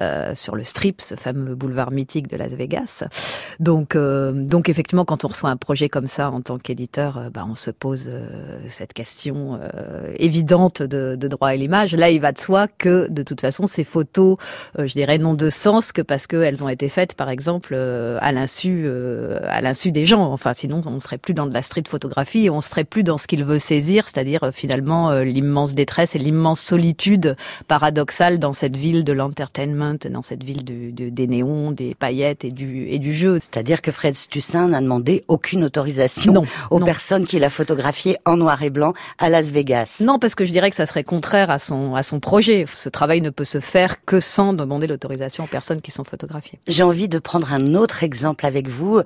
euh, 0.00 0.34
sur 0.34 0.56
le 0.56 0.64
Strip, 0.64 1.02
ce 1.02 1.14
fameux 1.14 1.54
boulevard 1.54 1.90
mythique 1.90 2.26
de 2.26 2.36
Las 2.38 2.54
Vegas. 2.54 3.04
Donc 3.58 3.94
euh, 3.96 4.32
donc 4.32 4.70
effectivement, 4.70 5.04
quand 5.04 5.26
on 5.26 5.28
reçoit 5.28 5.50
un 5.50 5.58
projet 5.58 5.90
comme 5.90 6.06
ça 6.06 6.30
en 6.30 6.40
tant 6.40 6.56
qu'éditeur, 6.56 7.18
euh, 7.18 7.28
bah, 7.28 7.44
on 7.46 7.54
se 7.54 7.70
pose 7.70 8.10
cette 8.68 8.92
question 8.92 9.58
euh, 9.62 10.12
évidente 10.16 10.82
de, 10.82 11.16
droit 11.16 11.48
à 11.48 11.56
l'image. 11.56 11.94
Là, 11.94 12.10
il 12.10 12.20
va 12.20 12.32
de 12.32 12.38
soi 12.38 12.66
que, 12.68 13.08
de 13.10 13.22
toute 13.22 13.40
façon, 13.40 13.66
ces 13.66 13.84
photos, 13.84 14.36
euh, 14.78 14.86
je 14.86 14.92
dirais, 14.94 15.18
n'ont 15.18 15.34
de 15.34 15.48
sens 15.48 15.92
que 15.92 16.02
parce 16.02 16.26
qu'elles 16.26 16.62
ont 16.62 16.68
été 16.68 16.88
faites, 16.88 17.14
par 17.14 17.30
exemple, 17.30 17.74
à 17.74 18.32
l'insu, 18.32 18.88
à 19.46 19.60
l'insu 19.60 19.92
des 19.92 20.06
gens. 20.06 20.32
Enfin, 20.32 20.54
sinon, 20.54 20.82
on 20.86 20.90
ne 20.92 21.00
serait 21.00 21.18
plus 21.18 21.34
dans 21.34 21.46
de 21.46 21.54
la 21.54 21.62
street 21.62 21.84
photographie 21.88 22.46
et 22.46 22.50
on 22.50 22.60
serait 22.60 22.84
plus 22.84 23.02
dans 23.02 23.18
ce 23.18 23.26
qu'il 23.26 23.44
veut 23.44 23.58
saisir, 23.58 24.06
c'est-à-dire 24.06 24.50
finalement 24.52 25.12
l'immense 25.20 25.74
détresse 25.74 26.14
et 26.14 26.18
l'immense 26.18 26.60
solitude 26.60 27.36
paradoxale 27.68 28.38
dans 28.38 28.52
cette 28.52 28.76
ville 28.76 29.04
de 29.04 29.12
l'entertainment, 29.12 29.98
dans 30.10 30.22
cette 30.22 30.42
ville 30.42 30.64
des 30.64 31.26
néons, 31.26 31.72
des 31.72 31.94
paillettes 31.94 32.44
et 32.44 32.50
du, 32.50 32.88
et 32.88 32.98
du 32.98 33.14
jeu. 33.14 33.38
C'est-à-dire 33.40 33.82
que 33.82 33.90
Fred 33.90 34.14
Stussin 34.14 34.68
n'a 34.68 34.80
demandé 34.80 35.24
aucune 35.28 35.64
autorisation 35.64 36.44
aux 36.70 36.80
personnes 36.80 37.24
qu'il 37.24 37.44
a 37.44 37.50
photographiées 37.50 38.16
en 38.24 38.36
noir 38.36 38.49
et 38.62 38.70
blanc 38.70 38.92
à 39.18 39.28
Las 39.28 39.46
Vegas. 39.46 39.96
Non, 40.00 40.18
parce 40.18 40.34
que 40.34 40.44
je 40.44 40.52
dirais 40.52 40.70
que 40.70 40.76
ça 40.76 40.86
serait 40.86 41.04
contraire 41.04 41.50
à 41.50 41.58
son, 41.58 41.94
à 41.94 42.02
son 42.02 42.20
projet. 42.20 42.66
Ce 42.72 42.88
travail 42.88 43.20
ne 43.20 43.30
peut 43.30 43.44
se 43.44 43.60
faire 43.60 44.04
que 44.04 44.20
sans 44.20 44.52
demander 44.52 44.86
l'autorisation 44.86 45.44
aux 45.44 45.48
personnes 45.48 45.80
qui 45.80 45.90
sont 45.90 46.04
photographiées. 46.04 46.58
J'ai 46.66 46.82
envie 46.82 47.08
de 47.08 47.18
prendre 47.18 47.52
un 47.52 47.74
autre 47.74 48.02
exemple 48.02 48.46
avec 48.46 48.68
vous, 48.68 48.98
euh, 48.98 49.02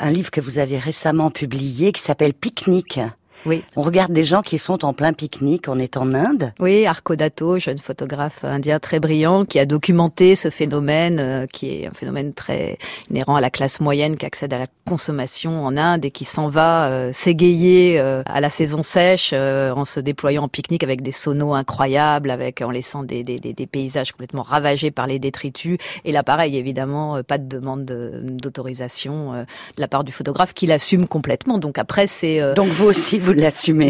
un 0.00 0.10
livre 0.10 0.30
que 0.30 0.40
vous 0.40 0.58
avez 0.58 0.78
récemment 0.78 1.30
publié 1.30 1.92
qui 1.92 2.02
s'appelle 2.02 2.34
Pique-Nique. 2.34 3.00
Oui. 3.46 3.62
On 3.76 3.82
regarde 3.82 4.12
des 4.12 4.24
gens 4.24 4.42
qui 4.42 4.58
sont 4.58 4.84
en 4.84 4.92
plein 4.92 5.12
pique-nique, 5.12 5.68
on 5.68 5.78
est 5.78 5.96
en 5.96 6.14
Inde. 6.14 6.52
Oui, 6.60 6.86
Arco 6.86 7.14
Dato, 7.14 7.58
jeune 7.58 7.78
photographe 7.78 8.44
indien 8.44 8.78
très 8.78 9.00
brillant, 9.00 9.44
qui 9.44 9.58
a 9.58 9.66
documenté 9.66 10.34
ce 10.34 10.50
phénomène, 10.50 11.18
euh, 11.20 11.46
qui 11.46 11.68
est 11.70 11.86
un 11.86 11.92
phénomène 11.92 12.32
très 12.32 12.78
inhérent 13.10 13.36
à 13.36 13.40
la 13.40 13.50
classe 13.50 13.80
moyenne 13.80 14.16
qui 14.16 14.24
accède 14.24 14.54
à 14.54 14.58
la 14.58 14.66
consommation 14.86 15.64
en 15.64 15.76
Inde 15.76 16.04
et 16.04 16.10
qui 16.10 16.24
s'en 16.24 16.48
va 16.48 16.86
euh, 16.86 17.10
s'égayer 17.12 17.98
euh, 17.98 18.22
à 18.26 18.40
la 18.40 18.50
saison 18.50 18.82
sèche 18.82 19.32
en 19.32 19.84
se 19.84 20.00
déployant 20.00 20.44
en 20.44 20.48
pique-nique 20.48 20.82
avec 20.82 21.02
des 21.02 21.12
sonos 21.12 21.54
incroyables, 21.54 22.30
avec 22.30 22.62
en 22.62 22.70
laissant 22.70 23.02
des, 23.02 23.22
des, 23.24 23.38
des, 23.38 23.66
paysages 23.66 24.12
complètement 24.12 24.42
ravagés 24.42 24.90
par 24.90 25.06
les 25.06 25.18
détritus. 25.18 25.78
Et 26.04 26.12
là, 26.12 26.22
pareil, 26.22 26.56
évidemment, 26.56 27.22
pas 27.22 27.38
de 27.38 27.46
demande 27.46 27.84
d'autorisation 27.84 29.32
de 29.32 29.80
la 29.80 29.88
part 29.88 30.04
du 30.04 30.12
photographe 30.12 30.54
qui 30.54 30.66
l'assume 30.66 31.06
complètement. 31.06 31.58
Donc 31.58 31.78
après, 31.78 32.06
c'est... 32.06 32.54
Donc 32.54 32.68
vous 32.68 32.86
aussi, 32.86 33.18
vous 33.18 33.33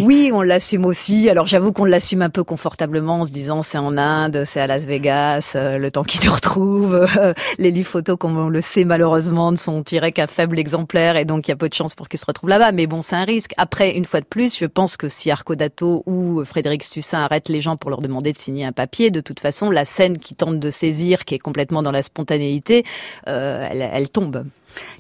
Oui, 0.05 0.31
on 0.33 0.43
l'assume 0.43 0.85
aussi. 0.85 1.29
Alors 1.29 1.47
j'avoue 1.47 1.73
qu'on 1.73 1.85
l'assume 1.85 2.23
un 2.23 2.31
peu 2.31 2.45
confortablement 2.45 3.21
en 3.21 3.25
se 3.25 3.31
disant 3.31 3.63
c'est 3.63 3.79
en 3.79 3.97
Inde, 3.97 4.45
c'est 4.47 4.61
à 4.61 4.67
Las 4.67 4.85
Vegas, 4.85 5.53
euh, 5.57 5.79
le 5.79 5.91
temps 5.91 6.05
qu'il 6.05 6.25
nous 6.25 6.33
retrouve. 6.33 7.07
les 7.59 7.71
livres 7.71 7.89
photos, 7.89 8.17
comme 8.19 8.37
on 8.39 8.49
le 8.49 8.61
sait 8.61 8.85
malheureusement, 8.85 9.53
ne 9.53 9.57
sont 9.57 9.83
tirés 9.83 10.13
qu'à 10.13 10.27
faible 10.27 10.59
exemplaire 10.59 11.17
et 11.17 11.25
donc 11.25 11.47
il 11.49 11.51
y 11.51 11.53
a 11.53 11.57
peu 11.57 11.69
de 11.69 11.75
chances 11.75 11.95
pour 11.95 12.09
qu'ils 12.09 12.21
se 12.21 12.27
retrouvent 12.27 12.51
là-bas. 12.51 12.73
Mais 12.73 12.87
bon, 12.87 13.03
c'est 13.03 13.17
un 13.17 13.25
risque. 13.25 13.53
Après, 13.57 13.97
une 13.97 14.05
fois 14.05 14.21
de 14.21 14.27
plus, 14.27 14.59
je 14.59 14.67
pense 14.67 14.97
que 14.97 15.09
si 15.09 15.31
Arco 15.31 15.55
Dato 15.55 16.03
ou 16.07 16.45
Frédéric 16.45 16.85
Stussin 16.85 17.21
arrêtent 17.21 17.49
les 17.49 17.61
gens 17.61 17.77
pour 17.77 17.91
leur 17.91 18.01
demander 18.01 18.33
de 18.33 18.39
signer 18.39 18.65
un 18.65 18.73
papier, 18.73 19.11
de 19.11 19.21
toute 19.21 19.41
façon, 19.41 19.71
la 19.71 19.85
scène 19.85 20.19
qui 20.19 20.35
tente 20.35 20.59
de 20.59 20.71
saisir, 20.71 21.25
qui 21.25 21.35
est 21.35 21.39
complètement 21.39 21.83
dans 21.83 21.93
la 21.93 22.03
spontanéité, 22.03 22.85
euh, 23.29 23.67
elle, 23.71 23.89
elle 23.93 24.09
tombe. 24.09 24.45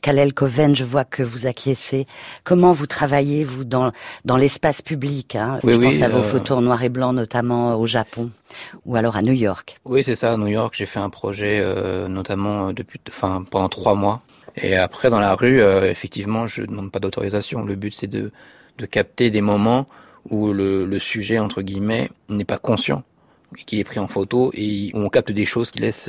Kalel 0.03 0.33
Coven, 0.33 0.75
je 0.75 0.85
vois 0.85 1.05
que 1.05 1.23
vous 1.23 1.47
acquiescez. 1.47 2.07
Comment 2.45 2.73
vous 2.73 2.87
travaillez, 2.87 3.45
vous, 3.45 3.65
dans, 3.65 3.93
dans 4.25 4.37
l'espace 4.37 4.83
public 4.83 5.37
hein? 5.37 5.59
Je 5.65 5.77
pense 5.77 6.03
à 6.03 6.09
vos 6.09 6.19
euh, 6.19 6.23
photos 6.23 6.59
en 6.59 6.63
noir 6.63 6.83
et 6.83 6.89
blanc, 6.89 7.13
notamment 7.13 7.77
au 7.77 7.87
Japon, 7.87 8.31
ou 8.85 8.97
alors 8.97 9.17
à 9.17 9.23
New 9.23 9.33
York. 9.33 9.81
Oui, 9.85 10.05
c'est 10.05 10.15
ça, 10.15 10.33
à 10.33 10.37
New 10.37 10.47
York. 10.47 10.75
J'ai 10.77 10.87
fait 10.87 11.01
un 11.01 11.11
projet, 11.11 11.61
euh, 11.61 12.09
notamment 12.09 12.69
euh, 12.69 12.73
depuis, 12.73 13.01
enfin, 13.09 13.45
pendant 13.51 13.69
trois 13.69 13.95
mois. 13.95 14.23
Et 14.57 14.77
après, 14.77 15.11
dans 15.11 15.21
la 15.21 15.35
rue, 15.35 15.61
effectivement, 15.61 16.47
je 16.47 16.61
ne 16.63 16.67
demande 16.67 16.93
pas 16.93 17.01
d'autorisation. 17.01 17.65
Le 17.65 17.75
but, 17.75 17.93
c'est 17.93 18.07
de, 18.07 18.31
de 18.79 18.87
capter 18.87 19.31
des 19.31 19.41
moments 19.41 19.89
où 20.31 20.53
le, 20.53 20.87
le 20.87 20.99
sujet, 21.01 21.41
entre 21.41 21.61
guillemets, 21.61 22.09
n'est 22.29 22.45
pas 22.45 22.59
conscient, 22.59 23.03
qui 23.67 23.81
est 23.81 23.85
pris 23.85 23.99
en 23.99 24.07
photo, 24.07 24.53
et 24.55 24.93
où 24.95 24.99
on 24.99 25.09
capte 25.09 25.33
des 25.33 25.45
choses 25.45 25.73
qui 25.73 25.81
laissent 25.81 26.09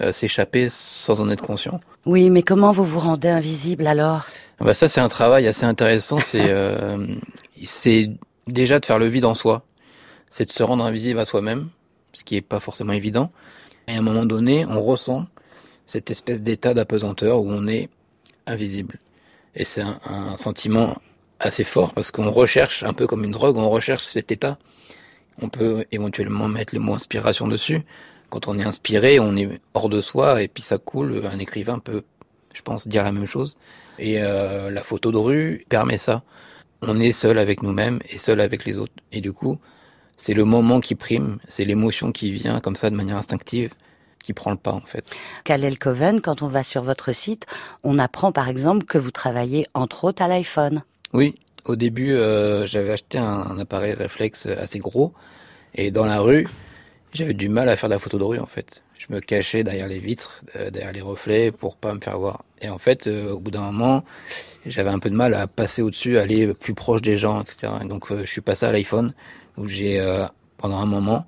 euh, 0.00 0.12
s'échapper 0.12 0.68
sans 0.70 1.20
en 1.20 1.28
être 1.30 1.42
conscient. 1.42 1.80
Oui, 2.06 2.30
mais 2.30 2.42
comment 2.42 2.70
vous 2.72 2.84
vous 2.84 3.00
rendez 3.00 3.28
invisible 3.28 3.86
alors? 3.86 4.26
Ah 4.60 4.64
bah 4.64 4.74
Ça, 4.74 4.88
c'est 4.88 5.00
un 5.00 5.08
travail 5.08 5.46
assez 5.46 5.64
intéressant. 5.64 6.20
C'est 6.20 6.46
euh, 6.50 7.06
c'est 7.64 8.10
déjà 8.46 8.78
de 8.78 8.86
faire 8.86 8.98
le 8.98 9.06
vide 9.06 9.24
en 9.24 9.34
soi. 9.34 9.64
C'est 10.30 10.44
de 10.44 10.52
se 10.52 10.62
rendre 10.62 10.84
invisible 10.84 11.18
à 11.18 11.24
soi-même, 11.24 11.68
ce 12.12 12.22
qui 12.22 12.34
n'est 12.34 12.42
pas 12.42 12.60
forcément 12.60 12.92
évident. 12.92 13.32
Et 13.88 13.94
à 13.94 13.98
un 13.98 14.02
moment 14.02 14.26
donné, 14.26 14.66
on 14.66 14.80
ressent 14.82 15.26
cette 15.86 16.10
espèce 16.10 16.42
d'état 16.42 16.74
d'apesanteur 16.74 17.40
où 17.40 17.50
on 17.50 17.66
est 17.66 17.88
invisible. 18.46 18.98
Et 19.54 19.64
c'est 19.64 19.80
un, 19.80 19.98
un, 20.04 20.36
sentiment 20.36 20.96
assez 21.40 21.64
fort 21.64 21.92
parce 21.92 22.10
qu'on 22.10 22.30
recherche, 22.30 22.82
un 22.82 22.92
peu 22.92 23.06
comme 23.06 23.24
une 23.24 23.30
drogue, 23.32 23.56
on 23.56 23.70
recherche 23.70 24.04
cet 24.04 24.30
état. 24.30 24.58
On 25.40 25.48
peut 25.48 25.86
éventuellement 25.92 26.46
mettre 26.48 26.74
le 26.74 26.80
mot 26.80 26.94
inspiration 26.94 27.48
dessus, 27.48 27.82
quand 28.30 28.48
on 28.48 28.58
est 28.58 28.64
inspiré, 28.64 29.20
on 29.20 29.36
est 29.36 29.60
hors 29.74 29.88
de 29.88 30.00
soi 30.00 30.42
et 30.42 30.48
puis 30.48 30.62
ça 30.62 30.78
coule. 30.78 31.26
Un 31.30 31.38
écrivain 31.38 31.78
peut, 31.78 32.02
je 32.52 32.62
pense, 32.62 32.88
dire 32.88 33.02
la 33.02 33.12
même 33.12 33.26
chose. 33.26 33.56
Et 33.98 34.22
euh, 34.22 34.70
la 34.70 34.82
photo 34.82 35.10
de 35.10 35.18
rue 35.18 35.64
permet 35.68 35.98
ça. 35.98 36.22
On 36.82 37.00
est 37.00 37.12
seul 37.12 37.38
avec 37.38 37.62
nous-mêmes 37.62 37.98
et 38.08 38.18
seul 38.18 38.40
avec 38.40 38.64
les 38.64 38.78
autres. 38.78 38.92
Et 39.12 39.20
du 39.20 39.32
coup, 39.32 39.58
c'est 40.16 40.34
le 40.34 40.44
moment 40.44 40.80
qui 40.80 40.94
prime, 40.94 41.38
c'est 41.48 41.64
l'émotion 41.64 42.12
qui 42.12 42.30
vient 42.30 42.60
comme 42.60 42.76
ça 42.76 42.90
de 42.90 42.96
manière 42.96 43.16
instinctive 43.16 43.72
qui 44.22 44.32
prend 44.32 44.50
le 44.50 44.56
pas 44.56 44.72
en 44.72 44.80
fait. 44.80 45.10
Kalel 45.44 45.78
Coven, 45.78 46.20
quand 46.20 46.42
on 46.42 46.48
va 46.48 46.62
sur 46.62 46.82
votre 46.82 47.14
site, 47.14 47.46
on 47.84 47.98
apprend 47.98 48.32
par 48.32 48.48
exemple 48.48 48.84
que 48.84 48.98
vous 48.98 49.12
travaillez 49.12 49.64
entre 49.74 50.04
autres 50.04 50.22
à 50.22 50.28
l'iPhone. 50.28 50.82
Oui, 51.12 51.36
au 51.64 51.76
début 51.76 52.12
euh, 52.12 52.66
j'avais 52.66 52.92
acheté 52.92 53.18
un, 53.18 53.24
un, 53.24 53.58
appareil 53.58 53.94
réflexe 53.94 54.46
assez 54.46 54.80
gros 54.80 55.14
et 55.74 55.90
dans 55.90 56.04
la 56.04 56.20
rue 56.20 56.46
j'avais 57.12 57.34
du 57.34 57.48
mal 57.48 57.68
à 57.68 57.76
faire 57.76 57.88
de 57.88 57.94
la 57.94 57.98
photo 57.98 58.18
de 58.18 58.24
rue 58.24 58.38
en 58.38 58.46
fait. 58.46 58.82
Je 58.96 59.06
me 59.10 59.20
cachais 59.20 59.64
derrière 59.64 59.88
les 59.88 60.00
vitres, 60.00 60.42
euh, 60.56 60.70
derrière 60.70 60.92
les 60.92 61.00
reflets 61.00 61.52
pour 61.52 61.76
pas 61.76 61.94
me 61.94 62.00
faire 62.00 62.18
voir. 62.18 62.44
Et 62.60 62.68
en 62.68 62.78
fait, 62.78 63.06
euh, 63.06 63.32
au 63.32 63.38
bout 63.38 63.50
d'un 63.50 63.60
moment, 63.60 64.04
j'avais 64.66 64.90
un 64.90 64.98
peu 64.98 65.08
de 65.08 65.14
mal 65.14 65.34
à 65.34 65.46
passer 65.46 65.82
au-dessus, 65.82 66.18
aller 66.18 66.52
plus 66.52 66.74
proche 66.74 67.02
des 67.02 67.16
gens, 67.16 67.40
etc. 67.40 67.72
Et 67.82 67.86
donc 67.86 68.10
euh, 68.10 68.22
je 68.22 68.30
suis 68.30 68.40
passé 68.40 68.66
à 68.66 68.72
l'iPhone 68.72 69.14
où 69.56 69.66
j'ai 69.66 70.00
pendant 70.56 70.78
un 70.78 70.86
moment 70.86 71.24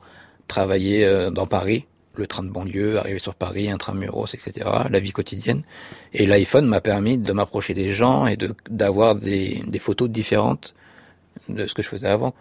travaillé 0.47 1.31
dans 1.33 1.47
Paris, 1.47 1.87
le 2.15 2.29
train 2.29 2.45
de 2.45 2.49
banlieue, 2.49 2.97
arrivé 2.97 3.19
sur 3.19 3.35
Paris, 3.35 3.69
intramuros, 3.69 4.35
etc. 4.35 4.69
La 4.89 5.01
vie 5.01 5.11
quotidienne. 5.11 5.63
Et 6.13 6.27
l'iPhone 6.27 6.65
m'a 6.67 6.81
permis 6.81 7.19
de 7.19 7.33
m'approcher 7.33 7.75
des 7.75 7.93
gens 7.93 8.29
et 8.29 8.37
de 8.37 8.55
d'avoir 8.69 9.17
des, 9.17 9.65
des 9.67 9.79
photos 9.81 10.09
différentes 10.09 10.75
de 11.49 11.67
ce 11.67 11.75
que 11.75 11.83
je 11.83 11.89
faisais 11.89 12.07
avant. 12.07 12.35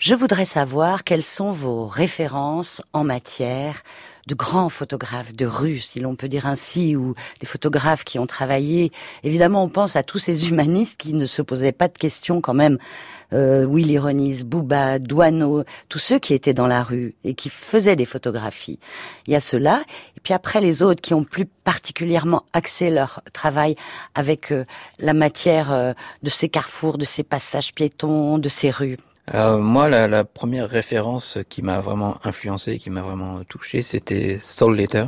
Je 0.00 0.14
voudrais 0.14 0.46
savoir 0.46 1.04
quelles 1.04 1.22
sont 1.22 1.52
vos 1.52 1.86
références 1.86 2.80
en 2.94 3.04
matière 3.04 3.82
de 4.26 4.34
grands 4.34 4.70
photographes 4.70 5.34
de 5.34 5.44
rue, 5.44 5.78
si 5.78 6.00
l'on 6.00 6.16
peut 6.16 6.28
dire 6.28 6.46
ainsi, 6.46 6.96
ou 6.96 7.12
des 7.38 7.46
photographes 7.46 8.04
qui 8.04 8.18
ont 8.18 8.26
travaillé. 8.26 8.92
Évidemment, 9.24 9.62
on 9.62 9.68
pense 9.68 9.96
à 9.96 10.02
tous 10.02 10.18
ces 10.18 10.48
humanistes 10.48 10.98
qui 10.98 11.12
ne 11.12 11.26
se 11.26 11.42
posaient 11.42 11.72
pas 11.72 11.88
de 11.88 11.98
questions 11.98 12.40
quand 12.40 12.54
même. 12.54 12.78
Euh, 13.34 13.66
Willy 13.70 13.98
Ronis, 13.98 14.42
Bouba, 14.42 14.98
Douaneau, 14.98 15.64
tous 15.90 15.98
ceux 15.98 16.18
qui 16.18 16.32
étaient 16.32 16.54
dans 16.54 16.66
la 16.66 16.82
rue 16.82 17.14
et 17.22 17.34
qui 17.34 17.50
faisaient 17.50 17.94
des 17.94 18.06
photographies. 18.06 18.78
Il 19.26 19.34
y 19.34 19.36
a 19.36 19.40
cela, 19.40 19.82
et 20.16 20.20
puis 20.20 20.32
après 20.32 20.62
les 20.62 20.82
autres 20.82 21.02
qui 21.02 21.12
ont 21.12 21.24
plus 21.24 21.44
particulièrement 21.44 22.46
axé 22.54 22.88
leur 22.88 23.20
travail 23.34 23.76
avec 24.14 24.50
euh, 24.50 24.64
la 24.98 25.12
matière 25.12 25.70
euh, 25.70 25.92
de 26.22 26.30
ces 26.30 26.48
carrefours, 26.48 26.96
de 26.96 27.04
ces 27.04 27.22
passages 27.22 27.74
piétons, 27.74 28.38
de 28.38 28.48
ces 28.48 28.70
rues. 28.70 28.96
Euh, 29.34 29.58
moi, 29.58 29.88
la, 29.88 30.08
la, 30.08 30.24
première 30.24 30.68
référence 30.68 31.38
qui 31.48 31.62
m'a 31.62 31.80
vraiment 31.80 32.18
influencé, 32.24 32.78
qui 32.78 32.90
m'a 32.90 33.02
vraiment 33.02 33.44
touché, 33.44 33.82
c'était 33.82 34.38
Soul 34.38 34.76
Letter. 34.76 35.06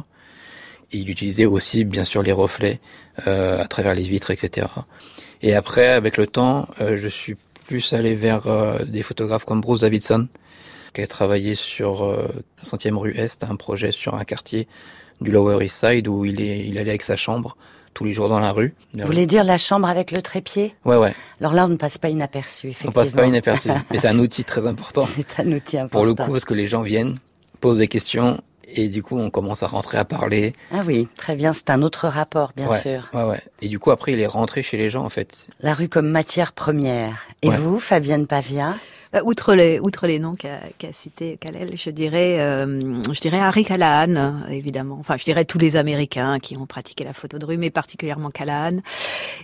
Il 0.93 1.11
utilisait 1.11 1.47
aussi, 1.47 1.85
bien 1.85 2.05
sûr, 2.05 2.23
les 2.23 2.33
reflets 2.33 2.81
euh, 3.27 3.61
à 3.61 3.66
travers 3.66 3.95
les 3.95 4.03
vitres, 4.03 4.31
etc. 4.31 4.66
Et 5.43 5.55
après, 5.55 5.89
avec 5.89 6.16
le 6.16 6.27
temps, 6.27 6.68
euh, 6.81 6.97
je 6.97 7.09
suis 7.09 7.37
plus 7.66 7.93
allé 7.93 8.14
vers 8.14 8.47
euh, 8.47 8.85
des 8.85 9.03
photographes 9.03 9.45
comme 9.45 9.61
Bruce 9.61 9.81
Davidson, 9.81 10.29
qui 10.95 11.03
a 11.03 11.07
travaillé 11.07 11.55
sur 11.55 12.05
euh, 12.05 12.29
la 12.59 12.64
centième 12.64 12.99
rue 12.99 13.16
Est, 13.16 13.43
un 13.45 13.57
projet 13.57 13.93
sur 13.93 14.14
un 14.14 14.25
quartier 14.25 14.68
du 15.20 15.33
Lower 15.33 15.64
East 15.64 15.85
Side 15.85 16.07
où 16.07 16.25
il, 16.25 16.41
est, 16.41 16.66
il 16.66 16.79
allait 16.79 16.91
avec 16.91 17.03
sa 17.03 17.16
chambre 17.16 17.57
tous 17.95 18.05
les 18.05 18.12
jours 18.12 18.28
dans 18.28 18.38
la 18.40 18.53
rue. 18.53 18.74
Vous 18.95 19.05
voulez 19.07 19.26
dire 19.26 19.45
la 19.45 19.59
chambre 19.59 19.88
avec 19.88 20.11
le 20.11 20.22
trépied? 20.22 20.74
Ouais, 20.84 20.97
ouais. 20.97 21.14
Alors 21.40 21.53
là, 21.53 21.66
on 21.66 21.68
ne 21.68 21.76
passe 21.76 21.99
pas 21.99 22.09
inaperçu, 22.09 22.68
effectivement. 22.68 22.90
On 22.90 22.95
passe 23.05 23.12
pas 23.12 23.26
inaperçu, 23.26 23.68
mais 23.90 23.99
c'est 23.99 24.09
un 24.09 24.18
outil 24.18 24.45
très 24.45 24.66
important. 24.66 25.03
C'est 25.07 25.40
un 25.40 25.53
outil 25.53 25.76
important. 25.78 25.99
Pour 25.99 26.07
le 26.07 26.14
coup, 26.14 26.30
parce 26.32 26.45
que 26.45 26.55
les 26.55 26.66
gens 26.66 26.82
viennent, 26.82 27.18
posent 27.61 27.78
des 27.78 27.88
questions, 27.88 28.40
et 28.74 28.88
du 28.88 29.03
coup, 29.03 29.18
on 29.18 29.28
commence 29.28 29.62
à 29.62 29.66
rentrer 29.66 29.99
à 29.99 30.05
parler. 30.07 30.55
Ah 30.72 30.80
oui, 30.86 31.07
très 31.16 31.34
bien, 31.36 31.53
c'est 31.53 31.68
un 31.70 31.82
autre 31.82 32.09
rapport, 32.09 32.53
bien 32.57 32.68
ouais, 32.68 32.80
sûr. 32.80 33.11
Ouais, 33.12 33.24
ouais. 33.24 33.40
Et 33.61 33.68
du 33.68 33.78
coup, 33.78 33.90
après, 33.90 34.12
il 34.12 34.20
est 34.20 34.26
rentré 34.26 34.62
chez 34.62 34.78
les 34.78 34.88
gens, 34.88 35.05
en 35.05 35.11
fait. 35.11 35.47
La 35.61 35.74
rue 35.74 35.88
comme 35.90 36.09
matière 36.09 36.53
première. 36.53 37.26
Et 37.43 37.49
Ouais. 37.51 37.57
vous, 37.57 37.78
Fabienne 37.78 38.26
Pavia? 38.26 38.74
Outre 39.24 39.54
les 39.54 39.78
outre 39.80 40.06
les 40.06 40.18
noms 40.18 40.34
qu'a 40.34 40.60
qu'a 40.78 40.92
cité 40.92 41.36
Kalel, 41.38 41.76
je 41.76 41.90
dirais 41.90 42.40
euh, 42.40 42.80
je 43.12 43.20
dirais 43.20 43.38
Harry 43.38 43.64
Callahan 43.64 44.14
euh, 44.16 44.30
évidemment. 44.50 44.96
Enfin, 44.98 45.16
je 45.18 45.24
dirais 45.24 45.44
tous 45.44 45.58
les 45.58 45.76
Américains 45.76 46.38
qui 46.38 46.56
ont 46.56 46.66
pratiqué 46.66 47.04
la 47.04 47.12
photo 47.12 47.38
de 47.38 47.44
rue, 47.44 47.58
mais 47.58 47.70
particulièrement 47.70 48.30
Callahan. 48.30 48.78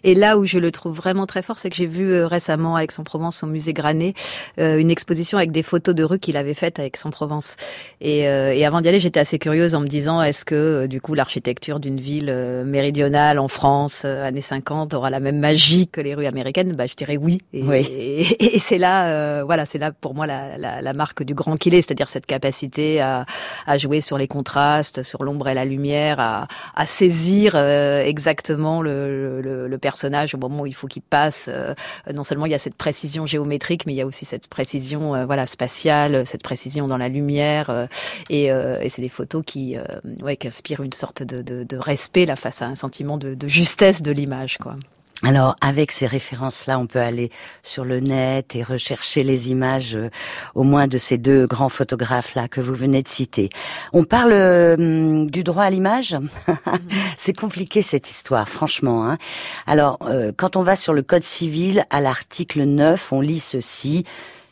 Et 0.05 0.15
là 0.15 0.39
où 0.39 0.47
je 0.47 0.59
le 0.59 0.71
trouve 0.73 0.95
vraiment 0.97 1.27
très 1.27 1.43
fort, 1.43 1.59
c'est 1.59 1.69
que 1.71 1.77
j'ai 1.77 1.87
vu 1.87 2.11
euh, 2.13 2.27
récemment 2.27 2.77
à 2.77 2.83
Aix-en-Provence 2.85 3.43
au 3.43 3.47
musée 3.47 3.73
Granet 3.73 4.15
euh, 4.59 4.79
une 4.79 4.91
exposition 4.91 5.37
avec 5.39 5.51
des 5.51 5.63
photos 5.63 5.95
de 5.95 6.03
rue 6.05 6.19
qu'il 6.19 6.37
avait 6.37 6.55
faites 6.55 6.79
à 6.79 6.85
Aix-en-Provence. 6.85 7.57
Et, 8.01 8.27
euh, 8.29 8.55
et 8.55 8.65
avant 8.65 8.81
d'y 8.81 8.89
aller, 8.89 9.01
j'étais 9.01 9.21
assez 9.21 9.39
curieuse 9.39 9.75
en 9.75 9.81
me 9.81 9.89
disant 9.89 10.23
est-ce 10.23 10.45
que 10.45 10.55
euh, 10.55 10.87
du 10.87 11.01
coup 11.01 11.15
l'architecture 11.15 11.79
d'une 11.81 12.01
ville 12.01 12.29
euh, 12.31 12.65
méridionale 12.65 13.39
en 13.39 13.49
France 13.49 14.03
euh, 14.05 14.27
années 14.27 14.41
50 14.41 14.95
aura 14.95 15.11
la 15.11 15.21
même 15.21 15.39
magie 15.39 15.89
que 15.89 16.01
les 16.01 16.15
rues 16.15 16.27
américaines? 16.27 16.73
Bah, 16.73 16.87
je 16.87 16.95
dirais 16.95 17.17
oui. 17.17 17.39
Et, 17.53 17.63
Oui. 17.63 17.87
et, 17.91 18.57
et 18.57 18.61
c'est 18.61 18.79
là, 18.79 19.09
euh, 19.09 19.43
voilà, 19.59 19.67
c'est 19.67 19.79
là 19.79 19.91
pour 19.91 20.15
moi 20.15 20.27
la, 20.27 20.57
la, 20.57 20.81
la 20.81 20.93
marque 20.93 21.25
du 21.25 21.35
grand 21.35 21.57
qu'il 21.57 21.75
est, 21.75 21.83
c'est-à-dire 21.83 22.09
cette 22.09 22.27
capacité 22.27 23.01
à, 23.01 23.27
à 23.67 23.77
jouer 23.77 24.01
sur 24.01 24.17
les 24.17 24.29
contrastes, 24.29 25.03
sur 25.03 25.25
l'ombre 25.25 25.49
et 25.49 25.55
la 25.55 25.65
lumière, 25.65 26.21
à, 26.21 26.47
à 26.77 26.87
saisir 26.87 27.53
euh, 27.57 28.05
exactement 28.05 28.81
le, 28.83 29.41
le, 29.41 29.67
le 29.67 29.79
personnage 29.79 30.35
au 30.37 30.39
moment 30.39 30.63
où 30.63 30.67
il 30.67 30.75
faut 30.75 30.87
qu'il 30.87 31.03
passe. 31.03 31.51
Euh, 31.53 31.75
non 32.15 32.23
seulement 32.23 32.47
il 32.47 32.53
y 32.53 32.55
a 32.55 32.59
cette 32.59 32.77
précision 32.77 33.27
géométrique, 33.27 33.85
mais 33.85 33.95
il 33.95 33.97
y 33.97 34.01
a 34.01 34.07
aussi 34.07 34.25
cette 34.25 34.47
précision, 34.47 35.17
euh, 35.17 35.27
voilà, 35.27 35.47
spatiale, 35.47 36.25
cette 36.25 36.45
précision 36.45 36.87
dans 36.87 36.99
la 36.99 37.09
lumière. 37.09 37.71
euh, 37.71 37.87
et 38.31 38.53
euh, 38.53 38.81
et 38.81 38.89
c'est 38.89 39.03
des 39.03 39.09
photos 39.09 39.43
qui, 39.45 39.77
euh, 39.77 39.83
ouais, 40.23 40.37
qui 40.37 40.47
inspirent 40.47 40.83
une 40.85 40.93
sorte 40.93 41.25
de, 41.25 41.43
de, 41.43 41.65
de 41.65 41.77
respect 41.77 42.27
là 42.27 42.37
face 42.37 42.63
à 42.63 42.67
un 42.67 42.77
sentiment 42.77 43.19
de, 43.19 43.35
de 43.35 43.49
justesse 43.49 44.03
de 44.03 44.13
l'image, 44.13 44.59
quoi. 44.59 44.77
Alors, 45.25 45.57
avec 45.61 45.91
ces 45.91 46.07
références-là, 46.07 46.79
on 46.79 46.87
peut 46.87 47.01
aller 47.01 47.31
sur 47.65 47.85
le 47.85 47.99
net 47.99 48.55
et 48.55 48.63
rechercher 48.63 49.25
les 49.25 49.51
images, 49.51 49.97
euh, 49.97 50.11
au 50.55 50.63
moins 50.63 50.87
de 50.87 50.97
ces 50.97 51.19
deux 51.19 51.47
grands 51.49 51.69
photographes-là 51.69 52.47
que 52.47 52.61
vous 52.61 52.75
venez 52.75 53.03
de 53.03 53.09
citer. 53.09 53.51
On 53.93 54.05
parle 54.05 54.33
euh, 54.33 55.27
du 55.27 55.43
droit 55.43 55.65
à 55.65 55.71
l'image. 55.71 56.17
C'est 57.17 57.37
compliqué 57.37 57.83
cette 57.83 58.09
histoire, 58.09 58.49
franchement. 58.49 59.09
Hein. 59.09 59.19
Alors, 59.67 59.99
euh, 60.03 60.31
quand 60.37 60.55
on 60.55 60.63
va 60.63 60.77
sur 60.77 60.93
le 60.93 61.03
Code 61.03 61.25
civil, 61.25 61.85
à 61.91 62.01
l'article 62.01 62.63
9, 62.63 63.13
on 63.13 63.21
lit 63.21 63.41
ceci. 63.41 64.05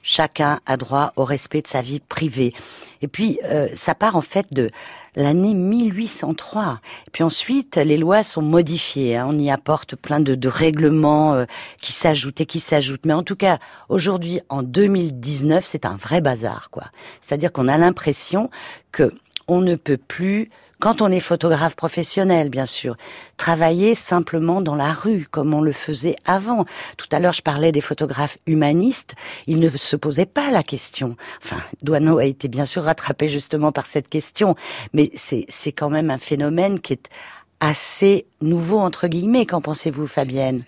Chacun 0.09 0.61
a 0.67 0.77
droit 0.77 1.13
au 1.17 1.25
respect 1.25 1.63
de 1.63 1.67
sa 1.67 1.83
vie 1.83 1.99
privée. 1.99 2.55
Et 3.03 3.09
puis, 3.09 3.41
euh, 3.45 3.69
ça 3.75 3.97
part 3.97 4.15
en 4.15 4.21
fait 4.21 4.47
de 4.53 4.71
l'année 5.17 5.53
1803. 5.53 6.79
Et 7.09 7.11
puis 7.11 7.25
ensuite, 7.25 7.75
les 7.75 7.97
lois 7.97 8.23
sont 8.23 8.41
modifiées. 8.41 9.17
hein. 9.17 9.27
On 9.29 9.37
y 9.37 9.51
apporte 9.51 9.97
plein 9.97 10.21
de, 10.21 10.37
de 10.37 10.49
règlements 10.49 11.35
euh, 11.35 11.45
qui 11.83 11.93
s'ajoutent 11.93 12.41
et 12.41 12.47
qui 12.47 12.61
s'ajoutent. 12.61 13.05
Mais 13.05 13.15
en 13.15 13.25
tout 13.25 13.35
cas, 13.35 13.59
aujourd'hui, 13.89 14.41
en 14.49 14.63
2019, 14.63 15.65
c'est 15.65 15.85
un 15.85 15.97
vrai 15.97 16.21
bazar, 16.21 16.71
quoi. 16.71 16.85
C'est-à-dire 17.21 17.51
qu'on 17.51 17.67
a 17.67 17.77
l'impression 17.77 18.49
que 18.93 19.13
on 19.49 19.61
ne 19.61 19.75
peut 19.75 19.99
plus 19.99 20.51
quand 20.79 21.01
on 21.01 21.11
est 21.11 21.21
photographe 21.21 21.75
professionnel, 21.75 22.51
bien 22.51 22.67
sûr, 22.67 22.97
travailler 23.37 23.95
simplement 23.95 24.61
dans 24.61 24.75
la 24.75 24.93
rue, 24.93 25.27
comme 25.31 25.55
on 25.55 25.63
le 25.63 25.73
faisait 25.73 26.17
avant. 26.27 26.67
Tout 26.99 27.07
à 27.13 27.19
l'heure, 27.19 27.33
je 27.33 27.43
parlais 27.43 27.73
des 27.73 27.81
photographes 27.81 28.39
humanistes. 28.47 29.15
Ils 29.47 29.59
ne 29.59 29.71
se 29.71 29.97
posaient 29.97 30.27
pas 30.27 30.51
la 30.51 30.63
question. 30.63 31.17
Enfin, 31.43 31.63
Douaneau 31.83 32.19
a 32.19 32.25
été 32.25 32.49
bien 32.49 32.67
sûr 32.67 32.85
rattrapé 32.85 33.29
justement 33.29 33.73
par 33.73 33.87
cette 33.87 34.09
question. 34.09 34.55
Mais 34.93 35.11
c'est, 35.15 35.47
c'est 35.49 35.73
quand 35.73 35.91
même 35.91 36.11
un 36.11 36.19
phénomène 36.19 36.79
qui 36.81 36.93
est 36.93 37.09
assez 37.61 38.27
nouveau, 38.43 38.79
entre 38.79 39.09
guillemets. 39.09 39.47
Qu'en 39.47 39.63
pensez-vous, 39.63 40.07
Fabienne? 40.07 40.63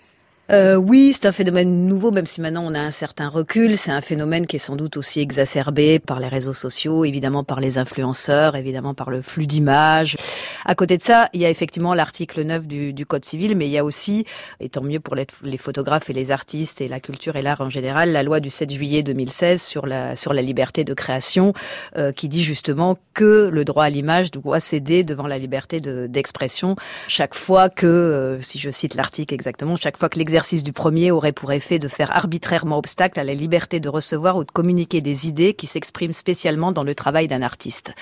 Euh, 0.51 0.77
oui, 0.77 1.11
c'est 1.13 1.27
un 1.27 1.31
phénomène 1.31 1.85
nouveau, 1.85 2.09
même 2.09 2.25
si 2.25 2.41
maintenant 2.41 2.63
on 2.65 2.73
a 2.73 2.79
un 2.79 2.89
certain 2.89 3.27
recul. 3.29 3.77
C'est 3.77 3.91
un 3.91 4.01
phénomène 4.01 4.47
qui 4.47 4.55
est 4.55 4.59
sans 4.59 4.75
doute 4.75 4.97
aussi 4.97 5.19
exacerbé 5.19 5.99
par 5.99 6.19
les 6.19 6.27
réseaux 6.27 6.55
sociaux, 6.55 7.05
évidemment 7.05 7.43
par 7.43 7.59
les 7.59 7.77
influenceurs, 7.77 8.55
évidemment 8.55 8.95
par 8.95 9.11
le 9.11 9.21
flux 9.21 9.45
d'images. 9.45 10.17
À 10.65 10.73
côté 10.73 10.97
de 10.97 11.03
ça, 11.03 11.29
il 11.33 11.41
y 11.41 11.45
a 11.45 11.51
effectivement 11.51 11.93
l'article 11.93 12.41
9 12.41 12.65
du, 12.65 12.93
du 12.93 13.05
Code 13.05 13.25
civil, 13.25 13.55
mais 13.55 13.67
il 13.67 13.71
y 13.71 13.77
a 13.77 13.85
aussi, 13.85 14.25
et 14.59 14.69
tant 14.69 14.81
mieux 14.81 14.99
pour 14.99 15.13
les, 15.15 15.27
les 15.43 15.57
photographes 15.59 16.09
et 16.09 16.13
les 16.13 16.31
artistes 16.31 16.81
et 16.81 16.87
la 16.87 16.99
culture 16.99 17.35
et 17.35 17.43
l'art 17.43 17.61
en 17.61 17.69
général, 17.69 18.11
la 18.11 18.23
loi 18.23 18.39
du 18.39 18.49
7 18.49 18.71
juillet 18.71 19.03
2016 19.03 19.61
sur 19.61 19.85
la, 19.85 20.15
sur 20.15 20.33
la 20.33 20.41
liberté 20.41 20.83
de 20.83 20.95
création, 20.95 21.53
euh, 21.95 22.11
qui 22.11 22.27
dit 22.27 22.43
justement 22.43 22.97
que 23.13 23.49
le 23.53 23.65
droit 23.65 23.83
à 23.83 23.89
l'image 23.91 24.31
doit 24.31 24.59
céder 24.59 25.03
devant 25.03 25.27
la 25.27 25.37
liberté 25.37 25.79
de- 25.79 26.07
d'expression 26.07 26.75
chaque 27.07 27.35
fois 27.35 27.69
que, 27.69 27.85
euh, 27.85 28.41
si 28.41 28.57
je 28.57 28.71
cite 28.71 28.95
l'article 28.95 29.35
exactement, 29.35 29.75
chaque 29.75 29.97
fois 29.97 30.09
que 30.09 30.17
l'exercice 30.17 30.38
du 30.63 30.73
premier 30.73 31.11
aurait 31.11 31.31
pour 31.31 31.51
effet 31.51 31.79
de 31.79 31.87
faire 31.87 32.15
arbitrairement 32.15 32.77
obstacle 32.77 33.19
à 33.19 33.23
la 33.23 33.33
liberté 33.33 33.79
de 33.79 33.89
recevoir 33.89 34.37
ou 34.37 34.43
de 34.43 34.51
communiquer 34.51 35.01
des 35.01 35.27
idées 35.27 35.53
qui 35.53 35.67
s'expriment 35.67 36.13
spécialement 36.13 36.71
dans 36.71 36.83
le 36.83 36.95
travail 36.95 37.27
d'un 37.27 37.41
artiste. 37.41 37.93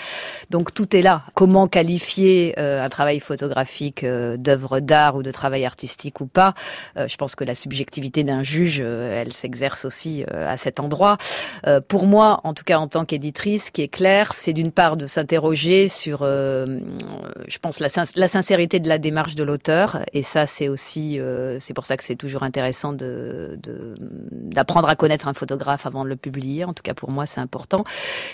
Donc 0.50 0.74
tout 0.74 0.96
est 0.96 1.02
là. 1.02 1.24
Comment 1.34 1.68
qualifier 1.68 2.54
euh, 2.58 2.84
un 2.84 2.90
travail 2.90 3.20
photographique 3.20 4.04
euh, 4.04 4.38
d'œuvre 4.38 4.80
d'art 4.80 5.16
ou 5.16 5.24
de 5.24 5.32
travail 5.32 5.66
artistique 5.66 6.22
ou 6.22 6.28
pas? 6.28 6.54
Euh, 6.98 7.08
Je 7.08 7.18
pense 7.18 7.36
que 7.36 7.44
la 7.44 7.56
subjectivité 7.56 8.24
d'un 8.24 8.44
juge, 8.44 8.80
euh, 8.82 9.22
elle 9.22 9.34
s'exerce 9.34 9.84
aussi 9.84 10.24
euh, 10.32 10.48
à 10.48 10.58
cet 10.58 10.80
endroit. 10.80 11.18
Euh, 11.66 11.82
pour 11.82 12.06
moi, 12.06 12.40
en 12.44 12.54
tout 12.54 12.64
cas 12.64 12.78
en 12.78 12.88
tant 12.88 13.04
qu'éditrice, 13.04 13.66
ce 13.66 13.72
qui 13.72 13.82
est 13.82 13.88
clair, 13.88 14.34
c'est 14.34 14.54
d'une 14.54 14.72
part 14.72 14.96
de 14.96 15.08
s'interroger 15.08 15.90
sur, 15.90 16.24
je 16.24 17.58
pense, 17.62 17.80
la, 17.80 17.90
sin- 17.90 18.04
la 18.16 18.28
sincérité 18.28 18.80
de 18.80 18.88
la 18.88 18.98
démarche 18.98 19.36
de 19.36 19.44
l'auteur. 19.44 20.00
Et 20.14 20.24
ça, 20.24 20.46
c'est 20.46 20.70
aussi, 20.70 21.20
c'est 21.60 21.74
pour 21.74 21.86
ça 21.86 21.98
que 21.98 22.04
c'est 22.04 22.16
toujours 22.28 22.44
intéressant 22.44 22.94
de 22.94 23.58
d'apprendre 24.32 24.90
à 24.90 24.96
connaître 24.96 25.28
un 25.28 25.34
photographe 25.34 25.86
avant 25.86 26.04
de 26.04 26.10
le 26.10 26.16
publier. 26.16 26.64
En 26.66 26.74
tout 26.74 26.84
cas, 26.84 26.94
pour 26.94 27.12
moi, 27.12 27.26
c'est 27.26 27.42
important. 27.42 27.84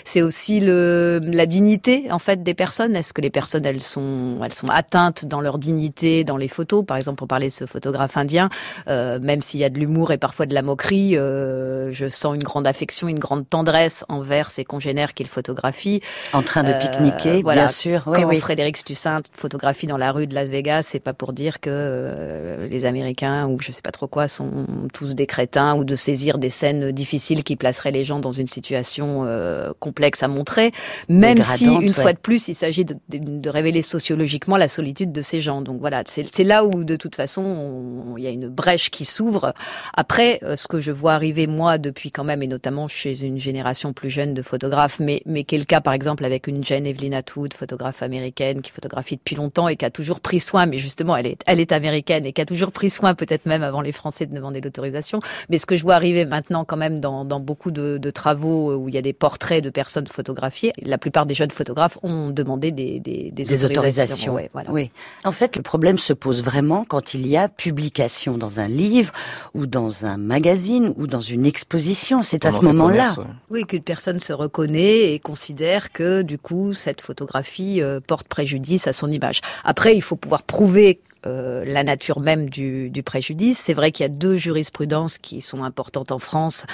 C'est 0.04 0.22
aussi 0.22 0.60
le, 0.60 1.20
la 1.22 1.46
dignité 1.46 2.10
en 2.10 2.18
fait 2.18 2.42
des 2.42 2.54
personnes. 2.54 2.96
Est-ce 2.96 3.12
que 3.12 3.20
les 3.20 3.30
personnes 3.30 3.64
elles 3.66 3.80
sont 3.82 4.38
elles 4.44 4.54
sont 4.54 4.68
atteintes 4.68 5.24
dans 5.26 5.40
leur 5.40 5.58
dignité 5.58 6.24
dans 6.24 6.36
les 6.36 6.48
photos? 6.48 6.84
Par 6.84 6.96
exemple, 6.96 7.18
pour 7.18 7.28
parler 7.28 7.48
de 7.48 7.52
ce 7.52 7.66
photographe 7.66 8.16
indien, 8.16 8.48
euh, 8.88 9.18
même 9.20 9.42
s'il 9.42 9.60
y 9.60 9.64
a 9.64 9.70
de 9.70 9.78
l'humour 9.78 10.10
et 10.12 10.18
parfois 10.18 10.46
de 10.46 10.54
la 10.54 10.62
moquerie, 10.62 11.16
euh, 11.16 11.92
je 11.92 12.08
sens 12.08 12.34
une 12.34 12.42
grande 12.42 12.66
affection, 12.66 13.08
une 13.08 13.18
grande 13.18 13.48
tendresse 13.48 14.04
envers 14.08 14.50
ses 14.50 14.64
congénères 14.64 15.14
qu'il 15.14 15.28
photographie. 15.28 16.00
En 16.32 16.42
train 16.42 16.62
de 16.62 16.70
Euh, 16.70 16.78
pique-niquer, 16.80 17.42
voilà. 17.42 17.62
bien 17.62 17.68
sûr. 17.68 18.02
Oui, 18.06 18.22
Quand 18.22 18.28
oui. 18.28 18.40
Frédéric 18.40 18.76
Stussin 18.76 19.20
photographie 19.36 19.86
dans 19.86 19.96
la 19.98 20.10
rue 20.12 20.26
de 20.26 20.34
Las 20.34 20.48
Vegas, 20.50 20.82
c'est 20.82 21.00
pas 21.00 21.12
pour 21.14 21.32
dire 21.32 21.60
que 21.60 22.66
les 22.70 22.84
Américains 22.84 23.46
ou 23.46 23.60
je 23.60 23.70
sais 23.72 23.82
pas 23.84 23.92
trop 23.92 24.08
quoi 24.08 24.26
sont 24.28 24.50
tous 24.92 25.14
des 25.14 25.26
crétins 25.26 25.76
ou 25.76 25.84
de 25.84 25.94
saisir 25.94 26.38
des 26.38 26.50
scènes 26.50 26.90
difficiles 26.90 27.44
qui 27.44 27.54
placeraient 27.54 27.92
les 27.92 28.02
gens 28.02 28.18
dans 28.18 28.32
une 28.32 28.48
situation 28.48 29.24
euh, 29.26 29.72
complexe 29.78 30.22
à 30.22 30.28
montrer, 30.28 30.72
même 31.08 31.42
si 31.42 31.66
une 31.66 31.78
ouais. 31.88 31.92
fois 31.92 32.12
de 32.14 32.18
plus 32.18 32.48
il 32.48 32.54
s'agit 32.54 32.84
de, 32.86 32.94
de- 33.10 33.18
de 33.40 33.50
révéler 33.50 33.82
sociologiquement 33.82 34.56
la 34.56 34.68
solitude 34.68 35.12
de 35.12 35.22
ces 35.22 35.40
gens. 35.40 35.60
Donc 35.60 35.78
voilà, 35.80 36.02
c'est 36.06 36.44
là 36.44 36.64
où 36.64 36.82
de 36.82 36.96
toute 36.96 37.14
façon 37.14 37.42
on- 37.42 38.16
il 38.16 38.24
y 38.24 38.26
a 38.26 38.30
une 38.30 38.48
brèche 38.48 38.90
qui 38.90 39.04
s'ouvre. 39.04 39.52
Après, 39.94 40.40
euh, 40.42 40.56
ce 40.56 40.66
que 40.66 40.80
je 40.80 40.90
vois 40.90 41.12
arriver 41.12 41.46
moi 41.46 41.76
depuis 41.78 42.10
quand 42.10 42.24
même 42.24 42.42
et 42.42 42.46
notamment 42.46 42.88
chez 42.88 43.22
une 43.24 43.38
génération 43.38 43.92
plus 43.92 44.10
jeune 44.10 44.32
de 44.32 44.42
photographes, 44.42 44.98
mais 44.98 45.20
mais 45.26 45.44
quel 45.44 45.66
cas 45.66 45.80
par 45.82 45.92
exemple 45.92 46.24
avec 46.24 46.46
une 46.46 46.64
Jane 46.64 46.86
Evelyn 46.86 47.12
Atwood, 47.12 47.52
photographe 47.52 48.02
américaine 48.02 48.62
qui 48.62 48.70
photographie 48.72 49.16
depuis 49.16 49.36
longtemps 49.36 49.68
et 49.68 49.76
qui 49.76 49.84
a 49.84 49.90
toujours 49.90 50.20
pris 50.20 50.40
soin, 50.40 50.64
mais 50.66 50.78
justement 50.78 51.16
elle 51.16 51.26
est 51.26 51.40
elle 51.46 51.60
est 51.60 51.72
américaine 51.72 52.24
et 52.24 52.32
qui 52.32 52.40
a 52.40 52.46
toujours 52.46 52.72
pris 52.72 52.88
soin 52.88 53.14
peut-être 53.14 53.44
même 53.46 53.62
avant 53.62 53.73
les 53.80 53.92
Français 53.92 54.26
de 54.26 54.34
demander 54.34 54.60
l'autorisation. 54.60 55.20
Mais 55.48 55.58
ce 55.58 55.66
que 55.66 55.76
je 55.76 55.82
vois 55.82 55.94
arriver 55.94 56.24
maintenant 56.24 56.64
quand 56.64 56.76
même 56.76 57.00
dans 57.00 57.24
dans 57.24 57.40
beaucoup 57.40 57.70
de, 57.70 57.98
de 57.98 58.10
travaux 58.10 58.74
où 58.74 58.88
il 58.88 58.94
y 58.94 58.98
a 58.98 59.02
des 59.02 59.12
portraits 59.12 59.62
de 59.62 59.70
personnes 59.70 60.06
photographiées, 60.06 60.72
la 60.82 60.98
plupart 60.98 61.26
des 61.26 61.34
jeunes 61.34 61.50
photographes 61.50 61.98
ont 62.02 62.30
demandé 62.30 62.70
des 62.70 63.00
des, 63.00 63.30
des, 63.30 63.44
Des 63.44 63.64
autorisations. 63.64 64.34
Ouais, 64.34 64.48
voilà. 64.52 64.70
Oui. 64.70 64.90
En 65.24 65.32
fait, 65.32 65.56
le 65.56 65.62
problème 65.62 65.98
se 65.98 66.12
pose 66.12 66.42
vraiment 66.42 66.84
quand 66.84 67.14
il 67.14 67.26
y 67.26 67.36
a 67.36 67.48
publication 67.48 68.38
dans 68.38 68.60
un 68.60 68.68
livre 68.68 69.12
ou 69.54 69.66
dans 69.66 70.04
un 70.06 70.16
magazine 70.16 70.92
ou 70.96 71.06
dans 71.06 71.20
une 71.20 71.46
exposition. 71.46 72.22
C'est 72.22 72.44
à 72.46 72.52
ce 72.52 72.62
moment-là. 72.62 73.14
ouais. 73.18 73.24
Oui, 73.50 73.64
qu'une 73.64 73.82
personne 73.82 74.20
se 74.20 74.32
reconnaît 74.32 75.12
et 75.12 75.18
considère 75.18 75.92
que 75.92 76.22
du 76.22 76.38
coup 76.38 76.72
cette 76.74 77.00
photographie 77.00 77.82
euh, 77.82 78.00
porte 78.00 78.28
préjudice 78.28 78.86
à 78.86 78.92
son 78.92 79.10
image. 79.10 79.40
Après, 79.64 79.94
il 79.96 80.02
faut 80.02 80.16
pouvoir 80.16 80.42
prouver 80.42 81.00
euh, 81.26 81.64
la 81.66 81.84
nature 81.84 82.20
même 82.20 82.48
du, 82.50 82.90
du 82.90 83.02
préjudice. 83.02 83.58
C'est 83.58 83.74
vrai 83.74 83.92
qu'il 83.92 84.04
y 84.04 84.06
a 84.06 84.10
deux 84.10 84.36
jurisprudences 84.36 85.18
qui 85.18 85.40
sont 85.40 85.64
importantes 85.64 86.12
en 86.12 86.18
France. 86.18 86.66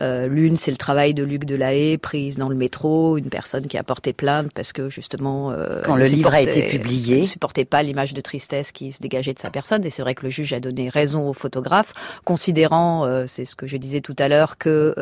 Euh, 0.00 0.26
l'une, 0.26 0.56
c'est 0.56 0.70
le 0.70 0.76
travail 0.76 1.14
de 1.14 1.22
Luc 1.22 1.44
Delahaye, 1.44 1.98
prise 1.98 2.36
dans 2.36 2.48
le 2.48 2.56
métro, 2.56 3.16
une 3.16 3.30
personne 3.30 3.66
qui 3.66 3.78
a 3.78 3.82
porté 3.82 4.12
plainte 4.12 4.50
parce 4.54 4.72
que 4.72 4.88
justement... 4.88 5.50
Euh, 5.50 5.82
Quand 5.84 5.96
le 5.96 6.04
livre 6.04 6.34
a 6.34 6.42
été 6.42 6.62
publié. 6.66 7.20
ne 7.20 7.24
supportait 7.24 7.64
pas 7.64 7.82
l'image 7.82 8.14
de 8.14 8.20
tristesse 8.20 8.72
qui 8.72 8.92
se 8.92 9.00
dégageait 9.00 9.34
de 9.34 9.38
sa 9.38 9.50
personne. 9.50 9.84
Et 9.84 9.90
c'est 9.90 10.02
vrai 10.02 10.14
que 10.14 10.24
le 10.24 10.30
juge 10.30 10.52
a 10.52 10.60
donné 10.60 10.88
raison 10.88 11.28
au 11.28 11.32
photographe, 11.32 11.92
considérant, 12.24 13.04
euh, 13.04 13.24
c'est 13.26 13.44
ce 13.44 13.56
que 13.56 13.66
je 13.66 13.76
disais 13.76 14.00
tout 14.00 14.16
à 14.18 14.28
l'heure, 14.28 14.58
que 14.58 14.94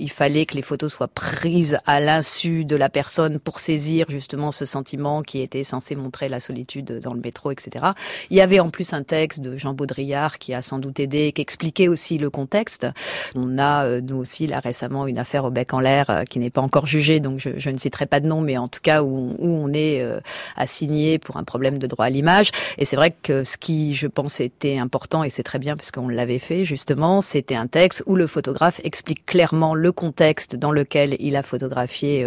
il 0.00 0.10
fallait 0.10 0.46
que 0.46 0.54
les 0.54 0.62
photos 0.62 0.92
soient 0.92 1.08
prises 1.08 1.78
à 1.86 2.00
l'insu 2.00 2.64
de 2.64 2.76
la 2.76 2.88
personne 2.88 3.38
pour 3.38 3.60
saisir 3.60 4.06
justement 4.08 4.52
ce 4.52 4.64
sentiment 4.64 5.22
qui 5.22 5.40
était 5.40 5.64
censé 5.64 5.94
montrer 5.94 6.28
la 6.28 6.40
solitude 6.40 7.00
dans 7.00 7.14
le 7.14 7.20
métro, 7.20 7.50
etc. 7.50 7.86
Il 8.30 8.36
y 8.36 8.40
avait 8.46 8.60
en 8.60 8.70
plus 8.70 8.92
un 8.92 9.02
texte 9.02 9.40
de 9.40 9.56
Jean 9.56 9.74
Baudrillard 9.74 10.38
qui 10.38 10.54
a 10.54 10.62
sans 10.62 10.78
doute 10.78 11.00
aidé, 11.00 11.32
qui 11.32 11.42
expliquait 11.42 11.88
aussi 11.88 12.16
le 12.16 12.30
contexte. 12.30 12.86
On 13.34 13.58
a, 13.58 13.84
euh, 13.84 14.00
nous 14.00 14.16
aussi, 14.16 14.46
là 14.46 14.60
récemment, 14.60 15.08
une 15.08 15.18
affaire 15.18 15.44
au 15.44 15.50
bec 15.50 15.74
en 15.74 15.80
l'air 15.80 16.10
euh, 16.10 16.22
qui 16.22 16.38
n'est 16.38 16.50
pas 16.50 16.60
encore 16.60 16.86
jugée, 16.86 17.18
donc 17.18 17.40
je, 17.40 17.50
je, 17.58 17.70
ne 17.70 17.76
citerai 17.76 18.06
pas 18.06 18.20
de 18.20 18.28
nom, 18.28 18.40
mais 18.40 18.56
en 18.56 18.68
tout 18.68 18.78
cas 18.80 19.02
où, 19.02 19.34
où 19.36 19.48
on 19.48 19.72
est 19.72 20.00
euh, 20.00 20.20
assigné 20.56 21.18
pour 21.18 21.38
un 21.38 21.42
problème 21.42 21.78
de 21.78 21.88
droit 21.88 22.04
à 22.04 22.10
l'image. 22.10 22.52
Et 22.78 22.84
c'est 22.84 22.94
vrai 22.94 23.16
que 23.20 23.42
ce 23.42 23.58
qui, 23.58 23.94
je 23.94 24.06
pense, 24.06 24.38
était 24.38 24.78
important, 24.78 25.24
et 25.24 25.30
c'est 25.30 25.42
très 25.42 25.58
bien 25.58 25.76
parce 25.76 25.90
qu'on 25.90 26.08
l'avait 26.08 26.38
fait 26.38 26.64
justement, 26.64 27.22
c'était 27.22 27.56
un 27.56 27.66
texte 27.66 28.04
où 28.06 28.14
le 28.14 28.28
photographe 28.28 28.80
explique 28.84 29.26
clairement 29.26 29.74
le 29.74 29.90
contexte 29.90 30.54
dans 30.54 30.70
lequel 30.70 31.16
il 31.18 31.34
a 31.34 31.42
photographié 31.42 32.24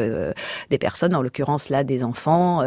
des 0.70 0.78
personnes, 0.78 1.16
en 1.16 1.22
l'occurrence 1.22 1.70
là 1.70 1.86
des 1.86 2.04
enfants, 2.04 2.62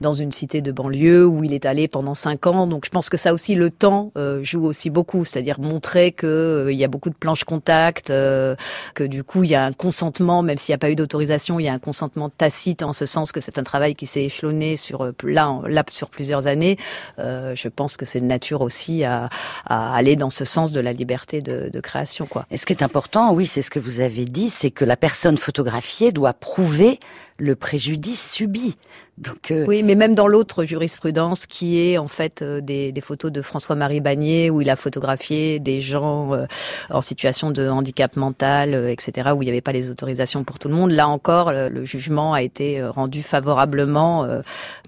dans 0.00 0.14
une 0.14 0.32
cité 0.32 0.62
de 0.62 0.72
banlieue 0.72 1.26
où 1.26 1.44
il 1.44 1.52
est 1.52 1.66
allé 1.66 1.86
pendant 1.86 2.14
cinq 2.14 2.46
ans. 2.46 2.66
Donc 2.66 2.86
pense 2.94 3.08
que 3.08 3.16
ça 3.16 3.34
aussi, 3.34 3.56
le 3.56 3.70
temps 3.70 4.12
joue 4.42 4.64
aussi 4.64 4.88
beaucoup, 4.88 5.24
c'est-à-dire 5.24 5.60
montrer 5.60 6.12
que 6.12 6.68
il 6.70 6.76
y 6.76 6.84
a 6.84 6.88
beaucoup 6.88 7.10
de 7.10 7.14
planches 7.14 7.44
contact, 7.44 8.10
euh, 8.10 8.54
que 8.94 9.04
du 9.04 9.24
coup 9.24 9.44
il 9.44 9.50
y 9.50 9.54
a 9.54 9.64
un 9.64 9.72
consentement, 9.72 10.42
même 10.42 10.58
s'il 10.58 10.72
n'y 10.72 10.76
a 10.76 10.78
pas 10.78 10.90
eu 10.90 10.96
d'autorisation, 10.96 11.60
il 11.60 11.64
y 11.64 11.68
a 11.68 11.72
un 11.72 11.78
consentement 11.78 12.28
tacite 12.30 12.82
en 12.82 12.92
ce 12.92 13.06
sens 13.06 13.32
que 13.32 13.40
c'est 13.40 13.58
un 13.58 13.62
travail 13.62 13.94
qui 13.94 14.06
s'est 14.06 14.24
échelonné 14.24 14.76
sur 14.76 15.02
euh, 15.02 15.12
là, 15.22 15.60
là 15.66 15.84
sur 15.90 16.08
plusieurs 16.08 16.46
années. 16.46 16.76
Euh, 17.18 17.54
je 17.54 17.68
pense 17.68 17.96
que 17.96 18.04
c'est 18.04 18.20
de 18.20 18.26
nature 18.26 18.60
aussi 18.60 19.04
à, 19.04 19.28
à, 19.66 19.94
aller 19.94 20.16
dans 20.16 20.30
ce 20.30 20.44
sens 20.44 20.72
de 20.72 20.80
la 20.80 20.92
liberté 20.92 21.40
de, 21.40 21.68
de 21.72 21.80
création, 21.80 22.26
quoi. 22.26 22.46
Et 22.50 22.58
ce 22.58 22.66
qui 22.66 22.72
est 22.72 22.82
important, 22.82 23.32
oui, 23.32 23.46
c'est 23.46 23.62
ce 23.62 23.70
que 23.70 23.78
vous 23.78 24.00
avez 24.00 24.24
dit, 24.24 24.50
c'est 24.50 24.70
que 24.70 24.84
la 24.84 24.96
personne 24.96 25.36
photographiée 25.36 26.12
doit 26.12 26.32
prouver 26.32 26.98
le 27.38 27.56
préjudice 27.56 28.32
subi. 28.32 28.76
Donc, 29.18 29.50
euh, 29.50 29.64
Oui, 29.66 29.82
mais 29.84 29.94
même 29.94 30.14
dans 30.14 30.26
l'autre 30.26 30.64
jurisprudence 30.64 31.46
qui 31.46 31.78
est 31.80 31.98
en 31.98 32.08
fait 32.08 32.42
euh, 32.42 32.60
des, 32.60 32.90
des, 32.90 33.00
photos 33.00 33.30
de 33.30 33.42
François-Marie 33.42 34.00
Bagné 34.00 34.50
où 34.50 34.60
il 34.60 34.68
a 34.70 34.76
photographié 34.76 35.60
des 35.60 35.80
gens 35.80 36.34
euh, 36.34 36.46
en 36.90 37.00
situation 37.00 37.52
de 37.52 37.68
handicap 37.68 38.16
mental, 38.16 38.88
etc., 38.88 39.30
où 39.36 39.42
il 39.42 39.46
n'y 39.46 39.50
avait 39.50 39.60
pas 39.60 39.72
les 39.72 39.90
autorisations 39.90 40.42
pour 40.42 40.58
tout 40.58 40.68
le 40.68 40.74
monde. 40.74 40.90
Là 40.90 41.06
encore, 41.08 41.52
le, 41.52 41.84
jugement 41.84 42.34
a 42.34 42.42
été 42.42 42.82
rendu 42.82 43.22
favorablement 43.22 44.26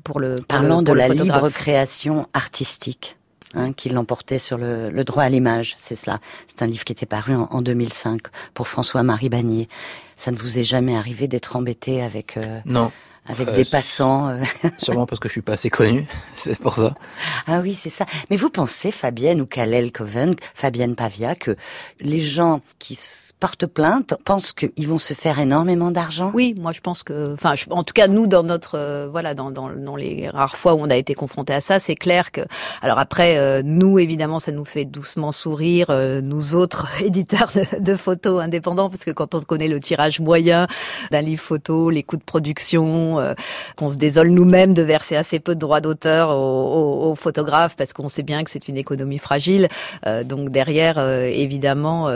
pour 0.02 0.18
le 0.18 0.36
pour 0.36 0.46
Parlant 0.46 0.82
de 0.82 0.92
la 0.92 1.08
libre 1.08 1.48
création 1.50 2.26
artistique. 2.32 3.16
Hein, 3.54 3.72
qui 3.72 3.88
l'emportait 3.88 4.40
sur 4.40 4.58
le, 4.58 4.90
le, 4.90 5.04
droit 5.04 5.22
à 5.22 5.28
l'image, 5.28 5.74
c'est 5.78 5.94
cela. 5.94 6.18
C'est 6.48 6.62
un 6.62 6.66
livre 6.66 6.84
qui 6.84 6.92
était 6.92 7.06
paru 7.06 7.34
en, 7.34 7.48
en 7.50 7.62
2005 7.62 8.22
pour 8.54 8.66
François-Marie 8.66 9.28
Bagné. 9.28 9.68
Ça 10.16 10.32
ne 10.32 10.36
vous 10.36 10.58
est 10.58 10.64
jamais 10.64 10.96
arrivé 10.96 11.28
d'être 11.28 11.54
embêté 11.54 12.02
avec 12.02 12.38
non 12.64 12.90
avec 13.28 13.48
euh, 13.48 13.52
des 13.52 13.64
passants. 13.64 14.28
Euh. 14.28 14.42
Sûrement 14.78 15.06
parce 15.06 15.20
que 15.20 15.28
je 15.28 15.32
suis 15.32 15.42
pas 15.42 15.54
assez 15.54 15.70
connu, 15.70 16.06
c'est 16.34 16.58
pour 16.58 16.74
ça. 16.74 16.94
Ah 17.46 17.60
oui, 17.60 17.74
c'est 17.74 17.90
ça. 17.90 18.06
Mais 18.30 18.36
vous 18.36 18.50
pensez, 18.50 18.90
Fabienne 18.90 19.40
ou 19.40 19.46
Kalel 19.46 19.92
Coven, 19.92 20.34
Fabienne 20.54 20.94
Pavia, 20.94 21.34
que 21.34 21.56
les 22.00 22.20
gens 22.20 22.60
qui 22.78 22.98
portent 23.38 23.66
plainte 23.66 24.14
pensent 24.24 24.52
qu'ils 24.52 24.88
vont 24.88 24.98
se 24.98 25.14
faire 25.14 25.38
énormément 25.38 25.90
d'argent? 25.90 26.30
Oui, 26.34 26.54
moi 26.58 26.72
je 26.72 26.80
pense 26.80 27.02
que, 27.02 27.34
enfin, 27.34 27.54
en 27.70 27.84
tout 27.84 27.92
cas 27.92 28.08
nous 28.08 28.26
dans 28.26 28.42
notre, 28.42 28.78
euh, 28.78 29.08
voilà, 29.10 29.34
dans, 29.34 29.50
dans, 29.50 29.70
dans, 29.70 29.96
les 29.96 30.28
rares 30.28 30.56
fois 30.56 30.74
où 30.74 30.78
on 30.80 30.90
a 30.90 30.96
été 30.96 31.14
confronté 31.14 31.52
à 31.52 31.60
ça, 31.60 31.78
c'est 31.78 31.94
clair 31.94 32.32
que, 32.32 32.42
alors 32.82 32.98
après, 32.98 33.62
nous 33.62 33.98
évidemment, 33.98 34.40
ça 34.40 34.52
nous 34.52 34.64
fait 34.64 34.84
doucement 34.84 35.32
sourire, 35.32 35.90
nous 36.22 36.54
autres 36.54 36.86
éditeurs 37.02 37.50
de, 37.54 37.80
de, 37.80 37.96
photos 37.96 38.42
indépendants, 38.42 38.90
parce 38.90 39.04
que 39.04 39.10
quand 39.10 39.34
on 39.34 39.40
connaît 39.40 39.68
le 39.68 39.80
tirage 39.80 40.20
moyen 40.20 40.66
d'un 41.10 41.22
livre 41.22 41.42
photo, 41.42 41.90
les 41.90 42.02
coûts 42.02 42.16
de 42.16 42.22
production, 42.22 43.15
euh, 43.18 43.34
qu'on 43.76 43.88
se 43.88 43.96
désole 43.96 44.28
nous-mêmes 44.28 44.74
de 44.74 44.82
verser 44.82 45.16
assez 45.16 45.40
peu 45.40 45.54
de 45.54 45.60
droits 45.60 45.80
d'auteur 45.80 46.30
aux, 46.30 47.14
photographes 47.14 47.76
parce 47.76 47.92
qu'on 47.92 48.08
sait 48.08 48.22
bien 48.22 48.44
que 48.44 48.50
c'est 48.50 48.68
une 48.68 48.76
économie 48.76 49.18
fragile. 49.18 49.68
Euh, 50.06 50.24
donc 50.24 50.50
derrière, 50.50 50.96
euh, 50.98 51.26
évidemment, 51.26 52.08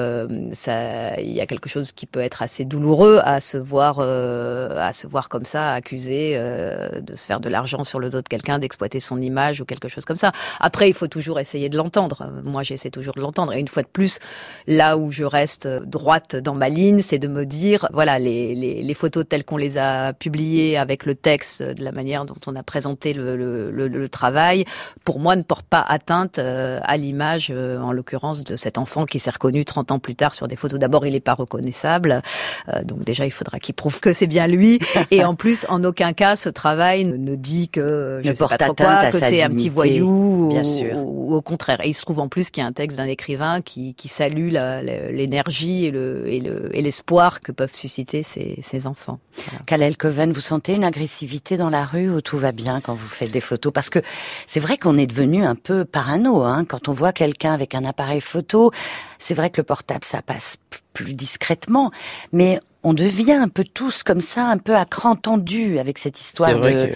ça, 0.53 1.18
il 1.20 1.32
y 1.32 1.40
a 1.40 1.46
quelque 1.46 1.68
chose 1.68 1.92
qui 1.92 2.07
peut 2.07 2.20
être 2.20 2.42
assez 2.42 2.64
douloureux 2.64 3.20
à 3.24 3.40
se 3.40 3.57
voir, 3.57 4.01
à 4.01 4.92
se 4.92 5.07
voir 5.07 5.28
comme 5.28 5.44
ça, 5.44 5.72
accusé 5.72 6.38
de 6.38 7.16
se 7.16 7.24
faire 7.24 7.40
de 7.40 7.48
l'argent 7.48 7.84
sur 7.84 7.98
le 7.98 8.11
dos 8.11 8.22
de 8.22 8.28
quelqu'un, 8.28 8.59
d'exploiter 8.59 9.01
son 9.01 9.20
image 9.20 9.61
ou 9.61 9.64
quelque 9.64 9.88
chose 9.88 10.05
comme 10.05 10.16
ça. 10.16 10.32
Après, 10.61 10.88
il 10.88 10.94
faut 10.94 11.07
toujours 11.07 11.40
essayer 11.40 11.68
de 11.68 11.76
l'entendre. 11.76 12.30
Moi, 12.44 12.62
j'essaie 12.62 12.90
toujours 12.90 13.14
de 13.14 13.20
l'entendre. 13.20 13.53
Et 13.53 13.61
une 13.61 13.68
fois 13.68 13.82
de 13.82 13.88
plus, 13.88 14.18
là 14.66 14.96
où 14.96 15.11
je 15.11 15.24
reste 15.24 15.66
droite 15.66 16.36
dans 16.36 16.55
ma 16.55 16.68
ligne, 16.68 17.03
c'est 17.03 17.18
de 17.18 17.28
me 17.28 17.44
dire, 17.46 17.88
voilà, 17.92 18.18
les, 18.18 18.55
les, 18.55 18.82
les 18.82 18.94
photos 18.94 19.24
telles 19.28 19.44
qu'on 19.44 19.57
les 19.57 19.78
a 19.78 20.12
publiées 20.12 20.76
le 21.05 21.14
texte, 21.14 21.62
de 21.62 21.82
la 21.82 21.93
manière 21.93 22.24
dont 22.24 22.36
on 22.47 22.57
a 22.57 22.62
présenté 22.62 23.12
le, 23.12 23.36
le, 23.36 23.70
le, 23.70 24.09
travail, 24.09 24.64
pour 25.05 25.20
moi 25.20 25.36
ne 25.36 25.43
porte 25.43 25.66
pas 25.66 25.84
atteinte 25.86 26.38
euh, 26.38 26.80
à 26.82 26.97
l'image, 26.97 27.49
euh, 27.51 27.80
en 27.80 27.93
l'occurrence, 27.93 28.43
de 28.43 28.57
cet 28.57 28.78
enfant 28.78 29.07
qui 29.07 29.18
s'est 29.18 29.30
reconnu 29.30 29.64
30 29.64 29.93
ans 29.93 29.99
plus 29.99 30.14
tard 30.14 30.34
sur 30.34 30.47
des 30.47 30.57
photos. 30.57 30.78
D'abord, 30.78 31.07
il 31.07 31.12
n'est 31.12 31.20
pas 31.20 31.34
reconnaissable, 31.34 32.22
euh, 32.68 32.82
donc 32.84 33.05
déjà, 33.05 33.24
il 33.24 33.30
faudra 33.30 33.59
qu'il 33.59 33.74
prouve 33.74 34.01
que 34.01 34.12
c'est 34.12 34.26
bien 34.26 34.47
lui. 34.47 34.78
Et 35.11 35.24
en 35.24 35.34
plus, 35.34 35.66
en 35.68 35.82
aucun 35.84 36.12
cas, 36.12 36.36
ce 36.36 36.49
travail 36.49 37.05
ne, 37.05 37.34
dit 37.36 37.68
que 37.68 38.20
je 38.22 38.30
ne 38.30 38.34
sais 38.34 38.45
pas 38.45 38.59
trop 38.59 38.74
quoi, 38.74 39.11
que 39.11 39.18
c'est 39.18 39.43
un 39.43 39.51
petit 39.51 39.68
voyou, 39.68 40.49
bien 40.51 40.62
ou, 40.62 40.64
sûr. 40.64 40.97
Ou, 40.97 41.34
au 41.34 41.43
contraire. 41.43 41.80
Et 41.84 41.88
il 41.88 41.95
se 41.95 42.03
trouve 42.03 42.20
en 42.20 42.28
plus 42.28 42.51
qu'il 42.51 42.62
y 42.62 42.64
a 42.64 42.68
un 42.68 42.72
texte 42.72 42.99
d'un 42.99 43.07
écrivain 43.07 43.61
qui, 43.61 43.95
qui 43.95 44.09
salue 44.09 44.51
l'énergie 44.51 45.86
et 45.86 45.91
le 45.91 46.70
et 46.72 46.82
l'espoir 46.82 47.41
que 47.41 47.53
peuvent 47.53 47.74
susciter 47.74 48.22
ces, 48.22 48.59
ces 48.62 48.86
enfants. 48.86 49.18
Voilà. 49.36 49.64
Kalel 49.66 49.97
Coven, 49.97 50.32
vous 50.32 50.41
sentez 50.41 50.78
une 50.81 50.85
agressivité 50.85 51.59
dans 51.59 51.68
la 51.68 51.85
rue 51.85 52.09
ou 52.09 52.22
tout 52.22 52.39
va 52.39 52.53
bien 52.53 52.81
quand 52.81 52.95
vous 52.95 53.07
faites 53.07 53.31
des 53.31 53.43
photos? 53.43 53.70
Parce 53.70 53.91
que 53.91 53.99
c'est 54.47 54.61
vrai 54.61 54.78
qu'on 54.78 54.97
est 54.97 55.07
devenu 55.07 55.45
un 55.45 55.55
peu 55.55 55.85
parano. 55.85 56.43
Hein 56.43 56.64
quand 56.64 56.89
on 56.89 56.95
voit 56.95 57.12
quelqu'un 57.12 57.53
avec 57.53 57.74
un 57.74 57.85
appareil 57.85 58.22
photo, 58.22 58.72
c'est 59.18 59.35
vrai 59.35 59.51
que 59.51 59.61
le 59.61 59.64
portable, 59.64 60.07
ça 60.07 60.22
passe 60.22 60.57
plus 60.95 61.12
discrètement. 61.12 61.91
Mais 62.33 62.61
on 62.83 62.95
devient 62.95 63.33
un 63.33 63.49
peu 63.49 63.64
tous 63.64 64.03
comme 64.03 64.22
ça, 64.22 64.47
un 64.47 64.57
peu 64.57 64.74
à 64.74 64.87
cran 64.87 65.16
tendu 65.16 65.78
avec 65.78 65.99
cette 65.99 66.18
histoire 66.18 66.59
de... 66.59 66.93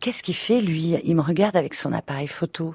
Qu'est-ce 0.00 0.24
qu'il 0.24 0.34
fait, 0.34 0.60
lui? 0.60 0.96
Il 1.04 1.14
me 1.14 1.20
regarde 1.20 1.56
avec 1.56 1.74
son 1.74 1.92
appareil 1.92 2.26
photo. 2.26 2.74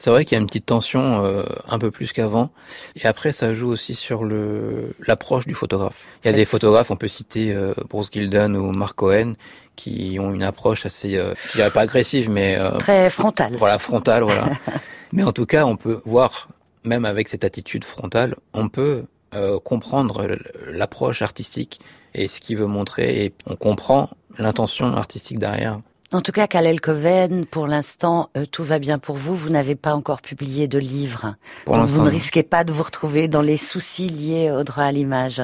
C'est 0.00 0.08
vrai 0.08 0.24
qu'il 0.24 0.34
y 0.34 0.38
a 0.38 0.40
une 0.40 0.46
petite 0.46 0.64
tension 0.64 1.26
euh, 1.26 1.44
un 1.68 1.78
peu 1.78 1.90
plus 1.90 2.12
qu'avant. 2.12 2.50
Et 2.96 3.06
après, 3.06 3.32
ça 3.32 3.52
joue 3.52 3.68
aussi 3.68 3.94
sur 3.94 4.24
le 4.24 4.94
l'approche 5.06 5.46
du 5.46 5.54
photographe. 5.54 6.06
Il 6.24 6.28
y 6.28 6.30
a 6.30 6.32
des 6.32 6.46
photographes, 6.46 6.90
on 6.90 6.96
peut 6.96 7.06
citer 7.06 7.52
euh, 7.52 7.74
Bruce 7.90 8.08
Gilden 8.10 8.56
ou 8.56 8.72
Mark 8.72 8.96
Cohen, 8.96 9.34
qui 9.80 10.18
ont 10.20 10.34
une 10.34 10.42
approche 10.42 10.84
assez, 10.84 11.16
euh, 11.16 11.34
je 11.48 11.52
dirais 11.56 11.70
pas 11.70 11.80
agressive, 11.80 12.28
mais 12.28 12.58
euh, 12.58 12.72
très 12.72 13.08
frontale. 13.08 13.56
Voilà, 13.56 13.78
frontale, 13.78 14.22
voilà. 14.24 14.44
mais 15.12 15.22
en 15.22 15.32
tout 15.32 15.46
cas, 15.46 15.64
on 15.64 15.76
peut 15.76 16.02
voir, 16.04 16.48
même 16.84 17.06
avec 17.06 17.28
cette 17.28 17.44
attitude 17.44 17.84
frontale, 17.84 18.36
on 18.52 18.68
peut 18.68 19.04
euh, 19.34 19.58
comprendre 19.58 20.36
l'approche 20.70 21.22
artistique 21.22 21.80
et 22.14 22.28
ce 22.28 22.40
qu'il 22.40 22.58
veut 22.58 22.66
montrer, 22.66 23.24
et 23.24 23.34
on 23.46 23.56
comprend 23.56 24.10
l'intention 24.36 24.94
artistique 24.94 25.38
derrière. 25.38 25.80
En 26.12 26.22
tout 26.22 26.32
cas, 26.32 26.48
Kalel 26.48 26.80
Coven, 26.80 27.46
pour 27.46 27.68
l'instant, 27.68 28.30
euh, 28.36 28.44
tout 28.44 28.64
va 28.64 28.80
bien 28.80 28.98
pour 28.98 29.14
vous. 29.14 29.32
Vous 29.36 29.48
n'avez 29.48 29.76
pas 29.76 29.94
encore 29.94 30.22
publié 30.22 30.66
de 30.66 30.80
livre. 30.80 31.36
Pour 31.66 31.76
Donc 31.76 31.86
vous 31.86 32.02
ne 32.02 32.10
risquez 32.10 32.42
pas 32.42 32.64
de 32.64 32.72
vous 32.72 32.82
retrouver 32.82 33.28
dans 33.28 33.42
les 33.42 33.56
soucis 33.56 34.08
liés 34.08 34.50
au 34.50 34.64
droit 34.64 34.82
à 34.82 34.90
l'image. 34.90 35.40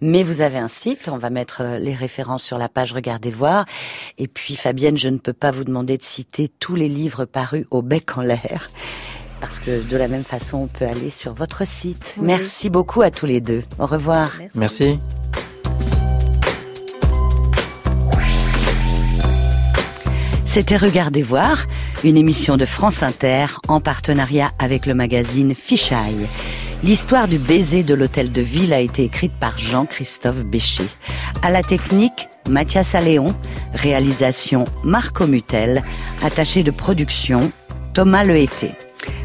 Mais 0.00 0.22
vous 0.22 0.40
avez 0.40 0.56
un 0.56 0.68
site, 0.68 1.10
on 1.12 1.18
va 1.18 1.28
mettre 1.28 1.60
euh, 1.60 1.78
les 1.78 1.92
références 1.92 2.42
sur 2.42 2.56
la 2.56 2.70
page 2.70 2.94
Regardez 2.94 3.30
voir. 3.30 3.66
Et 4.16 4.26
puis, 4.26 4.56
Fabienne, 4.56 4.96
je 4.96 5.10
ne 5.10 5.18
peux 5.18 5.34
pas 5.34 5.50
vous 5.50 5.64
demander 5.64 5.98
de 5.98 6.02
citer 6.02 6.48
tous 6.48 6.76
les 6.76 6.88
livres 6.88 7.26
parus 7.26 7.66
au 7.70 7.82
bec 7.82 8.16
en 8.16 8.22
l'air. 8.22 8.70
Parce 9.42 9.60
que 9.60 9.86
de 9.86 9.96
la 9.98 10.08
même 10.08 10.24
façon, 10.24 10.58
on 10.58 10.66
peut 10.66 10.86
aller 10.86 11.10
sur 11.10 11.34
votre 11.34 11.66
site. 11.66 12.14
Merci 12.22 12.70
beaucoup 12.70 13.02
à 13.02 13.10
tous 13.10 13.26
les 13.26 13.42
deux. 13.42 13.64
Au 13.78 13.84
revoir. 13.84 14.32
Merci. 14.54 14.98
C'était 20.56 20.78
Regardez 20.78 21.22
voir, 21.22 21.66
une 22.02 22.16
émission 22.16 22.56
de 22.56 22.64
France 22.64 23.02
Inter 23.02 23.44
en 23.68 23.78
partenariat 23.78 24.48
avec 24.58 24.86
le 24.86 24.94
magazine 24.94 25.54
Fichaille. 25.54 26.26
L'histoire 26.82 27.28
du 27.28 27.38
baiser 27.38 27.82
de 27.82 27.92
l'hôtel 27.92 28.30
de 28.30 28.40
ville 28.40 28.72
a 28.72 28.80
été 28.80 29.04
écrite 29.04 29.34
par 29.38 29.58
Jean-Christophe 29.58 30.44
Bécher. 30.44 30.88
À 31.42 31.50
la 31.50 31.62
technique, 31.62 32.28
Mathias 32.48 32.94
Alléon. 32.94 33.26
Réalisation 33.74 34.64
Marco 34.82 35.26
Mutel. 35.26 35.84
Attaché 36.22 36.62
de 36.62 36.70
production, 36.70 37.52
Thomas 37.92 38.24
Lehété. 38.24 38.72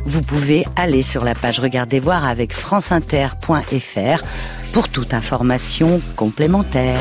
vous 0.05 0.21
pouvez 0.21 0.65
aller 0.75 1.01
sur 1.01 1.23
la 1.23 1.34
page 1.34 1.61
Regardez 1.61 2.01
voir 2.01 2.25
avec 2.25 2.51
franceinter.fr 2.51 4.23
pour 4.73 4.89
toute 4.89 5.13
information 5.13 6.01
complémentaire. 6.17 6.99